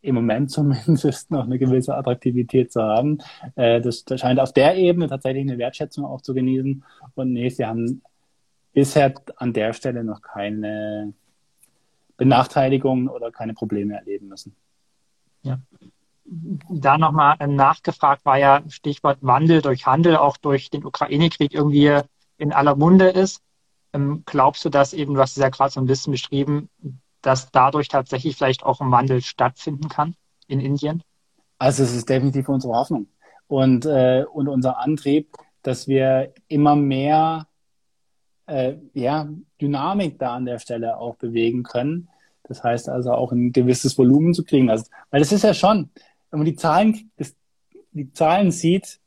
im 0.00 0.14
Moment 0.14 0.50
zumindest 0.52 1.32
noch 1.32 1.44
eine 1.44 1.58
gewisse 1.58 1.96
Attraktivität 1.96 2.72
zu 2.72 2.82
haben. 2.82 3.18
Äh, 3.56 3.80
das, 3.80 4.04
das 4.04 4.20
scheint 4.20 4.38
auf 4.38 4.52
der 4.52 4.76
Ebene 4.76 5.08
tatsächlich 5.08 5.42
eine 5.42 5.58
Wertschätzung 5.58 6.04
auch 6.04 6.20
zu 6.20 6.34
genießen. 6.34 6.84
Und 7.16 7.32
nee, 7.32 7.48
sie 7.48 7.66
haben 7.66 8.02
bisher 8.78 9.12
an 9.34 9.52
der 9.52 9.72
Stelle 9.72 10.04
noch 10.04 10.22
keine 10.22 11.12
Benachteiligungen 12.16 13.08
oder 13.08 13.32
keine 13.32 13.52
Probleme 13.52 13.96
erleben 13.96 14.28
müssen. 14.28 14.54
Ja. 15.42 15.58
Da 16.24 16.96
nochmal 16.96 17.36
nachgefragt 17.48 18.24
war 18.24 18.38
ja 18.38 18.62
Stichwort 18.68 19.18
Wandel 19.20 19.62
durch 19.62 19.86
Handel, 19.86 20.16
auch 20.16 20.36
durch 20.36 20.70
den 20.70 20.84
Ukraine-Krieg 20.84 21.54
irgendwie 21.54 21.98
in 22.36 22.52
aller 22.52 22.76
Munde 22.76 23.08
ist. 23.08 23.42
Ähm, 23.92 24.22
glaubst 24.26 24.64
du, 24.64 24.68
dass 24.68 24.92
eben, 24.92 25.14
du 25.14 25.20
hast 25.20 25.36
es 25.36 25.42
ja 25.42 25.48
gerade 25.48 25.72
so 25.72 25.80
ein 25.80 25.86
bisschen 25.86 26.12
beschrieben, 26.12 26.68
dass 27.20 27.50
dadurch 27.50 27.88
tatsächlich 27.88 28.36
vielleicht 28.36 28.62
auch 28.62 28.80
ein 28.80 28.92
Wandel 28.92 29.22
stattfinden 29.22 29.88
kann 29.88 30.14
in 30.46 30.60
Indien? 30.60 31.02
Also 31.58 31.82
es 31.82 31.96
ist 31.96 32.08
definitiv 32.08 32.48
unsere 32.48 32.74
Hoffnung 32.74 33.08
und, 33.48 33.86
äh, 33.86 34.24
und 34.32 34.46
unser 34.46 34.78
Antrieb, 34.78 35.32
dass 35.62 35.88
wir 35.88 36.32
immer 36.46 36.76
mehr 36.76 37.48
äh, 38.48 38.76
ja, 38.94 39.28
Dynamik 39.60 40.18
da 40.18 40.34
an 40.34 40.46
der 40.46 40.58
Stelle 40.58 40.98
auch 40.98 41.16
bewegen 41.16 41.62
können. 41.62 42.08
Das 42.44 42.64
heißt 42.64 42.88
also 42.88 43.12
auch 43.12 43.30
ein 43.30 43.52
gewisses 43.52 43.96
Volumen 43.98 44.34
zu 44.34 44.42
kriegen. 44.42 44.70
Also, 44.70 44.86
weil 45.10 45.20
das 45.20 45.32
ist 45.32 45.44
ja 45.44 45.54
schon, 45.54 45.90
wenn 46.30 46.40
man 46.40 46.46
die 46.46 46.56
Zahlen, 46.56 47.10
das, 47.16 47.34
die 47.92 48.12
Zahlen 48.12 48.50
sieht, 48.50 49.00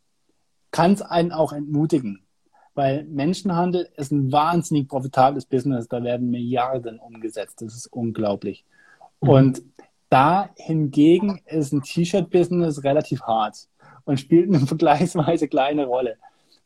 kann 0.70 0.94
es 0.94 1.02
einen 1.02 1.32
auch 1.32 1.54
entmutigen. 1.54 2.24
Weil 2.74 3.04
Menschenhandel 3.04 3.89
ist 3.98 4.12
ein 4.12 4.32
wahnsinnig 4.32 4.88
profitables 4.88 5.46
Business. 5.46 5.88
Da 5.88 6.04
werden 6.04 6.30
Milliarden 6.30 7.00
umgesetzt. 7.00 7.62
Das 7.62 7.76
ist 7.76 7.88
unglaublich. 7.88 8.64
Mhm. 9.22 9.30
Und 9.30 9.62
da 10.10 10.50
hingegen 10.56 11.42
ist 11.46 11.74
ein 11.74 11.82
T-Shirt-Business 11.82 12.84
relativ 12.84 13.22
hart 13.24 13.68
und 14.06 14.20
spielt 14.20 14.50
eine 14.50 14.60
vergleichsweise 14.68 15.48
kleine 15.48 15.86
Rolle. 15.86 16.18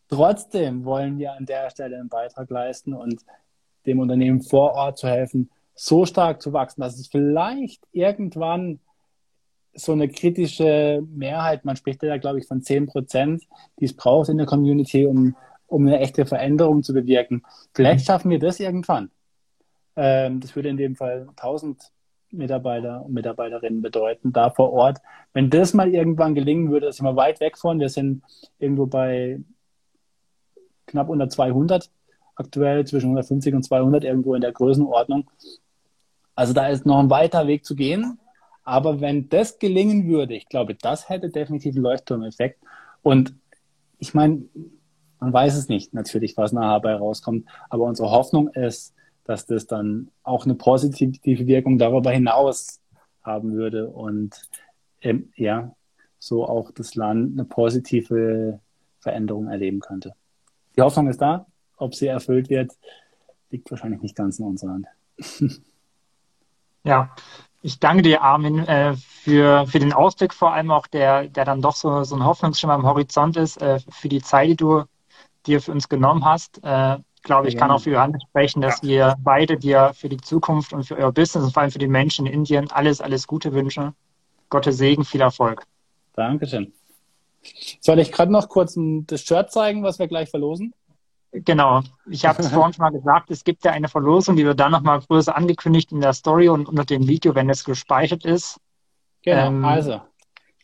Trotzdem 0.07 0.85
wollen 0.85 1.17
wir 1.17 1.33
an 1.33 1.45
der 1.45 1.69
Stelle 1.69 1.97
einen 1.97 2.09
Beitrag 2.09 2.49
leisten 2.49 2.93
und 2.93 3.21
dem 3.85 3.99
Unternehmen 3.99 4.41
vor 4.41 4.73
Ort 4.73 4.97
zu 4.97 5.07
helfen, 5.07 5.49
so 5.73 6.05
stark 6.05 6.41
zu 6.41 6.53
wachsen, 6.53 6.81
dass 6.81 6.99
es 6.99 7.07
vielleicht 7.07 7.83
irgendwann 7.91 8.79
so 9.73 9.91
eine 9.91 10.07
kritische 10.07 11.03
Mehrheit, 11.13 11.65
man 11.65 11.75
spricht 11.75 12.01
ja, 12.01 12.17
glaube 12.17 12.39
ich, 12.39 12.47
von 12.47 12.61
10 12.61 12.87
Prozent, 12.87 13.43
die 13.79 13.85
es 13.85 13.93
braucht 13.93 14.29
in 14.29 14.37
der 14.37 14.45
Community, 14.45 15.05
um, 15.05 15.35
um 15.67 15.85
eine 15.85 15.99
echte 15.99 16.25
Veränderung 16.25 16.81
zu 16.81 16.93
bewirken. 16.93 17.43
Vielleicht 17.73 18.05
schaffen 18.05 18.31
wir 18.31 18.39
das 18.39 18.59
irgendwann. 18.59 19.11
Ähm, 19.97 20.39
das 20.39 20.55
würde 20.55 20.69
in 20.69 20.77
dem 20.77 20.95
Fall 20.95 21.27
1000 21.35 21.91
Mitarbeiter 22.31 23.05
und 23.05 23.13
Mitarbeiterinnen 23.13 23.81
bedeuten, 23.81 24.33
da 24.33 24.49
vor 24.49 24.71
Ort. 24.71 24.99
Wenn 25.33 25.49
das 25.49 25.73
mal 25.73 25.93
irgendwann 25.93 26.35
gelingen 26.35 26.71
würde, 26.71 26.91
sind 26.91 27.05
wir 27.05 27.15
weit 27.15 27.39
weg 27.39 27.57
von. 27.57 27.79
Wir 27.79 27.89
sind 27.89 28.23
irgendwo 28.59 28.85
bei 28.85 29.39
knapp 30.87 31.09
unter 31.09 31.29
200 31.29 31.89
aktuell, 32.35 32.85
zwischen 32.85 33.07
150 33.07 33.55
und 33.55 33.63
200 33.63 34.03
irgendwo 34.03 34.35
in 34.35 34.41
der 34.41 34.51
Größenordnung. 34.51 35.29
Also 36.35 36.53
da 36.53 36.67
ist 36.67 36.85
noch 36.85 36.99
ein 36.99 37.09
weiter 37.09 37.47
Weg 37.47 37.65
zu 37.65 37.75
gehen. 37.75 38.19
Aber 38.63 38.99
wenn 38.99 39.29
das 39.29 39.59
gelingen 39.59 40.07
würde, 40.07 40.35
ich 40.35 40.49
glaube, 40.49 40.75
das 40.75 41.07
hätte 41.07 41.29
definitiv 41.29 41.75
einen 41.75 41.83
Leuchtturmeffekt. 41.83 42.59
Und 43.03 43.35
ich 43.99 44.13
meine, 44.13 44.43
man 45.19 45.31
weiß 45.31 45.55
es 45.55 45.69
nicht 45.69 45.93
natürlich, 45.93 46.35
was 46.35 46.51
nachher 46.51 46.79
dabei 46.79 46.95
rauskommt. 46.95 47.47
Aber 47.69 47.85
unsere 47.85 48.11
Hoffnung 48.11 48.49
ist, 48.49 48.93
dass 49.23 49.45
das 49.45 49.67
dann 49.67 50.09
auch 50.23 50.45
eine 50.45 50.55
positive 50.55 51.47
Wirkung 51.47 51.77
darüber 51.77 52.11
hinaus 52.11 52.81
haben 53.23 53.53
würde 53.53 53.89
und 53.89 54.39
ähm, 55.01 55.31
ja, 55.35 55.73
so 56.19 56.45
auch 56.45 56.71
das 56.71 56.93
Land 56.93 57.33
eine 57.33 57.45
positive 57.45 58.59
Veränderung 58.99 59.47
erleben 59.47 59.79
könnte 59.79 60.13
die 60.75 60.81
Hoffnung 60.81 61.07
ist 61.07 61.21
da. 61.21 61.45
Ob 61.77 61.93
sie 61.93 62.07
erfüllt 62.07 62.49
wird, 62.49 62.71
liegt 63.49 63.69
wahrscheinlich 63.69 64.01
nicht 64.01 64.15
ganz 64.15 64.39
in 64.39 64.45
unserer 64.45 64.71
Hand. 64.71 64.87
ja, 66.83 67.13
ich 67.61 67.79
danke 67.79 68.03
dir, 68.03 68.21
Armin, 68.21 68.59
äh, 68.59 68.95
für, 68.95 69.65
für 69.67 69.79
den 69.79 69.91
Ausblick, 69.91 70.33
vor 70.33 70.53
allem 70.53 70.71
auch 70.71 70.87
der, 70.87 71.27
der 71.27 71.45
dann 71.45 71.61
doch 71.61 71.75
so, 71.75 72.03
so 72.03 72.15
ein 72.15 72.23
Hoffnungsschimmer 72.23 72.73
am 72.73 72.85
Horizont 72.85 73.37
ist, 73.37 73.61
äh, 73.61 73.79
für 73.89 74.07
die 74.07 74.21
Zeit, 74.21 74.49
die 74.49 74.55
du 74.55 74.83
dir 75.47 75.61
für 75.61 75.71
uns 75.71 75.89
genommen 75.89 76.23
hast. 76.23 76.63
Äh, 76.63 76.97
ich 77.15 77.23
glaube, 77.23 77.47
ich 77.47 77.57
kann 77.57 77.71
auch 77.71 77.81
für 77.81 77.89
Johannes 77.89 78.21
sprechen, 78.21 78.61
dass 78.61 78.81
ja. 78.83 78.87
wir 78.87 79.15
beide 79.23 79.57
dir 79.57 79.93
für 79.95 80.09
die 80.09 80.17
Zukunft 80.17 80.73
und 80.73 80.83
für 80.83 80.95
euer 80.95 81.11
Business 81.11 81.43
und 81.43 81.53
vor 81.53 81.63
allem 81.63 81.71
für 81.71 81.79
die 81.79 81.87
Menschen 81.87 82.27
in 82.27 82.33
Indien 82.33 82.71
alles, 82.71 83.01
alles 83.01 83.25
Gute 83.25 83.51
wünschen. 83.51 83.93
Gottes 84.49 84.77
Segen, 84.77 85.03
viel 85.03 85.21
Erfolg. 85.21 85.63
Dankeschön. 86.13 86.71
Soll 87.79 87.99
ich 87.99 88.11
gerade 88.11 88.31
noch 88.31 88.49
kurz 88.49 88.75
ein, 88.75 89.05
das 89.07 89.21
Shirt 89.21 89.51
zeigen, 89.51 89.83
was 89.83 89.99
wir 89.99 90.07
gleich 90.07 90.29
verlosen? 90.29 90.73
Genau. 91.31 91.81
Ich 92.09 92.25
habe 92.25 92.41
es 92.41 92.49
vorhin 92.51 92.73
schon 92.73 92.83
mal 92.83 92.91
gesagt, 92.91 93.31
es 93.31 93.43
gibt 93.43 93.65
ja 93.65 93.71
eine 93.71 93.87
Verlosung, 93.87 94.35
die 94.35 94.45
wird 94.45 94.59
dann 94.59 94.71
nochmal 94.71 94.99
größer 95.01 95.35
angekündigt 95.35 95.91
in 95.91 96.01
der 96.01 96.13
Story 96.13 96.49
und 96.49 96.67
unter 96.67 96.85
dem 96.85 97.07
Video, 97.07 97.35
wenn 97.35 97.49
es 97.49 97.63
gespeichert 97.63 98.25
ist. 98.25 98.59
Genau, 99.23 99.47
ähm, 99.47 99.65
also. 99.65 100.01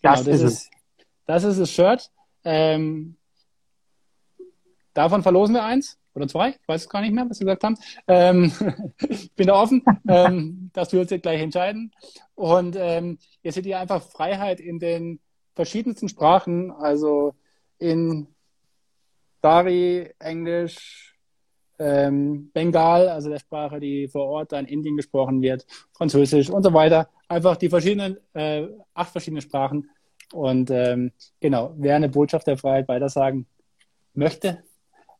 Das, 0.01 0.23
genau, 0.23 0.31
das, 0.31 0.41
ist, 0.41 0.41
es. 0.41 0.69
das 1.25 1.43
ist 1.43 1.59
das 1.59 1.71
Shirt. 1.71 2.11
Ähm, 2.43 3.17
davon 4.93 5.23
verlosen 5.23 5.55
wir 5.55 5.63
eins 5.63 5.97
oder 6.13 6.27
zwei. 6.27 6.49
Ich 6.49 6.67
weiß 6.67 6.81
es 6.83 6.89
gar 6.89 7.01
nicht 7.01 7.13
mehr, 7.13 7.29
was 7.29 7.37
Sie 7.37 7.45
gesagt 7.45 7.63
haben. 7.63 7.77
Ähm, 8.07 8.51
ich 9.09 9.31
bin 9.35 9.47
da 9.47 9.55
offen. 9.55 9.83
ähm, 10.07 10.69
das 10.73 10.91
wird 10.93 11.09
sich 11.09 11.21
gleich 11.21 11.41
entscheiden. 11.41 11.91
Und 12.35 12.75
ähm, 12.77 13.17
ihr 13.43 13.51
seht 13.51 13.65
hier 13.65 13.79
einfach 13.79 14.01
Freiheit 14.01 14.59
in 14.59 14.79
den 14.79 15.19
verschiedensten 15.55 16.09
Sprachen, 16.09 16.71
also 16.71 17.33
in 17.77 18.27
Dari, 19.41 20.13
Englisch, 20.19 21.17
ähm, 21.79 22.51
Bengal, 22.53 23.09
also 23.09 23.29
der 23.29 23.39
Sprache, 23.39 23.79
die 23.79 24.07
vor 24.07 24.27
Ort 24.27 24.53
in 24.53 24.65
Indien 24.65 24.95
gesprochen 24.95 25.41
wird, 25.41 25.65
Französisch 25.93 26.49
und 26.49 26.63
so 26.63 26.73
weiter. 26.73 27.09
Einfach 27.27 27.57
die 27.57 27.69
verschiedenen, 27.69 28.17
äh, 28.33 28.67
acht 28.93 29.11
verschiedene 29.11 29.41
Sprachen. 29.41 29.89
Und 30.31 30.69
ähm, 30.69 31.11
genau, 31.39 31.73
wer 31.77 31.95
eine 31.95 32.09
Botschaft 32.09 32.45
der 32.47 32.57
Freiheit 32.57 32.87
weitersagen 32.87 33.47
möchte, 34.13 34.63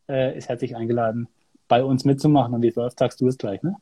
äh, 0.07 0.37
ist 0.37 0.49
herzlich 0.49 0.75
eingeladen, 0.75 1.27
bei 1.67 1.83
uns 1.83 2.05
mitzumachen. 2.05 2.53
Und 2.53 2.61
wie 2.61 2.69
läuft, 2.69 2.99
sagst 2.99 3.19
du 3.21 3.27
es 3.27 3.37
gleich, 3.37 3.63
ne? 3.63 3.75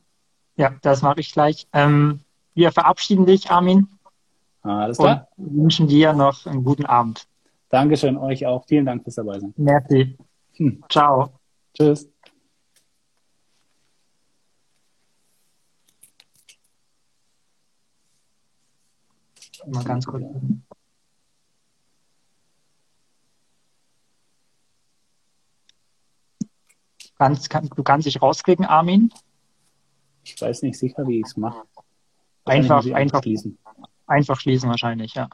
Ja, 0.56 0.74
das 0.82 1.02
mache 1.02 1.20
ich 1.20 1.32
gleich. 1.32 1.66
Ähm, 1.72 2.20
wir 2.54 2.72
verabschieden 2.72 3.26
dich, 3.26 3.50
Armin. 3.50 3.88
Alles 4.62 4.98
klar. 4.98 5.28
Und 5.36 5.56
wünschen 5.56 5.88
dir 5.88 6.12
noch 6.12 6.46
einen 6.46 6.64
guten 6.64 6.86
Abend. 6.86 7.26
Dankeschön, 7.70 8.16
euch 8.16 8.46
auch. 8.46 8.64
Vielen 8.66 8.84
Dank 8.84 9.04
fürs 9.04 9.14
dabei 9.14 9.38
sein. 9.38 9.54
Merci. 9.56 10.16
Hm. 10.54 10.82
Ciao. 10.88 11.30
Tschüss. 11.74 12.08
Mal 19.66 19.84
ganz 19.84 20.06
kurz. 20.06 20.24
Kannst, 27.18 27.50
kann, 27.50 27.68
du 27.68 27.82
kannst 27.82 28.06
dich 28.06 28.22
rausklicken, 28.22 28.64
Armin. 28.64 29.12
Ich 30.24 30.40
weiß 30.40 30.62
nicht 30.62 30.78
sicher, 30.78 31.06
wie 31.06 31.20
ich 31.20 31.26
es 31.26 31.36
mache. 31.36 31.62
Einfach, 32.46 32.84
einfach 32.92 33.22
schließen. 33.22 33.58
Einfach 34.10 34.40
schließen 34.40 34.68
wahrscheinlich, 34.68 35.14
ja. 35.14 35.28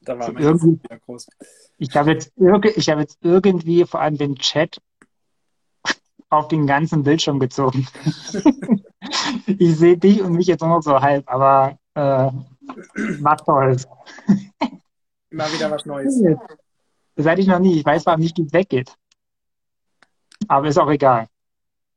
Da 0.00 0.18
war 0.18 0.32
mein 0.32 0.42
irgendwie, 0.42 0.80
groß. 1.06 1.28
Ich 1.78 1.96
habe 1.96 2.10
jetzt, 2.10 2.32
ich 2.36 2.88
hab 2.88 2.98
jetzt 2.98 3.18
irgendwie 3.20 3.84
vor 3.84 4.00
allem 4.00 4.18
den 4.18 4.34
Chat 4.34 4.82
auf 6.28 6.48
den 6.48 6.66
ganzen 6.66 7.04
Bildschirm 7.04 7.38
gezogen. 7.38 7.86
ich 9.46 9.76
sehe 9.76 9.96
dich 9.96 10.20
und 10.20 10.32
mich 10.32 10.48
jetzt 10.48 10.62
nur 10.62 10.70
noch 10.70 10.82
so 10.82 11.00
halb, 11.00 11.30
aber 11.30 11.78
äh, 11.94 12.32
was 13.20 13.40
soll's. 13.46 13.86
Immer 15.30 15.52
wieder 15.52 15.70
was 15.70 15.86
Neues. 15.86 16.20
Das 17.14 17.24
hatte 17.24 17.40
ich 17.40 17.46
noch 17.46 17.60
nie. 17.60 17.78
Ich 17.78 17.84
weiß 17.86 18.04
warum 18.04 18.20
nicht, 18.20 18.36
wie 18.36 18.46
es 18.46 18.52
weggeht. 18.52 18.96
Aber 20.48 20.66
ist 20.66 20.78
auch 20.78 20.90
egal. 20.90 21.28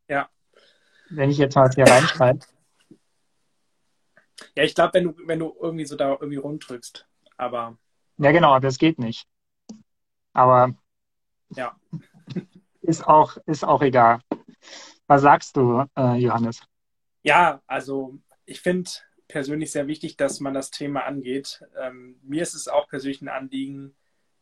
Ja. 0.09 0.29
Wenn 1.09 1.29
ich 1.29 1.37
jetzt 1.37 1.55
mal 1.55 1.71
hier 1.73 1.85
reinschreibe. 1.85 2.39
Ja, 4.55 4.63
ich 4.63 4.75
glaube, 4.75 4.93
wenn 4.95 5.03
du, 5.05 5.15
wenn 5.25 5.39
du 5.39 5.55
irgendwie 5.59 5.85
so 5.85 5.95
da 5.95 6.11
irgendwie 6.11 6.37
rumdrückst. 6.37 7.07
Aber. 7.37 7.77
Ja, 8.17 8.31
genau, 8.31 8.49
aber 8.49 8.67
das 8.67 8.77
geht 8.77 8.99
nicht. 8.99 9.27
Aber. 10.33 10.75
Ja. 11.55 11.77
Ist 12.81 13.05
auch, 13.07 13.37
ist 13.45 13.63
auch 13.63 13.81
egal. 13.81 14.19
Was 15.05 15.21
sagst 15.21 15.55
du, 15.55 15.85
äh, 15.95 16.15
Johannes? 16.15 16.61
Ja, 17.21 17.61
also 17.67 18.17
ich 18.45 18.61
finde 18.61 18.89
persönlich 19.27 19.71
sehr 19.71 19.87
wichtig, 19.87 20.17
dass 20.17 20.39
man 20.39 20.53
das 20.53 20.71
Thema 20.71 21.03
angeht. 21.05 21.63
Ähm, 21.79 22.19
mir 22.23 22.41
ist 22.41 22.55
es 22.55 22.67
auch 22.67 22.87
persönlich 22.87 23.21
ein 23.21 23.27
Anliegen, 23.27 23.95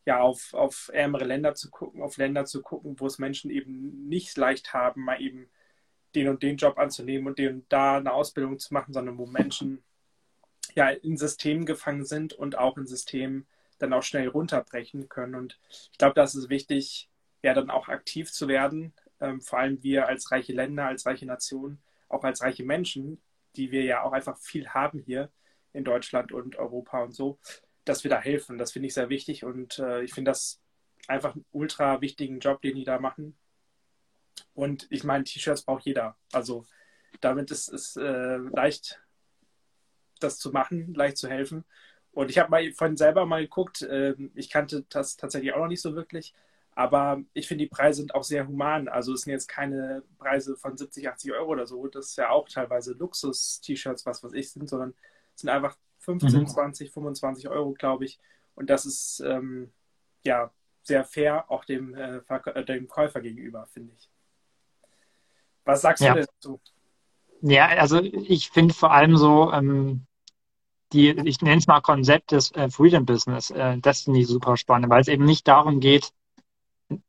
ja, 0.06 0.20
auf, 0.20 0.54
auf 0.54 0.90
ärmere 0.94 1.24
Länder 1.24 1.54
zu 1.54 1.70
gucken, 1.70 2.02
auf 2.02 2.16
Länder 2.16 2.46
zu 2.46 2.62
gucken, 2.62 2.98
wo 2.98 3.06
es 3.06 3.18
Menschen 3.18 3.50
eben 3.50 4.08
nicht 4.08 4.36
leicht 4.38 4.72
haben, 4.72 5.04
mal 5.04 5.20
eben 5.20 5.50
den 6.14 6.28
und 6.28 6.42
den 6.42 6.56
Job 6.56 6.78
anzunehmen 6.78 7.26
und 7.26 7.38
den 7.38 7.54
und 7.54 7.72
da 7.72 7.98
eine 7.98 8.12
Ausbildung 8.12 8.58
zu 8.58 8.72
machen, 8.74 8.92
sondern 8.92 9.18
wo 9.18 9.26
Menschen 9.26 9.82
ja 10.74 10.88
in 10.88 11.16
Systemen 11.16 11.66
gefangen 11.66 12.04
sind 12.04 12.32
und 12.32 12.56
auch 12.56 12.76
in 12.76 12.86
Systemen 12.86 13.46
dann 13.78 13.92
auch 13.92 14.02
schnell 14.02 14.28
runterbrechen 14.28 15.08
können. 15.08 15.34
Und 15.34 15.58
ich 15.92 15.98
glaube, 15.98 16.14
das 16.14 16.34
ist 16.34 16.48
wichtig, 16.48 17.08
ja, 17.42 17.54
dann 17.54 17.70
auch 17.70 17.88
aktiv 17.88 18.32
zu 18.32 18.48
werden. 18.48 18.92
Ähm, 19.20 19.40
vor 19.40 19.58
allem 19.58 19.82
wir 19.82 20.08
als 20.08 20.30
reiche 20.30 20.52
Länder, 20.52 20.86
als 20.86 21.06
reiche 21.06 21.26
Nation, 21.26 21.78
auch 22.08 22.24
als 22.24 22.42
reiche 22.42 22.64
Menschen, 22.64 23.20
die 23.56 23.70
wir 23.70 23.84
ja 23.84 24.02
auch 24.02 24.12
einfach 24.12 24.38
viel 24.38 24.68
haben 24.68 25.00
hier 25.00 25.30
in 25.72 25.84
Deutschland 25.84 26.32
und 26.32 26.56
Europa 26.56 27.02
und 27.02 27.12
so, 27.12 27.38
dass 27.84 28.04
wir 28.04 28.10
da 28.10 28.20
helfen. 28.20 28.58
Das 28.58 28.72
finde 28.72 28.88
ich 28.88 28.94
sehr 28.94 29.08
wichtig 29.08 29.44
und 29.44 29.78
äh, 29.78 30.02
ich 30.02 30.12
finde 30.12 30.30
das 30.30 30.60
einfach 31.06 31.34
einen 31.34 31.44
ultra 31.52 32.00
wichtigen 32.00 32.40
Job, 32.40 32.60
den 32.62 32.76
die 32.76 32.84
da 32.84 32.98
machen. 32.98 33.36
Und 34.58 34.88
ich 34.90 35.04
meine, 35.04 35.22
T-Shirts 35.22 35.62
braucht 35.62 35.84
jeder. 35.84 36.16
Also 36.32 36.66
damit 37.20 37.52
ist 37.52 37.68
es 37.68 37.94
äh, 37.94 38.38
leicht, 38.38 39.00
das 40.18 40.40
zu 40.40 40.50
machen, 40.50 40.94
leicht 40.94 41.16
zu 41.16 41.28
helfen. 41.28 41.64
Und 42.10 42.28
ich 42.28 42.40
habe 42.40 42.50
mal 42.50 42.72
von 42.72 42.96
selber 42.96 43.24
mal 43.24 43.40
geguckt, 43.40 43.82
äh, 43.82 44.16
ich 44.34 44.50
kannte 44.50 44.84
das 44.88 45.16
tatsächlich 45.16 45.52
auch 45.52 45.60
noch 45.60 45.68
nicht 45.68 45.80
so 45.80 45.94
wirklich, 45.94 46.34
aber 46.72 47.22
ich 47.34 47.46
finde, 47.46 47.66
die 47.66 47.70
Preise 47.70 47.98
sind 47.98 48.16
auch 48.16 48.24
sehr 48.24 48.48
human. 48.48 48.88
Also 48.88 49.12
es 49.12 49.20
sind 49.20 49.32
jetzt 49.32 49.46
keine 49.46 50.02
Preise 50.18 50.56
von 50.56 50.76
70, 50.76 51.08
80 51.08 51.34
Euro 51.34 51.52
oder 51.52 51.68
so. 51.68 51.86
Das 51.86 52.06
ist 52.06 52.16
ja 52.16 52.30
auch 52.30 52.48
teilweise 52.48 52.94
Luxus-T-Shirts, 52.94 54.06
was 54.06 54.24
weiß 54.24 54.32
ich 54.32 54.50
sind, 54.50 54.68
sondern 54.68 54.92
es 55.36 55.42
sind 55.42 55.50
einfach 55.50 55.78
15, 56.00 56.40
mhm. 56.40 56.46
20, 56.48 56.90
25 56.90 57.48
Euro, 57.48 57.74
glaube 57.74 58.06
ich. 58.06 58.18
Und 58.56 58.70
das 58.70 58.86
ist 58.86 59.20
ähm, 59.20 59.70
ja 60.24 60.52
sehr 60.82 61.04
fair 61.04 61.48
auch 61.48 61.64
dem, 61.64 61.94
äh, 61.94 62.16
äh, 62.16 62.64
dem 62.64 62.88
Käufer 62.88 63.20
gegenüber, 63.20 63.64
finde 63.66 63.92
ich. 63.96 64.10
Was 65.68 65.82
sagst 65.82 66.02
ja. 66.02 66.14
du 66.14 66.20
dazu? 66.20 66.60
Ja, 67.42 67.66
also 67.66 68.00
ich 68.00 68.48
finde 68.48 68.72
vor 68.72 68.90
allem 68.90 69.18
so, 69.18 69.52
ähm, 69.52 70.06
die, 70.94 71.10
ich 71.10 71.42
nenne 71.42 71.58
es 71.58 71.66
mal 71.66 71.82
Konzept 71.82 72.32
des 72.32 72.50
äh, 72.52 72.70
Freedom 72.70 73.04
Business, 73.04 73.50
äh, 73.50 73.76
das 73.76 74.00
finde 74.00 74.20
ich 74.20 74.28
super 74.28 74.56
spannend, 74.56 74.88
weil 74.88 75.02
es 75.02 75.08
eben 75.08 75.26
nicht 75.26 75.46
darum 75.46 75.80
geht, 75.80 76.10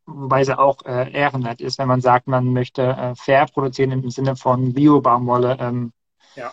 wobei 0.05 0.41
es 0.41 0.49
auch 0.49 0.83
äh, 0.85 1.09
ehrenwert 1.09 1.61
ist, 1.61 1.79
wenn 1.79 1.87
man 1.87 2.01
sagt, 2.01 2.27
man 2.27 2.51
möchte 2.51 2.83
äh, 2.83 3.15
fair 3.15 3.45
produzieren 3.45 3.93
im 3.93 4.09
Sinne 4.09 4.35
von 4.35 4.73
Bio-Baumwolle, 4.73 5.55
ähm, 5.61 5.93
ja 6.35 6.51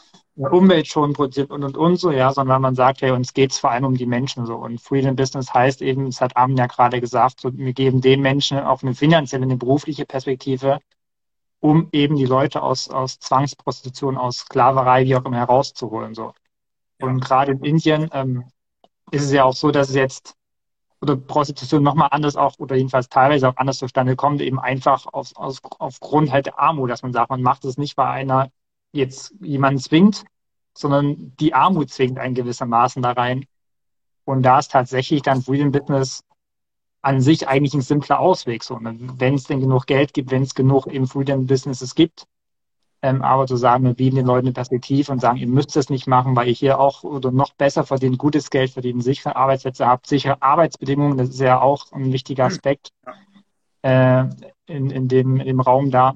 schon 0.84 1.12
produziert 1.12 1.50
und 1.50 1.64
und 1.64 1.76
und 1.76 1.96
so, 1.96 2.12
ja, 2.12 2.32
sondern 2.32 2.62
man 2.62 2.76
sagt, 2.76 3.02
hey, 3.02 3.10
uns 3.10 3.32
geht 3.32 3.50
es 3.50 3.58
vor 3.58 3.70
allem 3.70 3.86
um 3.86 3.96
die 3.96 4.06
Menschen 4.06 4.46
so. 4.46 4.54
Und 4.54 4.80
Freedom 4.80 5.16
Business 5.16 5.52
heißt 5.52 5.82
eben, 5.82 6.06
das 6.06 6.20
hat 6.20 6.36
Armin 6.36 6.58
ja 6.58 6.66
gerade 6.66 7.00
gesagt, 7.00 7.40
so, 7.40 7.50
wir 7.52 7.72
geben 7.72 8.00
den 8.00 8.20
Menschen 8.20 8.58
auch 8.58 8.82
eine 8.82 8.94
finanzielle, 8.94 9.44
eine 9.44 9.56
berufliche 9.56 10.04
Perspektive, 10.04 10.78
um 11.66 11.88
eben 11.90 12.14
die 12.14 12.26
Leute 12.26 12.62
aus, 12.62 12.88
aus 12.88 13.18
Zwangsprostitution, 13.18 14.16
aus 14.16 14.38
Sklaverei, 14.38 15.04
wie 15.04 15.16
auch 15.16 15.24
immer, 15.24 15.38
herauszuholen. 15.38 16.14
So. 16.14 16.32
Und 17.00 17.20
gerade 17.20 17.52
in 17.52 17.64
Indien 17.64 18.08
ähm, 18.12 18.44
ist 19.10 19.24
es 19.24 19.32
ja 19.32 19.42
auch 19.42 19.54
so, 19.54 19.72
dass 19.72 19.88
es 19.88 19.96
jetzt 19.96 20.34
oder 21.00 21.16
Prostitution 21.16 21.82
nochmal 21.82 22.08
anders 22.12 22.36
auch 22.36 22.58
oder 22.58 22.76
jedenfalls 22.76 23.08
teilweise 23.08 23.48
auch 23.48 23.56
anders 23.56 23.78
zustande 23.78 24.14
kommt, 24.14 24.40
eben 24.40 24.60
einfach 24.60 25.06
aus, 25.12 25.34
aus, 25.34 25.60
aufgrund 25.78 26.30
halt 26.30 26.46
der 26.46 26.58
Armut, 26.58 26.88
dass 26.88 27.02
man 27.02 27.12
sagt, 27.12 27.30
man 27.30 27.42
macht 27.42 27.64
es 27.64 27.76
nicht, 27.76 27.96
weil 27.96 28.06
einer 28.06 28.50
jetzt 28.92 29.34
jemanden 29.40 29.80
zwingt, 29.80 30.24
sondern 30.72 31.34
die 31.36 31.52
Armut 31.52 31.90
zwingt 31.90 32.18
einen 32.18 32.34
gewissermaßen 32.34 33.02
da 33.02 33.10
rein. 33.10 33.44
Und 34.24 34.42
da 34.42 34.60
ist 34.60 34.70
tatsächlich 34.70 35.22
dann 35.22 35.42
Freedom 35.42 35.72
Business 35.72 36.22
an 37.06 37.20
sich 37.20 37.46
eigentlich 37.46 37.74
ein 37.74 37.82
simpler 37.82 38.18
Ausweg. 38.18 38.64
So, 38.64 38.78
ne? 38.80 38.96
wenn 38.98 39.34
es 39.34 39.44
denn 39.44 39.60
genug 39.60 39.86
Geld 39.86 40.12
gibt, 40.12 40.32
wenn 40.32 40.42
es 40.42 40.56
genug 40.56 40.88
im 40.88 41.06
Freedom 41.06 41.46
Businesses 41.46 41.94
gibt, 41.94 42.26
ähm, 43.00 43.22
aber 43.22 43.46
zu 43.46 43.56
sagen, 43.56 43.84
wir 43.84 43.94
bieten 43.94 44.16
den 44.16 44.26
Leuten 44.26 44.48
eine 44.48 44.54
Perspektive 44.54 45.12
und 45.12 45.20
sagen, 45.20 45.38
ihr 45.38 45.46
müsst 45.46 45.76
es 45.76 45.88
nicht 45.88 46.08
machen, 46.08 46.34
weil 46.34 46.48
ihr 46.48 46.54
hier 46.54 46.80
auch 46.80 47.04
oder 47.04 47.30
noch 47.30 47.54
besser 47.54 47.84
verdient, 47.84 48.18
gutes 48.18 48.50
Geld 48.50 48.72
verdient, 48.72 49.04
sichere 49.04 49.36
Arbeitsplätze 49.36 49.86
habt, 49.86 50.08
sichere 50.08 50.42
Arbeitsbedingungen, 50.42 51.16
das 51.16 51.28
ist 51.28 51.38
ja 51.38 51.60
auch 51.60 51.92
ein 51.92 52.12
wichtiger 52.12 52.46
Aspekt 52.46 52.90
äh, 53.82 54.24
in, 54.66 54.90
in, 54.90 55.06
dem, 55.06 55.38
in 55.38 55.46
dem 55.46 55.60
Raum 55.60 55.92
da. 55.92 56.14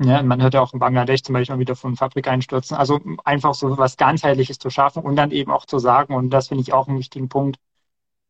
Ja, 0.00 0.22
man 0.22 0.40
hört 0.40 0.54
ja 0.54 0.62
auch 0.62 0.72
in 0.72 0.78
Bangladesch 0.78 1.22
zum 1.22 1.34
Beispiel 1.34 1.58
wieder 1.58 1.76
von 1.76 1.96
Fabrikeinstürzen. 1.96 2.78
Also 2.78 2.98
einfach 3.24 3.52
so 3.52 3.76
was 3.76 3.98
ganzheitliches 3.98 4.58
zu 4.58 4.70
schaffen 4.70 5.02
und 5.02 5.16
dann 5.16 5.32
eben 5.32 5.50
auch 5.50 5.66
zu 5.66 5.78
sagen, 5.78 6.14
und 6.14 6.30
das 6.30 6.48
finde 6.48 6.62
ich 6.62 6.72
auch 6.72 6.88
einen 6.88 6.98
wichtigen 6.98 7.28
Punkt, 7.28 7.58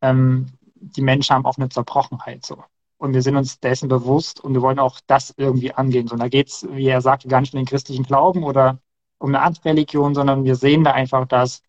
ähm, 0.01 0.47
die 0.81 1.01
Menschen 1.01 1.35
haben 1.35 1.45
auch 1.45 1.57
eine 1.57 1.69
Zerbrochenheit 1.69 2.45
so. 2.45 2.63
Und 2.97 3.13
wir 3.13 3.21
sind 3.21 3.37
uns 3.37 3.59
dessen 3.59 3.87
bewusst 3.87 4.41
und 4.41 4.53
wir 4.53 4.61
wollen 4.61 4.79
auch 4.79 4.99
das 5.07 5.33
irgendwie 5.37 5.73
angehen. 5.73 6.07
So, 6.07 6.15
da 6.17 6.27
geht 6.27 6.49
es, 6.49 6.67
wie 6.69 6.87
er 6.87 7.01
sagte, 7.01 7.27
gar 7.29 7.41
nicht 7.41 7.53
um 7.53 7.59
den 7.59 7.65
christlichen 7.65 8.03
Glauben 8.03 8.43
oder 8.43 8.79
um 9.19 9.29
eine 9.29 9.41
andere 9.41 9.65
Religion, 9.65 10.15
sondern 10.15 10.43
wir 10.43 10.55
sehen 10.55 10.83
da 10.83 10.91
einfach, 10.91 11.25
dass 11.27 11.63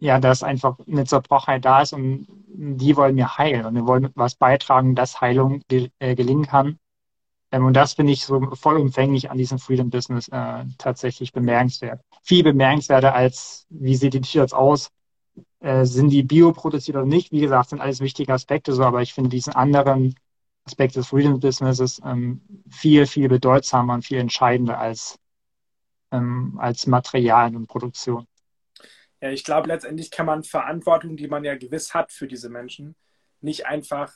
ja, 0.00 0.18
dass 0.18 0.42
einfach 0.42 0.78
eine 0.86 1.04
Zerbrochenheit 1.04 1.64
da 1.64 1.82
ist 1.82 1.92
und 1.92 2.26
die 2.48 2.96
wollen 2.96 3.16
wir 3.16 3.36
heilen 3.38 3.66
und 3.66 3.74
wir 3.74 3.86
wollen 3.86 4.10
was 4.14 4.34
beitragen, 4.34 4.94
dass 4.94 5.20
Heilung 5.20 5.62
ge 5.68 5.90
äh, 5.98 6.14
gelingen 6.14 6.46
kann. 6.46 6.78
Ähm, 7.52 7.66
und 7.66 7.74
das 7.74 7.94
finde 7.94 8.12
ich 8.12 8.24
so 8.24 8.40
vollumfänglich 8.54 9.30
an 9.30 9.38
diesem 9.38 9.58
Freedom 9.58 9.90
Business 9.90 10.28
äh, 10.28 10.64
tatsächlich 10.78 11.32
bemerkenswert. 11.32 12.00
Viel 12.22 12.42
bemerkenswerter 12.42 13.14
als, 13.14 13.66
wie 13.70 13.96
sieht 13.96 14.14
die 14.14 14.20
T-Shirts 14.20 14.52
aus? 14.52 14.90
Äh, 15.60 15.84
sind 15.84 16.10
die 16.10 16.22
bioproduziert 16.22 16.96
oder 16.96 17.06
nicht? 17.06 17.32
Wie 17.32 17.40
gesagt, 17.40 17.70
sind 17.70 17.80
alles 17.80 18.00
wichtige 18.00 18.32
Aspekte 18.32 18.72
so, 18.72 18.82
aber 18.82 19.02
ich 19.02 19.14
finde 19.14 19.30
diesen 19.30 19.52
anderen 19.52 20.14
Aspekt 20.64 20.96
des 20.96 21.08
Freedom 21.08 21.38
Businesses 21.40 22.00
ähm, 22.04 22.40
viel, 22.70 23.06
viel 23.06 23.28
bedeutsamer 23.28 23.94
und 23.94 24.04
viel 24.04 24.18
entscheidender 24.18 24.78
als, 24.78 25.18
ähm, 26.12 26.58
als 26.60 26.86
Materialien 26.86 27.56
und 27.56 27.66
Produktion. 27.66 28.26
Ja, 29.20 29.30
ich 29.30 29.44
glaube, 29.44 29.68
letztendlich 29.68 30.10
kann 30.10 30.26
man 30.26 30.44
Verantwortung, 30.44 31.16
die 31.16 31.28
man 31.28 31.44
ja 31.44 31.56
gewiss 31.56 31.92
hat 31.92 32.10
für 32.10 32.26
diese 32.26 32.48
Menschen, 32.48 32.96
nicht 33.40 33.66
einfach 33.66 34.12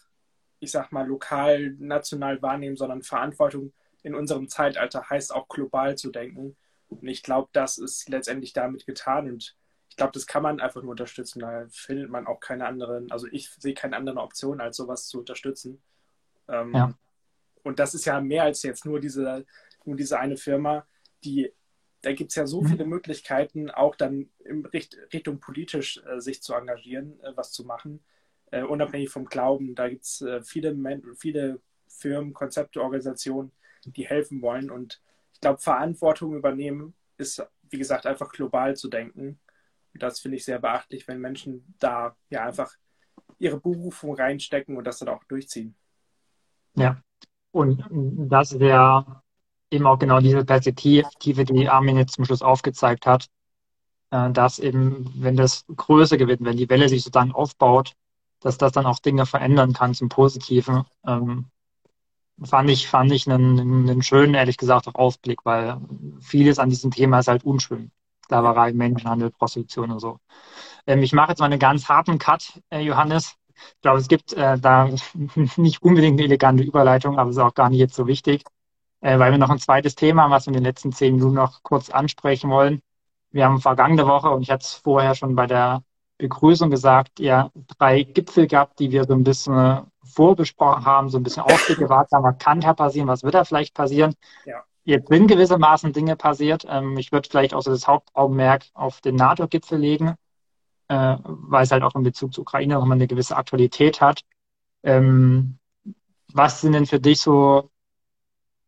ich 0.64 0.72
sag 0.72 0.90
mal, 0.90 1.06
lokal, 1.06 1.76
national 1.78 2.42
wahrnehmen, 2.42 2.76
sondern 2.76 3.02
Verantwortung 3.02 3.72
in 4.02 4.14
unserem 4.14 4.48
Zeitalter 4.48 5.08
heißt 5.08 5.34
auch 5.34 5.48
global 5.48 5.96
zu 5.96 6.10
denken. 6.10 6.56
Und 6.88 7.06
ich 7.06 7.22
glaube, 7.22 7.48
das 7.52 7.78
ist 7.78 8.08
letztendlich 8.08 8.52
damit 8.52 8.86
getan. 8.86 9.30
Und 9.30 9.56
ich 9.94 9.96
glaube, 9.96 10.10
das 10.10 10.26
kann 10.26 10.42
man 10.42 10.58
einfach 10.58 10.82
nur 10.82 10.90
unterstützen. 10.90 11.38
Da 11.38 11.66
findet 11.70 12.10
man 12.10 12.26
auch 12.26 12.40
keine 12.40 12.66
anderen, 12.66 13.12
also 13.12 13.28
ich 13.30 13.48
sehe 13.48 13.74
keine 13.74 13.94
andere 13.94 14.18
Option, 14.18 14.60
als 14.60 14.76
sowas 14.76 15.06
zu 15.06 15.20
unterstützen. 15.20 15.80
Ähm, 16.48 16.74
ja. 16.74 16.98
Und 17.62 17.78
das 17.78 17.94
ist 17.94 18.04
ja 18.04 18.20
mehr 18.20 18.42
als 18.42 18.64
jetzt 18.64 18.84
nur 18.84 18.98
diese, 18.98 19.46
nur 19.84 19.94
diese 19.94 20.18
eine 20.18 20.36
Firma, 20.36 20.84
die, 21.22 21.52
da 22.02 22.12
gibt 22.12 22.32
es 22.32 22.34
ja 22.34 22.44
so 22.44 22.62
mhm. 22.62 22.66
viele 22.70 22.86
Möglichkeiten, 22.86 23.70
auch 23.70 23.94
dann 23.94 24.30
in 24.40 24.66
Richt, 24.66 24.98
Richtung 25.12 25.38
politisch 25.38 26.02
äh, 26.04 26.18
sich 26.20 26.42
zu 26.42 26.54
engagieren, 26.54 27.20
äh, 27.20 27.30
was 27.36 27.52
zu 27.52 27.62
machen, 27.62 28.02
äh, 28.50 28.64
unabhängig 28.64 29.10
vom 29.10 29.26
Glauben. 29.26 29.76
Da 29.76 29.88
gibt 29.88 30.06
es 30.06 30.22
äh, 30.22 30.42
viele, 30.42 30.76
viele 31.16 31.60
Firmen, 31.86 32.32
Konzepte, 32.32 32.82
Organisationen, 32.82 33.52
die 33.84 34.08
helfen 34.08 34.42
wollen. 34.42 34.72
Und 34.72 35.00
ich 35.34 35.40
glaube, 35.40 35.60
Verantwortung 35.60 36.34
übernehmen 36.34 36.94
ist, 37.16 37.46
wie 37.70 37.78
gesagt, 37.78 38.06
einfach 38.06 38.32
global 38.32 38.74
zu 38.74 38.88
denken. 38.88 39.38
Und 39.94 40.02
das 40.02 40.20
finde 40.20 40.36
ich 40.36 40.44
sehr 40.44 40.58
beachtlich, 40.58 41.06
wenn 41.08 41.20
Menschen 41.20 41.74
da 41.78 42.16
ja 42.28 42.44
einfach 42.44 42.70
ihre 43.38 43.60
Berufung 43.60 44.14
reinstecken 44.14 44.76
und 44.76 44.84
das 44.84 44.98
dann 44.98 45.08
auch 45.08 45.24
durchziehen. 45.24 45.76
Ja, 46.74 47.00
und 47.52 47.84
das 48.28 48.58
wäre 48.58 49.22
eben 49.70 49.86
auch 49.86 49.98
genau 49.98 50.20
diese 50.20 50.44
Perspektive, 50.44 51.44
die 51.44 51.68
Armin 51.68 51.96
jetzt 51.96 52.14
zum 52.14 52.24
Schluss 52.24 52.42
aufgezeigt 52.42 53.06
hat, 53.06 53.26
äh, 54.10 54.30
dass 54.32 54.58
eben, 54.58 55.12
wenn 55.16 55.36
das 55.36 55.64
Größe 55.74 56.18
gewinnt, 56.18 56.44
wenn 56.44 56.56
die 56.56 56.68
Welle 56.68 56.88
sich 56.88 57.04
sozusagen 57.04 57.32
aufbaut, 57.32 57.92
dass 58.40 58.58
das 58.58 58.72
dann 58.72 58.86
auch 58.86 58.98
Dinge 58.98 59.26
verändern 59.26 59.72
kann 59.72 59.94
zum 59.94 60.08
Positiven. 60.08 60.84
Ähm, 61.06 61.46
fand 62.42 62.68
ich, 62.68 62.88
fand 62.88 63.12
ich 63.12 63.30
einen, 63.30 63.88
einen 63.88 64.02
schönen, 64.02 64.34
ehrlich 64.34 64.56
gesagt, 64.56 64.88
auch 64.88 64.96
Ausblick, 64.96 65.44
weil 65.44 65.80
vieles 66.20 66.58
an 66.58 66.70
diesem 66.70 66.90
Thema 66.90 67.20
ist 67.20 67.28
halt 67.28 67.44
unschön. 67.44 67.90
Sklaverei, 68.24 68.72
Menschenhandel, 68.72 69.30
Prostitution 69.30 69.90
und 69.92 70.00
so. 70.00 70.18
Ähm, 70.86 71.02
ich 71.02 71.12
mache 71.12 71.30
jetzt 71.30 71.40
mal 71.40 71.46
einen 71.46 71.58
ganz 71.58 71.88
harten 71.88 72.18
Cut, 72.18 72.60
äh, 72.70 72.80
Johannes. 72.80 73.36
Ich 73.54 73.80
glaube, 73.82 74.00
es 74.00 74.08
gibt 74.08 74.32
äh, 74.32 74.58
da 74.58 74.88
nicht 75.56 75.82
unbedingt 75.82 76.18
eine 76.18 76.24
elegante 76.24 76.62
Überleitung, 76.64 77.18
aber 77.18 77.30
es 77.30 77.36
ist 77.36 77.42
auch 77.42 77.54
gar 77.54 77.70
nicht 77.70 77.80
jetzt 77.80 77.94
so 77.94 78.06
wichtig, 78.06 78.42
äh, 79.00 79.18
weil 79.18 79.30
wir 79.30 79.38
noch 79.38 79.50
ein 79.50 79.58
zweites 79.58 79.94
Thema 79.94 80.22
haben, 80.22 80.30
was 80.30 80.46
wir 80.46 80.50
in 80.50 80.54
den 80.54 80.64
letzten 80.64 80.92
zehn 80.92 81.14
Minuten 81.14 81.34
noch 81.34 81.62
kurz 81.62 81.90
ansprechen 81.90 82.50
wollen. 82.50 82.80
Wir 83.30 83.44
haben 83.44 83.60
vergangene 83.60 84.06
Woche, 84.06 84.30
und 84.30 84.42
ich 84.42 84.50
hatte 84.50 84.64
es 84.64 84.74
vorher 84.74 85.14
schon 85.14 85.34
bei 85.34 85.46
der 85.46 85.82
Begrüßung 86.18 86.70
gesagt, 86.70 87.20
ja, 87.20 87.50
drei 87.78 88.04
Gipfel 88.04 88.46
gehabt, 88.46 88.78
die 88.78 88.90
wir 88.92 89.04
so 89.04 89.14
ein 89.14 89.24
bisschen 89.24 89.82
vorbesprochen 90.04 90.84
haben, 90.84 91.08
so 91.08 91.18
ein 91.18 91.22
bisschen 91.22 91.42
ausgewahrt 91.42 92.10
haben, 92.12 92.24
was 92.24 92.38
kann 92.38 92.60
da 92.60 92.72
passieren, 92.72 93.08
was 93.08 93.22
wird 93.22 93.34
da 93.34 93.44
vielleicht 93.44 93.74
passieren. 93.74 94.14
Ja. 94.44 94.64
Jetzt 94.84 95.08
sind 95.08 95.28
gewissermaßen 95.28 95.92
Dinge 95.92 96.16
passiert. 96.16 96.66
Ähm, 96.68 96.96
ich 96.98 97.10
würde 97.10 97.28
vielleicht 97.28 97.54
auch 97.54 97.62
so 97.62 97.70
das 97.70 97.86
Hauptaugenmerk 97.86 98.66
auf 98.74 99.00
den 99.00 99.16
NATO-Gipfel 99.16 99.78
legen, 99.78 100.14
äh, 100.88 101.16
weil 101.22 101.64
es 101.64 101.70
halt 101.70 101.82
auch 101.82 101.94
in 101.94 102.02
Bezug 102.02 102.34
zur 102.34 102.42
Ukraine 102.42 102.74
nochmal 102.74 102.96
eine 102.96 103.06
gewisse 103.06 103.36
Aktualität 103.36 104.00
hat. 104.00 104.22
Ähm, 104.82 105.58
was 106.32 106.60
sind 106.60 106.72
denn 106.72 106.86
für 106.86 107.00
dich 107.00 107.20
so 107.20 107.70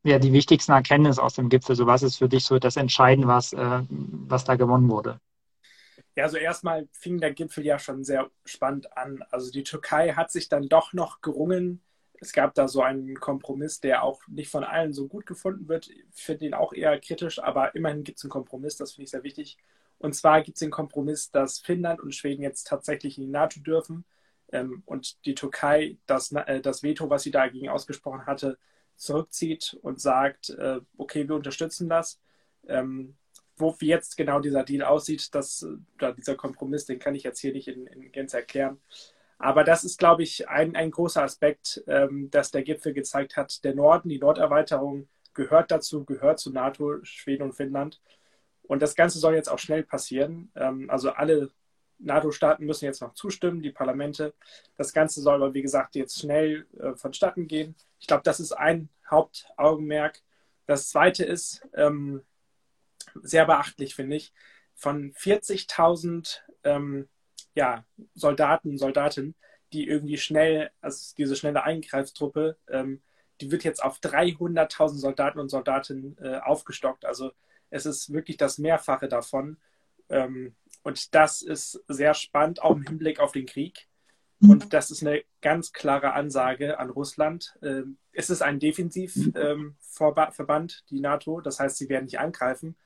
ja, 0.05 0.19
die 0.19 0.33
wichtigsten 0.33 0.73
Erkenntnisse 0.73 1.23
aus 1.23 1.35
dem 1.35 1.49
Gipfel? 1.49 1.77
So 1.77 1.87
was 1.87 2.03
ist 2.03 2.17
für 2.17 2.29
dich 2.29 2.45
so 2.45 2.59
das 2.59 2.77
Entscheidende, 2.77 3.29
was, 3.29 3.53
äh, 3.53 3.83
was 3.91 4.45
da 4.45 4.57
gewonnen 4.57 4.89
wurde? 4.89 5.21
Ja, 6.15 6.25
also 6.25 6.39
erstmal 6.39 6.89
fing 6.93 7.19
der 7.19 7.35
Gipfel 7.35 7.67
ja 7.67 7.79
schon 7.79 8.03
sehr 8.05 8.31
spannend 8.47 8.97
an. 8.97 9.23
Also 9.31 9.51
die 9.51 9.65
Türkei 9.65 10.13
hat 10.15 10.31
sich 10.31 10.49
dann 10.49 10.69
doch 10.69 10.95
noch 10.95 11.21
gerungen. 11.21 11.83
Es 12.21 12.33
gab 12.33 12.55
da 12.55 12.69
so 12.69 12.83
einen 12.83 13.15
Kompromiss, 13.17 13.81
der 13.81 14.03
auch 14.03 14.21
nicht 14.29 14.51
von 14.51 14.65
allen 14.65 14.93
so 14.93 15.09
gut 15.09 15.27
gefunden 15.27 15.69
wird. 15.69 15.89
Ich 15.89 16.23
finde 16.23 16.47
ihn 16.47 16.55
auch 16.55 16.73
eher 16.73 16.99
kritisch, 17.01 17.39
aber 17.43 17.75
immerhin 17.75 18.05
gibt 18.05 18.19
es 18.19 18.25
einen 18.25 18.31
Kompromiss, 18.31 18.77
das 18.77 18.93
finde 18.93 19.05
ich 19.05 19.11
sehr 19.11 19.23
wichtig. 19.23 19.59
Und 19.99 20.15
zwar 20.15 20.43
gibt 20.43 20.57
es 20.57 20.61
den 20.61 20.71
Kompromiss, 20.71 21.31
dass 21.31 21.59
Finnland 21.59 22.01
und 22.01 22.15
Schweden 22.15 22.43
jetzt 22.43 22.67
tatsächlich 22.67 23.19
in 23.19 23.25
die 23.25 23.31
NATO 23.31 23.61
dürfen 23.61 24.05
ähm, 24.53 24.83
und 24.87 25.25
die 25.27 25.35
Türkei 25.35 25.99
das, 26.07 26.33
äh, 26.33 26.61
das 26.61 26.83
Veto, 26.83 27.09
was 27.11 27.23
sie 27.23 27.31
dagegen 27.31 27.69
ausgesprochen 27.69 28.27
hatte, 28.27 28.59
zurückzieht 28.97 29.79
und 29.83 30.01
sagt, 30.01 30.51
äh, 30.51 30.81
okay, 30.97 31.29
wir 31.29 31.37
unterstützen 31.37 31.89
das. 31.89 32.21
Ähm, 32.69 33.17
wo 33.57 33.75
jetzt 33.81 34.17
genau 34.17 34.41
dieser 34.41 34.65
Deal 34.65 34.85
aussieht, 34.85 35.35
das, 35.35 35.67
oder 35.95 36.13
dieser 36.13 36.35
Kompromiss, 36.35 36.85
den 36.85 36.99
kann 36.99 37.15
ich 37.15 37.23
jetzt 37.23 37.41
hier 37.41 37.53
nicht 37.53 37.69
in, 37.69 37.87
in 37.87 38.13
Gänze 38.13 38.39
erklären. 38.39 38.81
Aber 39.39 39.65
das 39.65 39.85
ist, 39.85 39.99
glaube 39.99 40.23
ich, 40.23 40.49
ein, 40.49 40.77
ein 40.77 40.91
großer 40.91 41.23
Aspekt, 41.23 41.83
ähm, 41.87 42.31
dass 42.31 42.51
der 42.51 42.63
Gipfel 42.63 42.95
gezeigt 42.95 43.37
hat. 43.37 43.65
Der 43.65 43.75
Norden, 43.75 44.09
die 44.09 44.19
Norderweiterung 44.19 45.09
gehört 45.35 45.71
dazu, 45.71 46.05
gehört 46.05 46.39
zu 46.39 46.51
NATO, 46.51 47.05
Schweden 47.05 47.43
und 47.43 47.53
Finnland. 47.53 48.01
Und 48.63 48.83
das 48.83 48.95
Ganze 48.97 49.19
soll 49.19 49.35
jetzt 49.35 49.49
auch 49.49 49.59
schnell 49.59 49.83
passieren. 49.83 50.51
Ähm, 50.57 50.89
also 50.91 51.11
alle 51.11 51.51
NATO-Staaten 51.99 52.65
müssen 52.65 52.85
jetzt 52.87 53.01
noch 53.01 53.15
zustimmen, 53.15 53.63
die 53.63 53.71
Parlamente. 53.71 54.35
Das 54.77 54.93
Ganze 54.93 55.21
soll 55.21 55.37
aber, 55.37 55.55
wie 55.55 55.63
gesagt, 55.63 55.95
jetzt 55.95 56.19
schnell 56.19 56.67
äh, 56.79 56.95
vonstatten 56.95 57.47
gehen. 57.47 57.75
Ich 57.99 58.07
glaube, 58.07 58.23
das 58.25 58.41
ist 58.41 58.53
ein 58.53 58.89
Hauptaugenmerk. 59.11 60.23
Das 60.67 60.89
zweite 60.89 61.25
ist, 61.25 61.67
ähm, 61.75 62.23
sehr 63.23 63.47
beachtlich, 63.47 63.95
finde 63.95 64.17
ich. 64.17 64.33
Von 64.75 65.13
40.000 65.13 66.41
ähm, 66.65 67.09
ja, 67.57 67.85
Soldaten, 68.15 68.79
Soldatinnen, 68.79 69.35
die 69.73 69.89
irgendwie 69.89 70.19
schnell, 70.19 70.71
also 70.81 71.15
diese 71.17 71.35
schnelle 71.35 71.65
Eingreiftruppe, 71.65 72.57
ähm, 72.69 73.03
die 73.41 73.51
wird 73.51 73.65
jetzt 73.65 73.83
auf 73.83 73.99
300.000 73.99 74.99
Soldaten 74.99 75.41
und 75.41 75.49
Soldatinnen 75.49 76.17
äh, 76.19 76.39
aufgestockt. 76.39 77.05
Also 77.05 77.33
es 77.71 77.87
ist 77.87 78.13
wirklich 78.13 78.37
das 78.37 78.59
Mehrfache 78.59 79.09
davon. 79.09 79.57
Ähm, 80.09 80.55
und 80.83 81.15
das 81.15 81.43
ist 81.43 81.83
sehr 81.89 82.15
spannend, 82.15 82.63
auch 82.63 82.77
im 82.77 82.83
Hinblick 82.83 83.19
auf 83.19 83.33
den 83.33 83.47
Krieg. 83.47 83.89
Und 84.41 84.75
das 84.75 84.91
ist 84.91 85.03
eine 85.03 85.25
ganz 85.41 85.73
klare 85.73 86.13
Ansage 86.13 86.79
an 86.79 86.91
Russland. 86.91 87.57
Ähm, 87.63 87.97
es 88.13 88.29
ist 88.29 88.43
ein 88.43 88.61
Defensivverband, 88.61 90.73
ähm, 90.73 90.87
die 90.91 91.01
NATO. 91.01 91.41
Das 91.41 91.59
heißt, 91.59 91.79
sie 91.79 91.89
werden 91.89 92.05
nicht 92.05 92.21
angreifen. 92.21 92.77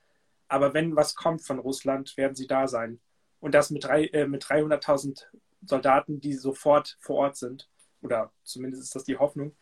Aber 0.47 0.73
wenn 0.73 0.95
was 0.95 1.15
kommt 1.15 1.43
von 1.43 1.59
Russland, 1.59 2.15
werden 2.17 2.35
sie 2.35 2.47
da 2.47 2.67
sein. 2.67 2.99
Und 3.41 3.53
das 3.53 3.71
mit, 3.71 3.83
äh, 3.85 4.27
mit 4.27 4.43
300.000 4.43 5.25
Soldaten, 5.65 6.21
die 6.21 6.33
sofort 6.33 6.97
vor 7.01 7.17
Ort 7.17 7.35
sind. 7.35 7.69
Oder 8.01 8.31
zumindest 8.43 8.83
ist 8.83 8.95
das 8.95 9.03
die 9.03 9.17
Hoffnung. 9.17 9.55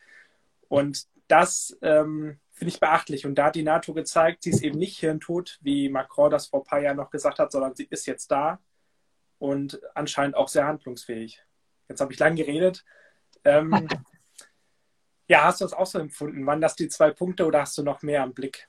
Und 0.67 1.07
das 1.27 1.77
ähm, 1.81 2.39
finde 2.51 2.73
ich 2.73 2.79
beachtlich. 2.79 3.25
Und 3.25 3.35
da 3.35 3.45
hat 3.45 3.55
die 3.55 3.63
NATO 3.63 3.93
gezeigt, 3.93 4.43
sie 4.43 4.51
ist 4.51 4.63
eben 4.63 4.77
nicht 4.77 4.99
hirntot, 4.99 5.57
wie 5.61 5.89
Macron 5.89 6.29
das 6.29 6.47
vor 6.47 6.61
ein 6.61 6.65
paar 6.65 6.81
Jahren 6.81 6.97
noch 6.97 7.09
gesagt 7.09 7.39
hat, 7.39 7.51
sondern 7.51 7.75
sie 7.75 7.87
ist 7.89 8.05
jetzt 8.05 8.29
da 8.31 8.59
und 9.39 9.81
anscheinend 9.95 10.35
auch 10.35 10.49
sehr 10.49 10.65
handlungsfähig. 10.65 11.43
Jetzt 11.87 12.01
habe 12.01 12.13
ich 12.13 12.19
lang 12.19 12.35
geredet. 12.35 12.85
Ähm, 13.43 13.87
ja, 15.27 15.45
hast 15.45 15.61
du 15.61 15.65
das 15.65 15.73
auch 15.73 15.85
so 15.85 15.99
empfunden? 15.99 16.45
Waren 16.45 16.61
das 16.61 16.75
die 16.75 16.89
zwei 16.89 17.11
Punkte 17.11 17.45
oder 17.45 17.61
hast 17.61 17.77
du 17.77 17.83
noch 17.83 18.01
mehr 18.01 18.23
am 18.23 18.33
Blick? 18.33 18.67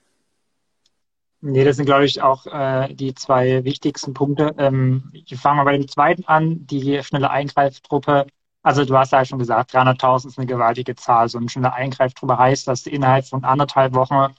Nee, 1.43 1.63
das 1.63 1.77
sind, 1.77 1.87
glaube 1.87 2.05
ich, 2.05 2.21
auch 2.21 2.45
äh, 2.45 2.93
die 2.93 3.15
zwei 3.15 3.63
wichtigsten 3.63 4.13
Punkte. 4.13 4.53
Ähm, 4.59 5.11
ich 5.13 5.35
fange 5.37 5.57
mal 5.57 5.63
bei 5.63 5.77
dem 5.77 5.87
zweiten 5.87 6.23
an, 6.25 6.67
die 6.67 7.01
schnelle 7.03 7.31
Eingreiftruppe. 7.31 8.27
Also 8.61 8.85
du 8.85 8.95
hast 8.95 9.11
ja 9.11 9.25
schon 9.25 9.39
gesagt, 9.39 9.73
300.000 9.73 10.27
ist 10.27 10.37
eine 10.37 10.45
gewaltige 10.45 10.95
Zahl. 10.95 11.29
So 11.29 11.39
eine 11.39 11.49
schnelle 11.49 11.73
Eingreiftruppe 11.73 12.37
heißt, 12.37 12.67
dass 12.67 12.83
sie 12.83 12.91
innerhalb 12.91 13.25
von 13.25 13.43
anderthalb 13.43 13.95
Wochen 13.95 14.35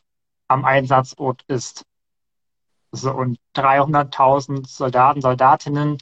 am 0.47 0.65
Einsatzort 0.65 1.43
ist. 1.49 1.85
So, 2.93 3.13
und 3.13 3.39
300.000 3.57 4.69
Soldaten, 4.69 5.23
Soldatinnen, 5.23 5.99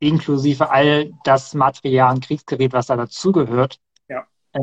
inklusive 0.00 0.70
all 0.70 1.12
das 1.24 1.54
Material 1.54 2.14
und 2.14 2.24
Kriegsgerät, 2.24 2.74
was 2.74 2.88
da 2.88 2.96
dazugehört, 2.96 3.78
ja. 4.08 4.26
äh, 4.52 4.60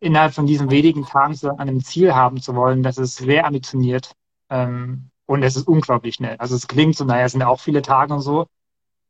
innerhalb 0.00 0.34
von 0.34 0.46
diesen 0.46 0.70
wenigen 0.70 1.04
Tagen 1.04 1.36
an 1.50 1.60
einem 1.60 1.84
Ziel 1.84 2.14
haben 2.14 2.40
zu 2.40 2.56
wollen, 2.56 2.82
das 2.82 2.98
ist 2.98 3.16
sehr 3.16 3.46
ambitioniert. 3.46 4.16
Ähm, 4.54 5.10
und 5.26 5.42
es 5.42 5.56
ist 5.56 5.66
unglaublich 5.66 6.14
schnell. 6.14 6.36
Also 6.36 6.54
es 6.54 6.68
klingt 6.68 6.96
so, 6.96 7.04
naja, 7.04 7.24
es 7.24 7.32
sind 7.32 7.40
ja 7.40 7.48
auch 7.48 7.60
viele 7.60 7.82
Tage 7.82 8.14
und 8.14 8.20
so. 8.20 8.46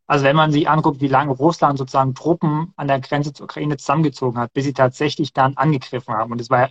Also 0.07 0.25
wenn 0.25 0.37
man 0.37 0.53
sich 0.53 0.69
anguckt, 0.69 1.01
wie 1.01 1.09
lange 1.09 1.33
Russland 1.33 1.79
sozusagen 1.79 2.15
Truppen 2.15 2.73
an 2.77 2.89
der 2.89 3.01
Grenze 3.01 3.33
zur 3.33 3.45
Ukraine 3.45 3.77
zusammengezogen 3.77 4.39
hat, 4.39 4.53
bis 4.53 4.65
sie 4.65 4.73
tatsächlich 4.73 5.33
dann 5.33 5.57
angegriffen 5.57 6.15
haben. 6.15 6.33
Und 6.33 6.41
es 6.41 6.51
war, 6.51 6.71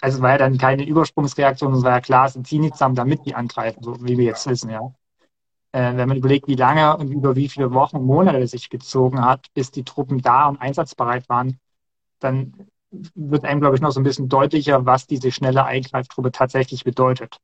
also 0.00 0.22
war 0.22 0.30
ja 0.30 0.38
dann 0.38 0.58
keine 0.58 0.86
Übersprungsreaktion, 0.86 1.74
es 1.74 1.82
war 1.84 1.92
ja 1.92 2.00
klar, 2.00 2.28
sie 2.28 2.42
ziehen 2.42 2.62
nicht 2.62 2.74
zusammen, 2.74 2.96
damit 2.96 3.26
die 3.26 3.34
angreifen, 3.34 3.82
so 3.82 3.96
wie 4.02 4.18
wir 4.18 4.24
jetzt 4.24 4.48
wissen, 4.48 4.70
ja. 4.70 4.92
Äh, 5.72 5.96
wenn 5.96 6.08
man 6.08 6.16
überlegt, 6.16 6.48
wie 6.48 6.54
lange 6.54 6.96
und 6.96 7.12
über 7.12 7.36
wie 7.36 7.48
viele 7.48 7.72
Wochen, 7.74 8.02
Monate 8.02 8.38
es 8.38 8.52
sich 8.52 8.70
gezogen 8.70 9.24
hat, 9.24 9.46
bis 9.54 9.70
die 9.70 9.84
Truppen 9.84 10.22
da 10.22 10.48
und 10.48 10.60
einsatzbereit 10.60 11.28
waren, 11.28 11.60
dann 12.20 12.54
wird 12.90 13.44
einem, 13.44 13.60
glaube 13.60 13.76
ich, 13.76 13.82
noch 13.82 13.90
so 13.90 14.00
ein 14.00 14.04
bisschen 14.04 14.28
deutlicher, 14.28 14.86
was 14.86 15.06
diese 15.06 15.30
schnelle 15.30 15.64
Eingreiftruppe 15.64 16.32
tatsächlich 16.32 16.84
bedeutet 16.84 17.38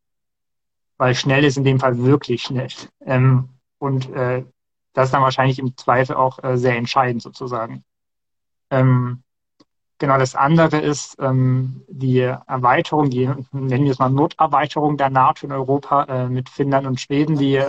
weil 0.96 1.14
schnell 1.14 1.44
ist 1.44 1.56
in 1.56 1.64
dem 1.64 1.80
Fall 1.80 1.98
wirklich 1.98 2.42
schnell. 2.42 2.68
Ähm, 3.04 3.48
und 3.78 4.10
äh, 4.10 4.44
das 4.92 5.06
ist 5.06 5.14
dann 5.14 5.22
wahrscheinlich 5.22 5.58
im 5.58 5.76
Zweifel 5.76 6.16
auch 6.16 6.42
äh, 6.42 6.56
sehr 6.56 6.76
entscheidend 6.76 7.22
sozusagen. 7.22 7.84
Ähm, 8.70 9.22
genau, 9.98 10.18
das 10.18 10.34
andere 10.34 10.78
ist 10.78 11.16
ähm, 11.20 11.82
die 11.88 12.20
Erweiterung, 12.20 13.10
die 13.10 13.26
nennen 13.52 13.84
wir 13.84 13.92
es 13.92 13.98
mal 13.98 14.10
Noterweiterung 14.10 14.96
der 14.96 15.10
NATO 15.10 15.46
in 15.46 15.52
Europa 15.52 16.04
äh, 16.04 16.28
mit 16.28 16.48
Finnland 16.48 16.86
und 16.86 17.00
Schweden, 17.00 17.36
die 17.36 17.62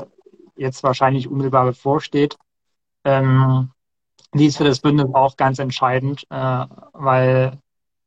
jetzt 0.55 0.84
wahrscheinlich 0.84 1.28
unmittelbar 1.28 1.65
bevorsteht, 1.65 2.38
ähm, 3.03 3.71
die 4.34 4.45
ist 4.47 4.57
für 4.57 4.63
das 4.63 4.80
Bündnis 4.80 5.13
auch 5.13 5.38
ganz 5.38 5.59
entscheidend, 5.59 6.26
äh, 6.30 6.65
weil 6.93 7.59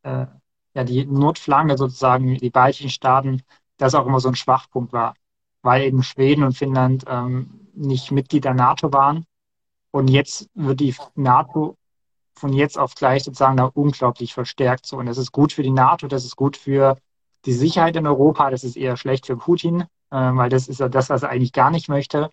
äh, 0.03 0.27
ja 0.75 0.85
die 0.85 1.07
Nordflanke 1.07 1.77
sozusagen, 1.77 2.37
die 2.37 2.51
baltischen 2.51 2.91
Staaten, 2.91 3.43
das 3.79 3.95
auch 3.95 4.07
immer 4.07 4.21
so 4.21 4.29
ein 4.29 4.35
Schwachpunkt 4.35 4.93
war, 4.93 5.15
weil 5.63 5.83
eben 5.83 6.03
Schweden 6.03 6.45
und 6.45 6.57
Finnland 6.57 7.05
ähm, 7.09 7.69
nicht 7.75 8.11
Mitglied 8.11 8.45
der 8.45 8.55
NATO 8.55 8.93
waren. 8.93 9.25
Und 9.91 10.09
jetzt 10.09 10.51
wird 10.55 10.81
die 10.81 10.95
NATO 11.15 11.77
von 12.35 12.53
jetzt 12.53 12.79
auf 12.79 12.95
gleich 12.95 13.25
sozusagen 13.25 13.57
da 13.57 13.65
unglaublich 13.65 14.35
verstärkt. 14.35 14.87
So. 14.87 14.99
Und 14.99 15.07
das 15.07 15.19
ist 15.19 15.33
gut 15.33 15.53
für 15.53 15.63
die 15.63 15.71
NATO, 15.71 16.09
das 16.09 16.25
ist 16.25 16.37
gut 16.37 16.57
für 16.57 16.99
die 17.45 17.53
Sicherheit 17.53 17.97
in 17.97 18.07
Europa, 18.07 18.51
das 18.51 18.65
ist 18.65 18.77
eher 18.77 18.97
schlecht 18.97 19.27
für 19.27 19.37
Putin, 19.37 19.83
äh, 19.83 19.87
weil 20.11 20.51
das 20.51 20.69
ist 20.69 20.81
ja 20.81 20.89
das, 20.89 21.09
was 21.09 21.23
er 21.23 21.31
eigentlich 21.31 21.53
gar 21.53 21.71
nicht 21.71 21.89
möchte. 21.89 22.31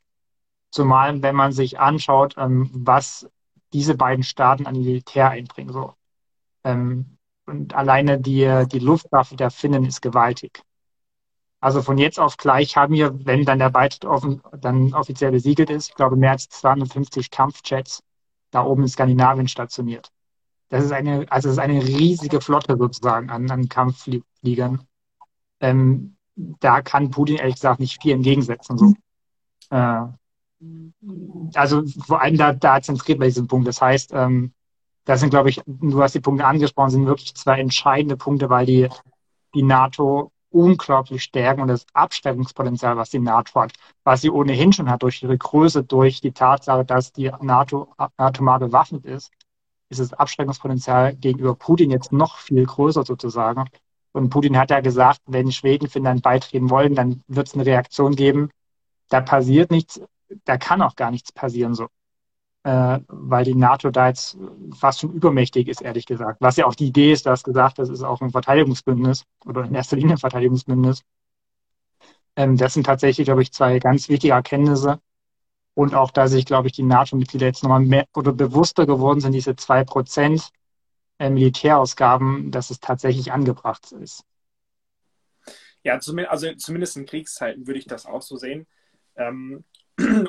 Zumal, 0.71 1.21
wenn 1.21 1.35
man 1.35 1.51
sich 1.51 1.79
anschaut, 1.79 2.35
ähm, 2.37 2.69
was 2.73 3.29
diese 3.71 3.95
beiden 3.95 4.23
Staaten 4.23 4.65
an 4.65 4.75
Militär 4.75 5.29
einbringen. 5.29 5.71
So. 5.71 5.93
Ähm, 6.63 7.17
und 7.45 7.75
alleine 7.75 8.19
die, 8.19 8.65
die 8.71 8.79
Luftwaffe 8.79 9.35
der 9.35 9.51
Finnen 9.51 9.85
ist 9.85 10.01
gewaltig. 10.01 10.63
Also 11.65 11.81
von 11.81 11.97
jetzt 11.97 12.19
auf 12.19 12.37
gleich 12.37 12.77
haben 12.77 12.93
wir, 12.93 13.25
wenn 13.25 13.43
dann 13.43 13.57
der 13.57 13.71
Beitritt 13.71 14.05
offen, 14.05 14.39
dann 14.61 14.93
offiziell 14.93 15.31
besiegelt 15.31 15.71
ist, 15.71 15.89
ich 15.89 15.95
glaube 15.95 16.15
mehr 16.15 16.29
als 16.29 16.47
250 16.47 17.31
Kampfjets 17.31 18.03
da 18.51 18.63
oben 18.63 18.83
in 18.83 18.87
Skandinavien 18.87 19.47
stationiert. 19.47 20.11
Das 20.69 20.83
ist 20.83 20.91
eine, 20.91 21.25
also 21.31 21.47
das 21.47 21.57
ist 21.57 21.63
eine 21.63 21.83
riesige 21.83 22.39
Flotte 22.39 22.77
sozusagen 22.77 23.31
an, 23.31 23.49
an 23.49 23.67
Kampffliegern. 23.67 24.85
Ähm, 25.59 26.17
da 26.35 26.83
kann 26.83 27.09
Putin 27.09 27.37
ehrlich 27.37 27.55
gesagt 27.55 27.79
nicht 27.79 27.99
viel 27.99 28.13
entgegensetzen. 28.13 28.77
So. 28.77 28.93
Äh, 29.71 30.03
also 31.55 31.81
vor 32.05 32.21
allem 32.21 32.37
da, 32.37 32.53
da 32.53 32.79
zentriert 32.79 33.17
bei 33.17 33.25
diesem 33.25 33.47
Punkt. 33.47 33.67
Das 33.67 33.81
heißt, 33.81 34.11
ähm, 34.13 34.53
das 35.05 35.19
sind, 35.19 35.31
glaube 35.31 35.49
ich, 35.49 35.63
du 35.65 36.03
hast 36.03 36.13
die 36.13 36.19
Punkte 36.19 36.45
angesprochen, 36.45 36.91
sind 36.91 37.07
wirklich 37.07 37.33
zwei 37.33 37.59
entscheidende 37.59 38.17
Punkte, 38.17 38.51
weil 38.51 38.67
die, 38.67 38.87
die 39.55 39.63
NATO 39.63 40.31
unglaublich 40.55 41.21
stärken 41.23 41.61
und 41.61 41.67
das 41.67 41.85
Abschreckungspotenzial, 41.93 42.95
was 42.95 43.09
die 43.09 43.19
NATO 43.19 43.61
hat, 43.61 43.73
was 44.05 44.21
sie 44.21 44.29
ohnehin 44.29 44.71
schon 44.71 44.89
hat 44.89 45.03
durch 45.03 45.21
ihre 45.21 45.37
Größe, 45.37 45.83
durch 45.83 46.21
die 46.21 46.31
Tatsache, 46.31 46.85
dass 46.85 47.11
die 47.11 47.29
NATO 47.41 47.93
atomar 48.17 48.59
bewaffnet 48.59 49.05
ist, 49.05 49.31
ist 49.89 49.99
das 49.99 50.13
Abschreckungspotenzial 50.13 51.15
gegenüber 51.15 51.55
Putin 51.55 51.91
jetzt 51.91 52.13
noch 52.13 52.37
viel 52.37 52.65
größer 52.65 53.03
sozusagen. 53.03 53.65
Und 54.13 54.29
Putin 54.29 54.57
hat 54.57 54.71
ja 54.71 54.79
gesagt, 54.79 55.19
wenn 55.25 55.51
Schweden, 55.51 55.89
Finnland 55.89 56.23
beitreten 56.23 56.69
wollen, 56.69 56.95
dann 56.95 57.21
wird 57.27 57.47
es 57.47 57.53
eine 57.53 57.65
Reaktion 57.65 58.15
geben. 58.15 58.49
Da 59.09 59.19
passiert 59.19 59.71
nichts, 59.71 59.99
da 60.45 60.57
kann 60.57 60.81
auch 60.81 60.95
gar 60.95 61.11
nichts 61.11 61.33
passieren 61.33 61.75
so 61.75 61.87
äh, 62.65 62.99
weil 63.07 63.45
die 63.45 63.53
NATO 63.53 63.91
da 63.91 64.07
jetzt 64.07 64.37
fast 64.75 64.99
schon 64.99 65.13
übermächtig 65.13 65.67
ist, 65.67 65.83
ehrlich 65.83 66.07
gesagt. 66.07 66.41
Was 66.41 66.57
ja 66.57 66.65
auch 66.65 66.73
die 66.73 66.87
Idee 66.87 67.11
ist, 67.11 67.27
du 67.27 67.29
hast 67.29 67.43
gesagt, 67.43 67.77
das 67.77 67.89
ist 67.89 68.01
auch 68.01 68.21
ein 68.21 68.31
Verteidigungsbündnis 68.31 69.23
oder 69.45 69.65
in 69.65 69.75
erster 69.75 69.97
Linie 69.97 70.15
ein 70.15 70.17
Verteidigungsbündnis. 70.17 71.03
Ähm, 72.35 72.57
das 72.57 72.73
sind 72.73 72.87
tatsächlich, 72.87 73.25
glaube 73.25 73.43
ich, 73.43 73.53
zwei 73.53 73.77
ganz 73.77 74.09
wichtige 74.09 74.33
Erkenntnisse. 74.33 74.99
Und 75.75 75.93
auch, 75.93 76.09
dass 76.09 76.31
sich, 76.31 76.45
glaube 76.45 76.67
ich, 76.67 76.73
die 76.73 76.81
NATO-Mitglieder 76.81 77.45
jetzt 77.45 77.61
nochmal 77.61 77.81
mehr 77.81 78.07
oder 78.15 78.33
bewusster 78.33 78.87
geworden 78.87 79.19
sind, 79.19 79.33
diese 79.33 79.55
zwei 79.55 79.83
Prozent 79.83 80.49
äh, 81.19 81.29
Militärausgaben, 81.29 82.49
dass 82.49 82.71
es 82.71 82.79
tatsächlich 82.79 83.31
angebracht 83.31 83.91
ist. 83.91 84.23
Ja, 85.83 85.99
also 86.29 86.53
zumindest 86.55 86.97
in 86.97 87.05
Kriegszeiten 87.05 87.67
würde 87.67 87.77
ich 87.77 87.85
das 87.85 88.07
auch 88.07 88.23
so 88.23 88.37
sehen. 88.37 88.65
Ähm, 89.15 89.63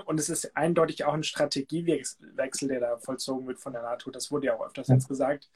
und 0.06 0.20
es 0.20 0.28
ist 0.28 0.56
eindeutig 0.56 1.04
auch 1.04 1.14
ein 1.14 1.22
Strategiewechsel, 1.24 2.68
der 2.68 2.80
da 2.80 2.98
vollzogen 2.98 3.46
wird 3.46 3.58
von 3.58 3.72
der 3.72 3.82
NATO. 3.82 4.10
Das 4.10 4.30
wurde 4.30 4.46
ja 4.46 4.56
auch 4.56 4.66
öfters 4.66 4.88
jetzt 4.88 5.08
gesagt, 5.08 5.50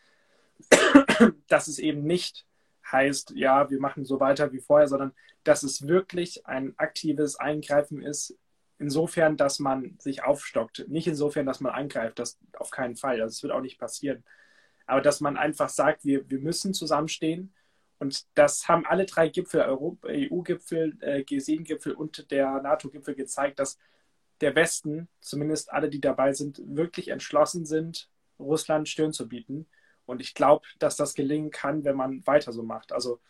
dass 1.48 1.68
es 1.68 1.78
eben 1.78 2.02
nicht 2.02 2.46
heißt, 2.90 3.32
ja, 3.36 3.70
wir 3.70 3.80
machen 3.80 4.04
so 4.04 4.20
weiter 4.20 4.52
wie 4.52 4.60
vorher, 4.60 4.88
sondern 4.88 5.12
dass 5.44 5.62
es 5.62 5.86
wirklich 5.86 6.46
ein 6.46 6.74
aktives 6.76 7.36
Eingreifen 7.36 8.02
ist, 8.02 8.36
insofern, 8.78 9.36
dass 9.36 9.58
man 9.58 9.96
sich 9.98 10.24
aufstockt. 10.24 10.86
Nicht 10.88 11.06
insofern, 11.06 11.46
dass 11.46 11.60
man 11.60 11.72
angreift, 11.72 12.18
das 12.18 12.38
auf 12.54 12.70
keinen 12.70 12.96
Fall. 12.96 13.18
Das 13.18 13.26
also 13.26 13.42
wird 13.44 13.52
auch 13.52 13.60
nicht 13.60 13.78
passieren. 13.78 14.24
Aber 14.86 15.00
dass 15.00 15.20
man 15.20 15.36
einfach 15.36 15.68
sagt, 15.68 16.04
wir, 16.04 16.28
wir 16.28 16.40
müssen 16.40 16.74
zusammenstehen. 16.74 17.54
Und 17.98 18.26
das 18.34 18.66
haben 18.66 18.86
alle 18.86 19.04
drei 19.04 19.28
Gipfel, 19.28 19.60
EU-Gipfel, 19.60 20.96
äh, 21.00 21.20
G7-Gipfel 21.20 21.92
und 21.92 22.30
der 22.30 22.62
NATO-Gipfel 22.62 23.14
gezeigt, 23.14 23.58
dass 23.58 23.78
der 24.40 24.54
Westen, 24.54 25.08
zumindest 25.20 25.72
alle, 25.72 25.90
die 25.90 26.00
dabei 26.00 26.32
sind, 26.32 26.60
wirklich 26.64 27.08
entschlossen 27.08 27.66
sind, 27.66 28.08
Russland 28.38 28.88
Stirn 28.88 29.12
zu 29.12 29.28
bieten. 29.28 29.66
Und 30.06 30.20
ich 30.20 30.34
glaube, 30.34 30.66
dass 30.78 30.96
das 30.96 31.14
gelingen 31.14 31.50
kann, 31.50 31.84
wenn 31.84 31.96
man 31.96 32.26
weiter 32.26 32.52
so 32.52 32.62
macht. 32.62 32.92
Also 32.92 33.20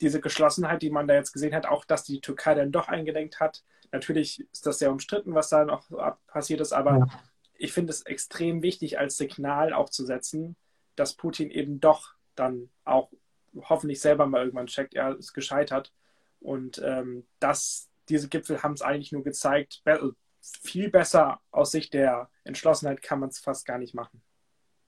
diese 0.00 0.20
Geschlossenheit, 0.20 0.82
die 0.82 0.90
man 0.90 1.06
da 1.06 1.14
jetzt 1.14 1.32
gesehen 1.32 1.54
hat, 1.54 1.66
auch 1.66 1.84
dass 1.84 2.04
die 2.04 2.20
Türkei 2.20 2.54
dann 2.54 2.72
doch 2.72 2.88
eingelenkt 2.88 3.40
hat. 3.40 3.62
Natürlich 3.92 4.40
ist 4.52 4.66
das 4.66 4.78
sehr 4.78 4.90
umstritten, 4.90 5.34
was 5.34 5.48
da 5.48 5.64
noch 5.64 5.88
passiert 6.26 6.60
ist, 6.60 6.72
aber 6.72 6.98
ja. 6.98 7.06
ich 7.54 7.72
finde 7.72 7.92
es 7.92 8.02
extrem 8.02 8.62
wichtig, 8.62 8.98
als 8.98 9.16
Signal 9.16 9.72
auch 9.72 9.88
zu 9.90 10.04
setzen, 10.04 10.56
dass 10.96 11.14
Putin 11.14 11.50
eben 11.50 11.80
doch 11.80 12.14
dann 12.34 12.70
auch 12.84 13.10
hoffentlich 13.56 14.00
selber 14.00 14.26
mal 14.26 14.40
irgendwann 14.40 14.66
checkt, 14.66 14.94
er 14.94 15.16
ist 15.16 15.32
gescheitert. 15.32 15.92
Und 16.40 16.82
ähm, 16.84 17.24
das, 17.38 17.88
diese 18.08 18.28
Gipfel 18.28 18.62
haben 18.62 18.74
es 18.74 18.82
eigentlich 18.82 19.12
nur 19.12 19.22
gezeigt, 19.22 19.82
viel 20.62 20.90
besser 20.90 21.40
aus 21.50 21.70
Sicht 21.70 21.94
der 21.94 22.28
Entschlossenheit 22.44 23.02
kann 23.02 23.20
man 23.20 23.30
es 23.30 23.38
fast 23.38 23.66
gar 23.66 23.78
nicht 23.78 23.94
machen. 23.94 24.22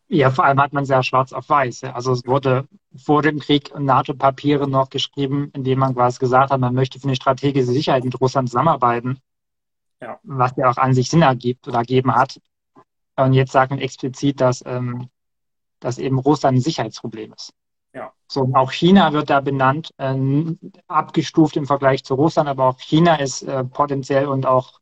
Ja, 0.09 0.30
vor 0.30 0.44
allem 0.44 0.61
hat 0.61 0.72
man 0.72 0.84
sehr 0.84 1.02
schwarz 1.02 1.32
auf 1.32 1.48
weiß. 1.48 1.84
Also 1.84 2.12
es 2.12 2.24
wurde 2.26 2.68
vor 2.96 3.22
dem 3.22 3.40
Krieg 3.40 3.76
NATO-Papiere 3.76 4.68
noch 4.68 4.88
geschrieben, 4.88 5.50
in 5.52 5.64
denen 5.64 5.80
man 5.80 5.94
quasi 5.94 6.20
gesagt 6.20 6.52
hat, 6.52 6.61
man 6.61 6.74
möchte 6.74 7.00
für 7.00 7.09
eine 7.09 7.16
strategische 7.16 7.72
Sicherheit 7.72 8.04
mit 8.04 8.20
Russland 8.20 8.48
zusammenarbeiten. 8.48 9.18
Ja. 10.00 10.20
Was 10.22 10.52
ja 10.57 10.70
auch 10.70 10.76
an 10.76 10.94
sich 10.94 11.11
Sinn 11.11 11.22
ergibt 11.22 11.66
oder 11.66 11.78
ergeben 11.78 12.14
hat. 12.14 12.40
Und 13.16 13.32
jetzt 13.32 13.50
sagt 13.50 13.70
man 13.70 13.80
explizit, 13.80 14.40
dass, 14.40 14.62
ähm, 14.64 15.09
dass 15.80 15.98
eben 15.98 16.18
Russland 16.18 16.59
ein 16.59 16.61
Sicherheitsproblem 16.61 17.32
ist. 17.32 17.52
Ja. 17.92 18.12
So, 18.28 18.48
auch 18.52 18.70
China 18.72 19.12
wird 19.12 19.30
da 19.30 19.40
benannt, 19.40 19.90
äh, 19.96 20.14
abgestuft 20.86 21.57
im 21.57 21.66
Vergleich 21.66 22.04
zu 22.04 22.14
Russland, 22.14 22.48
aber 22.48 22.66
auch 22.66 22.78
China 22.78 23.16
ist 23.16 23.42
äh, 23.42 23.64
potenziell 23.64 24.26
und 24.26 24.46
auch 24.46 24.80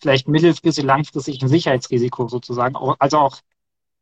vielleicht 0.00 0.28
mittelfristig, 0.28 0.84
langfristig 0.84 1.42
ein 1.42 1.48
Sicherheitsrisiko 1.48 2.28
sozusagen. 2.28 2.76
Also 2.98 3.18
auch 3.18 3.38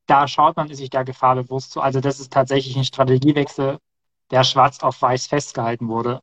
da 0.07 0.27
schaut 0.29 0.57
man 0.57 0.73
sich 0.73 0.91
der 0.91 1.05
Gefahr 1.05 1.37
bewusst 1.37 1.73
zu. 1.73 1.81
Also 1.81 2.01
das 2.01 2.21
ist 2.21 2.33
tatsächlich 2.33 2.77
ein 2.77 2.85
Strategiewechsel, 2.85 3.79
der 4.31 4.45
schwarz 4.45 4.81
auf 4.81 5.01
weiß 5.01 5.27
festgehalten 5.27 5.89
wurde, 5.89 6.21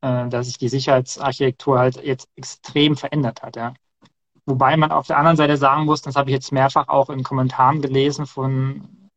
äh, 0.00 0.28
dass 0.28 0.46
sich 0.46 0.58
die 0.58 0.68
Sicherheitsarchitektur 0.68 1.78
halt 1.78 2.02
jetzt 2.02 2.28
extrem 2.36 2.96
verändert 2.96 3.42
hat. 3.42 3.56
Ja. 3.56 3.74
Wobei 4.46 4.76
man 4.76 4.92
auf 4.92 5.06
der 5.06 5.18
anderen 5.18 5.36
Seite 5.36 5.56
sagen 5.56 5.84
muss, 5.84 6.02
das 6.02 6.16
habe 6.16 6.30
ich 6.30 6.34
jetzt 6.34 6.52
mehrfach 6.52 6.88
auch 6.88 7.10
in 7.10 7.22
Kommentaren 7.22 7.82
gelesen 7.82 8.26
von 8.26 9.10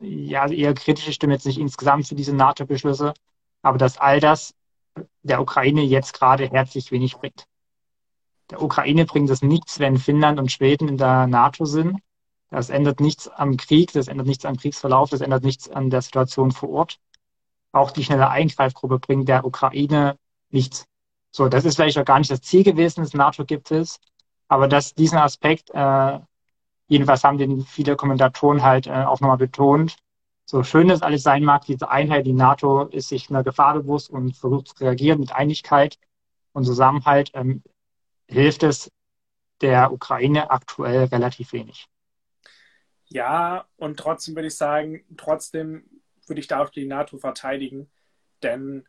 ja, 0.00 0.46
eher 0.48 0.74
kritische 0.74 1.12
Stimmen 1.12 1.32
jetzt 1.32 1.46
nicht 1.46 1.58
insgesamt 1.58 2.06
für 2.06 2.14
diese 2.14 2.34
NATO-Beschlüsse, 2.34 3.14
aber 3.62 3.78
dass 3.78 3.98
all 3.98 4.20
das 4.20 4.54
der 5.22 5.40
Ukraine 5.40 5.82
jetzt 5.82 6.12
gerade 6.12 6.48
herzlich 6.48 6.90
wenig 6.92 7.16
bringt. 7.16 7.46
Der 8.50 8.62
Ukraine 8.62 9.06
bringt 9.06 9.30
es 9.30 9.42
nichts, 9.42 9.78
wenn 9.80 9.96
Finnland 9.98 10.38
und 10.38 10.52
Schweden 10.52 10.88
in 10.88 10.96
der 10.96 11.26
NATO 11.26 11.64
sind. 11.64 12.00
Das 12.50 12.70
ändert 12.70 13.00
nichts 13.00 13.28
am 13.28 13.56
Krieg, 13.56 13.92
das 13.92 14.08
ändert 14.08 14.28
nichts 14.28 14.44
am 14.44 14.56
Kriegsverlauf, 14.56 15.10
das 15.10 15.20
ändert 15.20 15.42
nichts 15.42 15.68
an 15.68 15.90
der 15.90 16.02
Situation 16.02 16.52
vor 16.52 16.70
Ort. 16.70 17.00
Auch 17.72 17.90
die 17.90 18.04
schnelle 18.04 18.30
Eingreifgruppe 18.30 18.98
bringt 18.98 19.28
der 19.28 19.44
Ukraine 19.44 20.16
nichts. 20.50 20.86
So, 21.32 21.48
das 21.48 21.64
ist 21.64 21.76
vielleicht 21.76 21.98
auch 21.98 22.04
gar 22.04 22.18
nicht 22.18 22.30
das 22.30 22.40
Ziel 22.40 22.62
gewesen 22.62 23.02
des 23.02 23.14
NATO-Gipfels, 23.14 24.00
aber 24.48 24.68
dass 24.68 24.94
diesen 24.94 25.18
Aspekt, 25.18 25.70
äh, 25.74 26.20
jedenfalls 26.86 27.24
haben 27.24 27.38
den 27.38 27.62
viele 27.62 27.96
Kommentatoren 27.96 28.62
halt 28.62 28.86
äh, 28.86 29.04
auch 29.04 29.20
nochmal 29.20 29.36
betont, 29.38 29.96
so 30.46 30.62
schön 30.62 30.88
das 30.88 31.02
alles 31.02 31.24
sein 31.24 31.42
mag, 31.42 31.66
diese 31.66 31.90
Einheit, 31.90 32.24
die 32.24 32.32
NATO 32.32 32.84
ist 32.84 33.08
sich 33.08 33.28
einer 33.28 33.42
Gefahr 33.42 33.74
bewusst 33.74 34.08
und 34.08 34.36
versucht 34.36 34.68
zu 34.68 34.84
reagieren 34.84 35.18
mit 35.18 35.32
Einigkeit 35.32 35.98
und 36.52 36.64
Zusammenhalt. 36.64 37.32
Ähm, 37.34 37.64
hilft 38.28 38.62
es 38.62 38.90
der 39.60 39.92
Ukraine 39.92 40.50
aktuell 40.50 41.04
relativ 41.04 41.52
wenig. 41.52 41.86
Ja, 43.06 43.68
und 43.76 43.98
trotzdem 43.98 44.34
würde 44.34 44.48
ich 44.48 44.56
sagen, 44.56 45.04
trotzdem 45.16 45.88
würde 46.26 46.40
ich 46.40 46.48
da 46.48 46.62
auch 46.62 46.70
die 46.70 46.86
NATO 46.86 47.18
verteidigen, 47.18 47.90
denn 48.42 48.86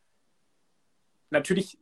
natürlich 1.30 1.80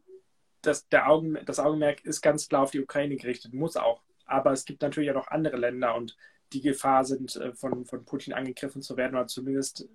das, 0.61 0.87
der 0.89 1.09
Augen, 1.09 1.37
das 1.45 1.59
Augenmerk 1.59 2.03
ist 2.03 2.21
ganz 2.21 2.49
klar 2.49 2.63
auf 2.63 2.71
die 2.71 2.81
Ukraine 2.81 3.15
gerichtet, 3.15 3.53
muss 3.53 3.77
auch. 3.77 4.01
Aber 4.25 4.51
es 4.51 4.65
gibt 4.65 4.81
natürlich 4.81 5.11
auch 5.11 5.15
noch 5.15 5.27
andere 5.27 5.57
Länder 5.57 5.95
und 5.95 6.17
die 6.53 6.61
Gefahr 6.61 7.05
sind, 7.05 7.35
äh, 7.35 7.53
von, 7.53 7.85
von 7.85 8.05
Putin 8.05 8.33
angegriffen 8.33 8.81
zu 8.81 8.97
werden 8.97 9.15
oder 9.15 9.27
zumindest 9.27 9.87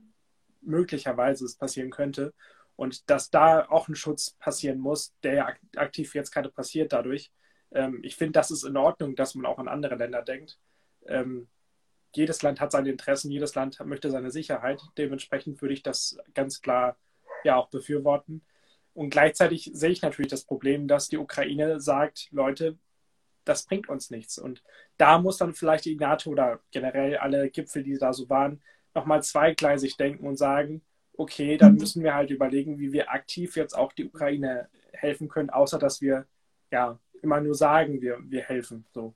möglicherweise 0.61 1.45
es 1.45 1.57
passieren 1.57 1.91
könnte. 1.91 2.33
Und 2.77 3.11
dass 3.11 3.31
da 3.31 3.69
auch 3.69 3.89
ein 3.89 3.97
Schutz 3.97 4.31
passieren 4.39 4.79
muss, 4.79 5.15
der 5.23 5.35
ja 5.35 5.53
aktiv 5.77 6.15
jetzt 6.15 6.31
gerade 6.31 6.51
passiert 6.51 6.93
dadurch, 6.93 7.31
Ähm, 7.73 8.01
ich 8.03 8.17
finde, 8.17 8.33
das 8.33 8.51
ist 8.51 8.65
in 8.65 8.77
Ordnung, 8.77 9.15
dass 9.17 9.35
man 9.35 9.47
auch 9.47 9.59
an 9.59 9.69
andere 9.69 9.97
Länder 9.97 10.23
denkt. 10.23 10.59
Ähm, 11.07 11.49
jedes 12.15 12.43
Land 12.43 12.61
hat 12.61 12.73
seine 12.73 12.91
Interessen, 12.91 13.31
jedes 13.31 13.55
Land 13.55 13.79
möchte 13.85 14.11
seine 14.11 14.31
Sicherheit. 14.31 14.83
Dementsprechend 14.99 15.61
würde 15.63 15.75
ich 15.75 15.83
das 15.83 16.19
ganz 16.35 16.61
klar 16.61 16.97
ja 17.45 17.57
auch 17.57 17.69
befürworten. 17.69 18.43
Und 18.95 19.11
gleichzeitig 19.11 19.71
sehe 19.73 19.91
ich 19.91 20.03
natürlich 20.03 20.31
das 20.31 20.45
Problem, 20.45 20.89
dass 20.89 21.09
die 21.09 21.19
Ukraine 21.19 21.81
sagt, 21.81 22.29
Leute, 22.33 22.77
das 23.45 23.65
bringt 23.65 23.89
uns 23.89 24.11
nichts. 24.11 24.39
Und 24.39 24.63
da 24.97 25.19
muss 25.19 25.39
dann 25.39 25.55
vielleicht 25.55 25.85
die 25.85 25.97
NATO 25.97 26.31
oder 26.31 26.61
generell 26.73 27.17
alle 27.17 27.51
Gipfel, 27.51 27.83
die 27.83 27.97
da 27.97 28.13
so 28.13 28.29
waren, 28.29 28.61
nochmal 28.95 29.23
zweigleisig 29.23 29.97
denken 29.97 30.27
und 30.27 30.37
sagen, 30.37 30.83
okay, 31.17 31.57
dann 31.57 31.77
müssen 31.77 32.03
wir 32.03 32.15
halt 32.15 32.31
überlegen, 32.31 32.79
wie 32.79 32.93
wir 32.93 33.11
aktiv 33.11 33.57
jetzt 33.57 33.75
auch 33.77 33.93
die 33.93 34.07
Ukraine 34.07 34.69
helfen 34.93 35.29
können, 35.29 35.51
außer 35.51 35.79
dass 35.79 36.01
wir 36.01 36.27
ja 36.71 36.99
immer 37.23 37.41
nur 37.41 37.55
sagen, 37.55 38.01
wir, 38.01 38.19
wir 38.23 38.43
helfen. 38.43 38.87
So. 38.93 39.15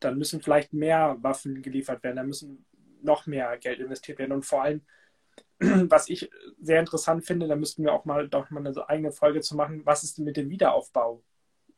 Dann 0.00 0.18
müssen 0.18 0.42
vielleicht 0.42 0.72
mehr 0.72 1.16
Waffen 1.20 1.62
geliefert 1.62 2.02
werden, 2.02 2.16
dann 2.16 2.26
müssen 2.28 2.66
noch 3.02 3.26
mehr 3.26 3.56
Geld 3.58 3.80
investiert 3.80 4.18
werden. 4.18 4.32
Und 4.32 4.44
vor 4.44 4.62
allem, 4.62 4.82
was 5.58 6.08
ich 6.08 6.30
sehr 6.60 6.80
interessant 6.80 7.24
finde, 7.24 7.48
da 7.48 7.56
müssten 7.56 7.84
wir 7.84 7.92
auch 7.92 8.04
mal 8.04 8.28
doch 8.28 8.50
mal 8.50 8.66
eine 8.66 8.88
eigene 8.88 9.12
Folge 9.12 9.40
zu 9.40 9.56
machen, 9.56 9.84
was 9.84 10.02
ist 10.02 10.18
denn 10.18 10.24
mit 10.24 10.36
dem 10.36 10.50
Wiederaufbau 10.50 11.22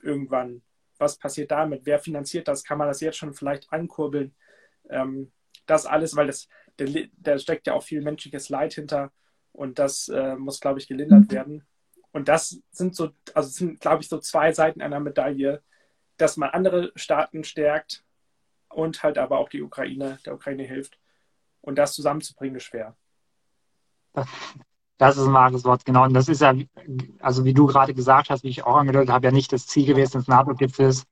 irgendwann? 0.03 0.62
Was 0.99 1.19
passiert 1.19 1.51
damit? 1.51 1.83
Wer 1.85 2.01
finanziert 2.01 2.49
das? 2.49 2.64
Kann 2.64 2.79
man 2.79 2.89
das 2.89 3.01
jetzt 3.01 3.19
schon 3.19 3.35
vielleicht 3.35 3.73
ankurbeln? 3.73 4.35
Ähm, 4.89 5.33
das 5.66 5.87
alles, 5.87 6.16
weil 6.16 6.27
das, 6.27 6.49
da 6.77 7.39
steckt 7.39 7.66
ja 7.66 7.75
auch 7.75 7.83
viel 7.83 8.03
menschliches 8.03 8.49
Leid 8.49 8.73
hinter 8.73 9.12
und 9.53 9.79
das 9.79 10.09
äh, 10.09 10.35
muss, 10.37 10.61
glaube 10.61 10.79
ich, 10.79 10.89
gelindert 10.89 11.31
werden. 11.31 11.66
Und 12.13 12.29
das 12.29 12.61
sind 12.71 12.95
so, 12.95 13.11
also 13.35 13.49
sind, 13.49 13.81
glaube 13.81 14.03
ich, 14.03 14.09
so 14.09 14.19
zwei 14.19 14.53
Seiten 14.53 14.81
einer 14.81 15.01
Medaille, 15.01 15.63
dass 16.17 16.37
man 16.37 16.51
andere 16.51 16.93
Staaten 16.97 17.45
stärkt 17.45 18.05
und 18.69 19.03
halt 19.03 19.19
aber 19.19 19.39
auch 19.39 19.49
die 19.49 19.63
Ukraine, 19.63 20.19
der 20.25 20.35
Ukraine 20.35 20.65
hilft. 20.65 20.99
Und 21.61 21.77
das 21.77 21.95
zusammenzubringen 21.95 22.57
ist 22.57 22.65
schwer. 22.65 22.97
Das 24.97 25.17
ist 25.17 25.27
ein 25.27 25.33
wahres 25.33 25.65
Wort, 25.65 25.85
genau. 25.85 26.05
Und 26.05 26.15
das 26.15 26.29
ist 26.29 26.41
ja, 26.41 26.55
also 27.21 27.45
wie 27.45 27.55
du 27.55 27.67
gerade 27.67 27.95
gesagt 27.95 28.31
hast, 28.31 28.43
wie 28.43 28.49
ich 28.49 28.65
auch 28.65 28.77
angedeutet 28.77 29.11
habe, 29.11 29.27
ja 29.27 29.33
nicht 29.33 29.53
das 29.53 29.67
Ziel 29.67 29.87
gewesen 29.87 30.19
des 30.19 30.29
NATO-Gipfels, 30.29 31.05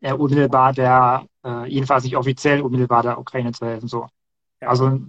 äh, 0.00 0.12
unmittelbar 0.12 0.72
der, 0.72 1.26
äh, 1.44 1.66
jedenfalls 1.66 2.04
nicht 2.04 2.16
offiziell 2.16 2.60
unmittelbar 2.60 3.02
der 3.02 3.18
Ukraine 3.18 3.52
zu 3.52 3.66
helfen. 3.66 3.88
So. 3.88 4.06
Ja. 4.60 4.68
Also 4.68 5.00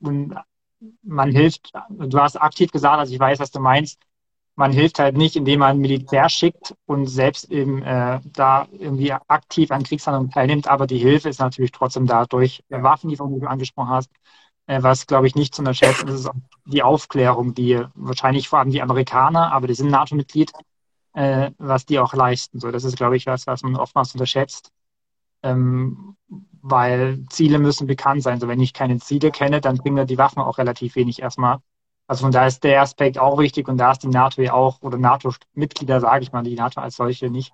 man 0.00 1.30
hilft, 1.30 1.72
du 1.90 2.18
hast 2.18 2.36
aktiv 2.36 2.70
gesagt, 2.70 2.98
also 2.98 3.12
ich 3.12 3.20
weiß, 3.20 3.38
was 3.38 3.50
du 3.50 3.60
meinst, 3.60 4.00
man 4.56 4.72
hilft 4.72 4.98
halt 4.98 5.16
nicht, 5.16 5.36
indem 5.36 5.60
man 5.60 5.78
Militär 5.78 6.28
schickt 6.28 6.74
und 6.86 7.06
selbst 7.06 7.50
eben 7.50 7.82
äh, 7.82 8.20
da 8.24 8.68
irgendwie 8.72 9.12
aktiv 9.12 9.70
an 9.70 9.84
Kriegshandlungen 9.84 10.30
teilnimmt, 10.30 10.68
aber 10.68 10.86
die 10.86 10.98
Hilfe 10.98 11.28
ist 11.28 11.40
natürlich 11.40 11.72
trotzdem 11.72 12.06
da 12.06 12.26
durch. 12.26 12.62
Waffenlieferungen, 12.68 13.36
die 13.36 13.40
du 13.40 13.50
angesprochen 13.50 13.88
hast. 13.90 14.10
Äh, 14.66 14.82
was, 14.82 15.06
glaube 15.06 15.26
ich, 15.26 15.34
nicht 15.34 15.54
zu 15.54 15.62
unterschätzen 15.62 16.08
ist, 16.08 16.20
ist 16.20 16.26
auch 16.28 16.34
die 16.66 16.82
Aufklärung, 16.82 17.54
die 17.54 17.80
wahrscheinlich 17.94 18.48
vor 18.48 18.58
allem 18.60 18.70
die 18.70 18.82
Amerikaner, 18.82 19.52
aber 19.52 19.66
die 19.66 19.74
sind 19.74 19.90
NATO-Mitglied, 19.90 20.52
äh, 21.14 21.50
was 21.58 21.86
die 21.86 21.98
auch 21.98 22.14
leisten. 22.14 22.60
So, 22.60 22.70
das 22.70 22.84
ist, 22.84 22.96
glaube 22.96 23.16
ich, 23.16 23.26
was, 23.26 23.46
was 23.46 23.62
man 23.62 23.76
oftmals 23.76 24.12
unterschätzt. 24.12 24.70
Ähm, 25.42 26.16
weil 26.62 27.24
Ziele 27.30 27.58
müssen 27.58 27.86
bekannt 27.86 28.22
sein. 28.22 28.40
So, 28.40 28.48
wenn 28.48 28.60
ich 28.60 28.72
keine 28.74 28.98
Ziele 28.98 29.30
kenne, 29.30 29.60
dann 29.60 29.78
bringen 29.78 29.94
mir 29.96 30.06
die 30.06 30.18
Waffen 30.18 30.40
auch 30.40 30.58
relativ 30.58 30.96
wenig 30.96 31.22
erstmal. 31.22 31.58
Also 32.10 32.22
von 32.24 32.32
daher 32.32 32.48
ist 32.48 32.64
der 32.64 32.82
Aspekt 32.82 33.18
auch 33.18 33.38
wichtig 33.38 33.68
und 33.68 33.76
da 33.76 33.92
ist 33.92 34.02
die 34.02 34.08
NATO 34.08 34.42
ja 34.42 34.52
auch, 34.52 34.82
oder 34.82 34.98
NATO-Mitglieder, 34.98 36.00
sage 36.00 36.24
ich 36.24 36.32
mal, 36.32 36.42
die 36.42 36.56
NATO 36.56 36.80
als 36.80 36.96
solche 36.96 37.30
nicht, 37.30 37.52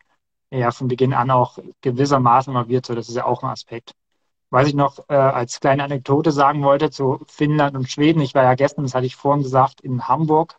ja 0.51 0.71
von 0.71 0.89
Beginn 0.89 1.13
an 1.13 1.31
auch 1.31 1.59
gewissermaßen 1.83 2.55
involviert. 2.55 2.87
So, 2.87 2.95
das 2.95 3.11
ist 3.11 3.17
ja 3.17 3.27
auch 3.27 3.43
ein 3.43 3.51
Aspekt. 3.51 3.93
Was 4.49 4.67
ich 4.67 4.75
noch 4.75 4.99
äh, 5.11 5.15
als 5.15 5.61
kleine 5.61 5.85
Anekdote 5.85 6.33
sagen 6.33 6.63
wollte 6.63 6.89
zu 6.89 7.21
Finnland 7.27 7.77
und 7.77 7.91
Schweden. 7.91 8.23
Ich 8.23 8.35
war 8.35 8.45
ja 8.45 8.55
gestern, 8.55 8.85
das 8.85 8.95
hatte 8.95 9.05
ich 9.05 9.15
vorhin 9.15 9.43
gesagt, 9.43 9.83
in 9.83 10.09
Hamburg 10.09 10.57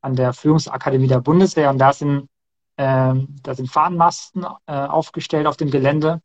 an 0.00 0.16
der 0.16 0.32
Führungsakademie 0.32 1.06
der 1.06 1.20
Bundeswehr 1.20 1.70
und 1.70 1.78
da 1.78 1.92
sind, 1.92 2.28
äh, 2.76 3.14
da 3.44 3.54
sind 3.54 3.70
Fahnenmasten 3.70 4.46
äh, 4.66 4.72
aufgestellt 4.72 5.46
auf 5.46 5.56
dem 5.56 5.70
Gelände 5.70 6.22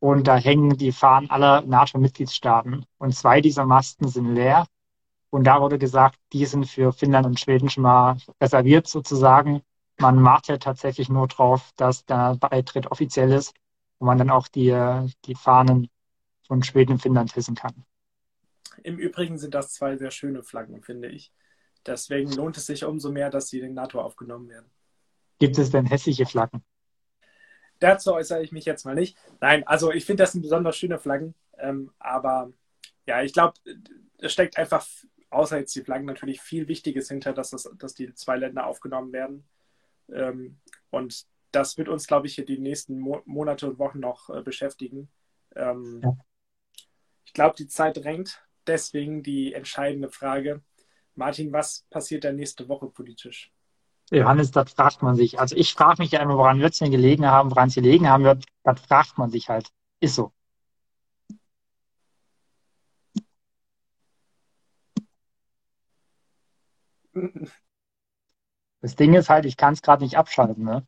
und 0.00 0.26
da 0.26 0.38
hängen 0.38 0.76
die 0.76 0.90
Fahnen 0.90 1.30
aller 1.30 1.62
NATO-Mitgliedstaaten. 1.62 2.84
Und 2.98 3.14
zwei 3.14 3.40
dieser 3.40 3.64
Masten 3.64 4.08
sind 4.08 4.34
leer. 4.34 4.66
Und 5.32 5.44
da 5.44 5.62
wurde 5.62 5.78
gesagt, 5.78 6.18
die 6.34 6.44
sind 6.44 6.66
für 6.66 6.92
Finnland 6.92 7.24
und 7.24 7.40
Schweden 7.40 7.70
schon 7.70 7.84
mal 7.84 8.18
reserviert 8.38 8.86
sozusagen. 8.86 9.62
Man 9.98 10.22
wartet 10.22 10.62
tatsächlich 10.62 11.08
nur 11.08 11.26
drauf, 11.26 11.70
dass 11.76 12.04
der 12.04 12.36
Beitritt 12.36 12.90
offiziell 12.90 13.32
ist 13.32 13.54
und 13.98 14.08
man 14.08 14.18
dann 14.18 14.28
auch 14.28 14.46
die, 14.46 14.76
die 15.24 15.34
Fahnen 15.34 15.88
von 16.46 16.62
Schweden 16.62 16.92
und 16.92 16.98
Finnland 16.98 17.32
hissen 17.32 17.54
kann. 17.54 17.72
Im 18.82 18.98
Übrigen 18.98 19.38
sind 19.38 19.54
das 19.54 19.72
zwei 19.72 19.96
sehr 19.96 20.10
schöne 20.10 20.42
Flaggen, 20.42 20.82
finde 20.82 21.08
ich. 21.08 21.32
Deswegen 21.86 22.30
lohnt 22.32 22.58
es 22.58 22.66
sich 22.66 22.84
umso 22.84 23.10
mehr, 23.10 23.30
dass 23.30 23.48
sie 23.48 23.60
in 23.60 23.64
den 23.64 23.74
NATO 23.74 24.02
aufgenommen 24.02 24.50
werden. 24.50 24.70
Gibt 25.38 25.56
es 25.56 25.70
denn 25.70 25.86
hässliche 25.86 26.26
Flaggen? 26.26 26.62
Dazu 27.78 28.12
äußere 28.12 28.42
ich 28.42 28.52
mich 28.52 28.66
jetzt 28.66 28.84
mal 28.84 28.94
nicht. 28.94 29.16
Nein, 29.40 29.66
also 29.66 29.92
ich 29.92 30.04
finde, 30.04 30.24
das 30.24 30.32
sind 30.32 30.42
besonders 30.42 30.76
schöne 30.76 30.98
Flaggen. 30.98 31.34
Ähm, 31.58 31.90
aber 31.98 32.52
ja, 33.06 33.22
ich 33.22 33.32
glaube, 33.32 33.54
es 34.18 34.32
steckt 34.32 34.56
einfach, 34.56 34.86
außer 35.32 35.58
jetzt 35.58 35.74
die 35.74 35.82
Flaggen, 35.82 36.06
natürlich 36.06 36.40
viel 36.40 36.68
Wichtiges 36.68 37.08
hinter, 37.08 37.32
dass, 37.32 37.50
das, 37.50 37.70
dass 37.78 37.94
die 37.94 38.14
zwei 38.14 38.36
Länder 38.36 38.66
aufgenommen 38.66 39.12
werden. 39.12 39.44
Ähm, 40.12 40.58
und 40.90 41.26
das 41.50 41.76
wird 41.76 41.88
uns, 41.88 42.06
glaube 42.06 42.26
ich, 42.26 42.36
die 42.36 42.58
nächsten 42.58 42.98
Mo 42.98 43.22
Monate 43.24 43.68
und 43.68 43.78
Wochen 43.78 44.00
noch 44.00 44.30
äh, 44.30 44.42
beschäftigen. 44.42 45.10
Ähm, 45.54 46.00
ja. 46.02 46.16
Ich 47.24 47.32
glaube, 47.32 47.56
die 47.56 47.68
Zeit 47.68 47.96
drängt. 47.96 48.42
Deswegen 48.66 49.22
die 49.22 49.54
entscheidende 49.54 50.08
Frage. 50.08 50.62
Martin, 51.14 51.52
was 51.52 51.84
passiert 51.90 52.24
da 52.24 52.32
nächste 52.32 52.68
Woche 52.68 52.86
politisch? 52.86 53.52
Johannes, 54.10 54.50
das 54.50 54.72
fragt 54.72 55.02
man 55.02 55.16
sich. 55.16 55.40
Also 55.40 55.56
ich 55.56 55.74
frage 55.74 56.02
mich 56.02 56.12
ja 56.12 56.20
immer, 56.20 56.36
woran 56.36 56.60
wird 56.60 56.74
es 56.74 56.78
denn 56.78 56.90
gelegen 56.90 57.26
haben, 57.26 57.50
woran 57.50 57.68
es 57.68 57.74
gelegen 57.74 58.08
haben 58.08 58.24
wird. 58.24 58.44
Das 58.62 58.80
fragt 58.80 59.18
man 59.18 59.30
sich 59.30 59.48
halt. 59.48 59.68
Ist 60.00 60.14
so. 60.14 60.32
Das 68.82 68.96
Ding 68.96 69.14
ist 69.14 69.30
halt, 69.30 69.46
ich 69.46 69.56
kann 69.56 69.72
es 69.72 69.80
gerade 69.82 70.04
nicht 70.04 70.18
abschalten. 70.18 70.64
Ne? 70.64 70.86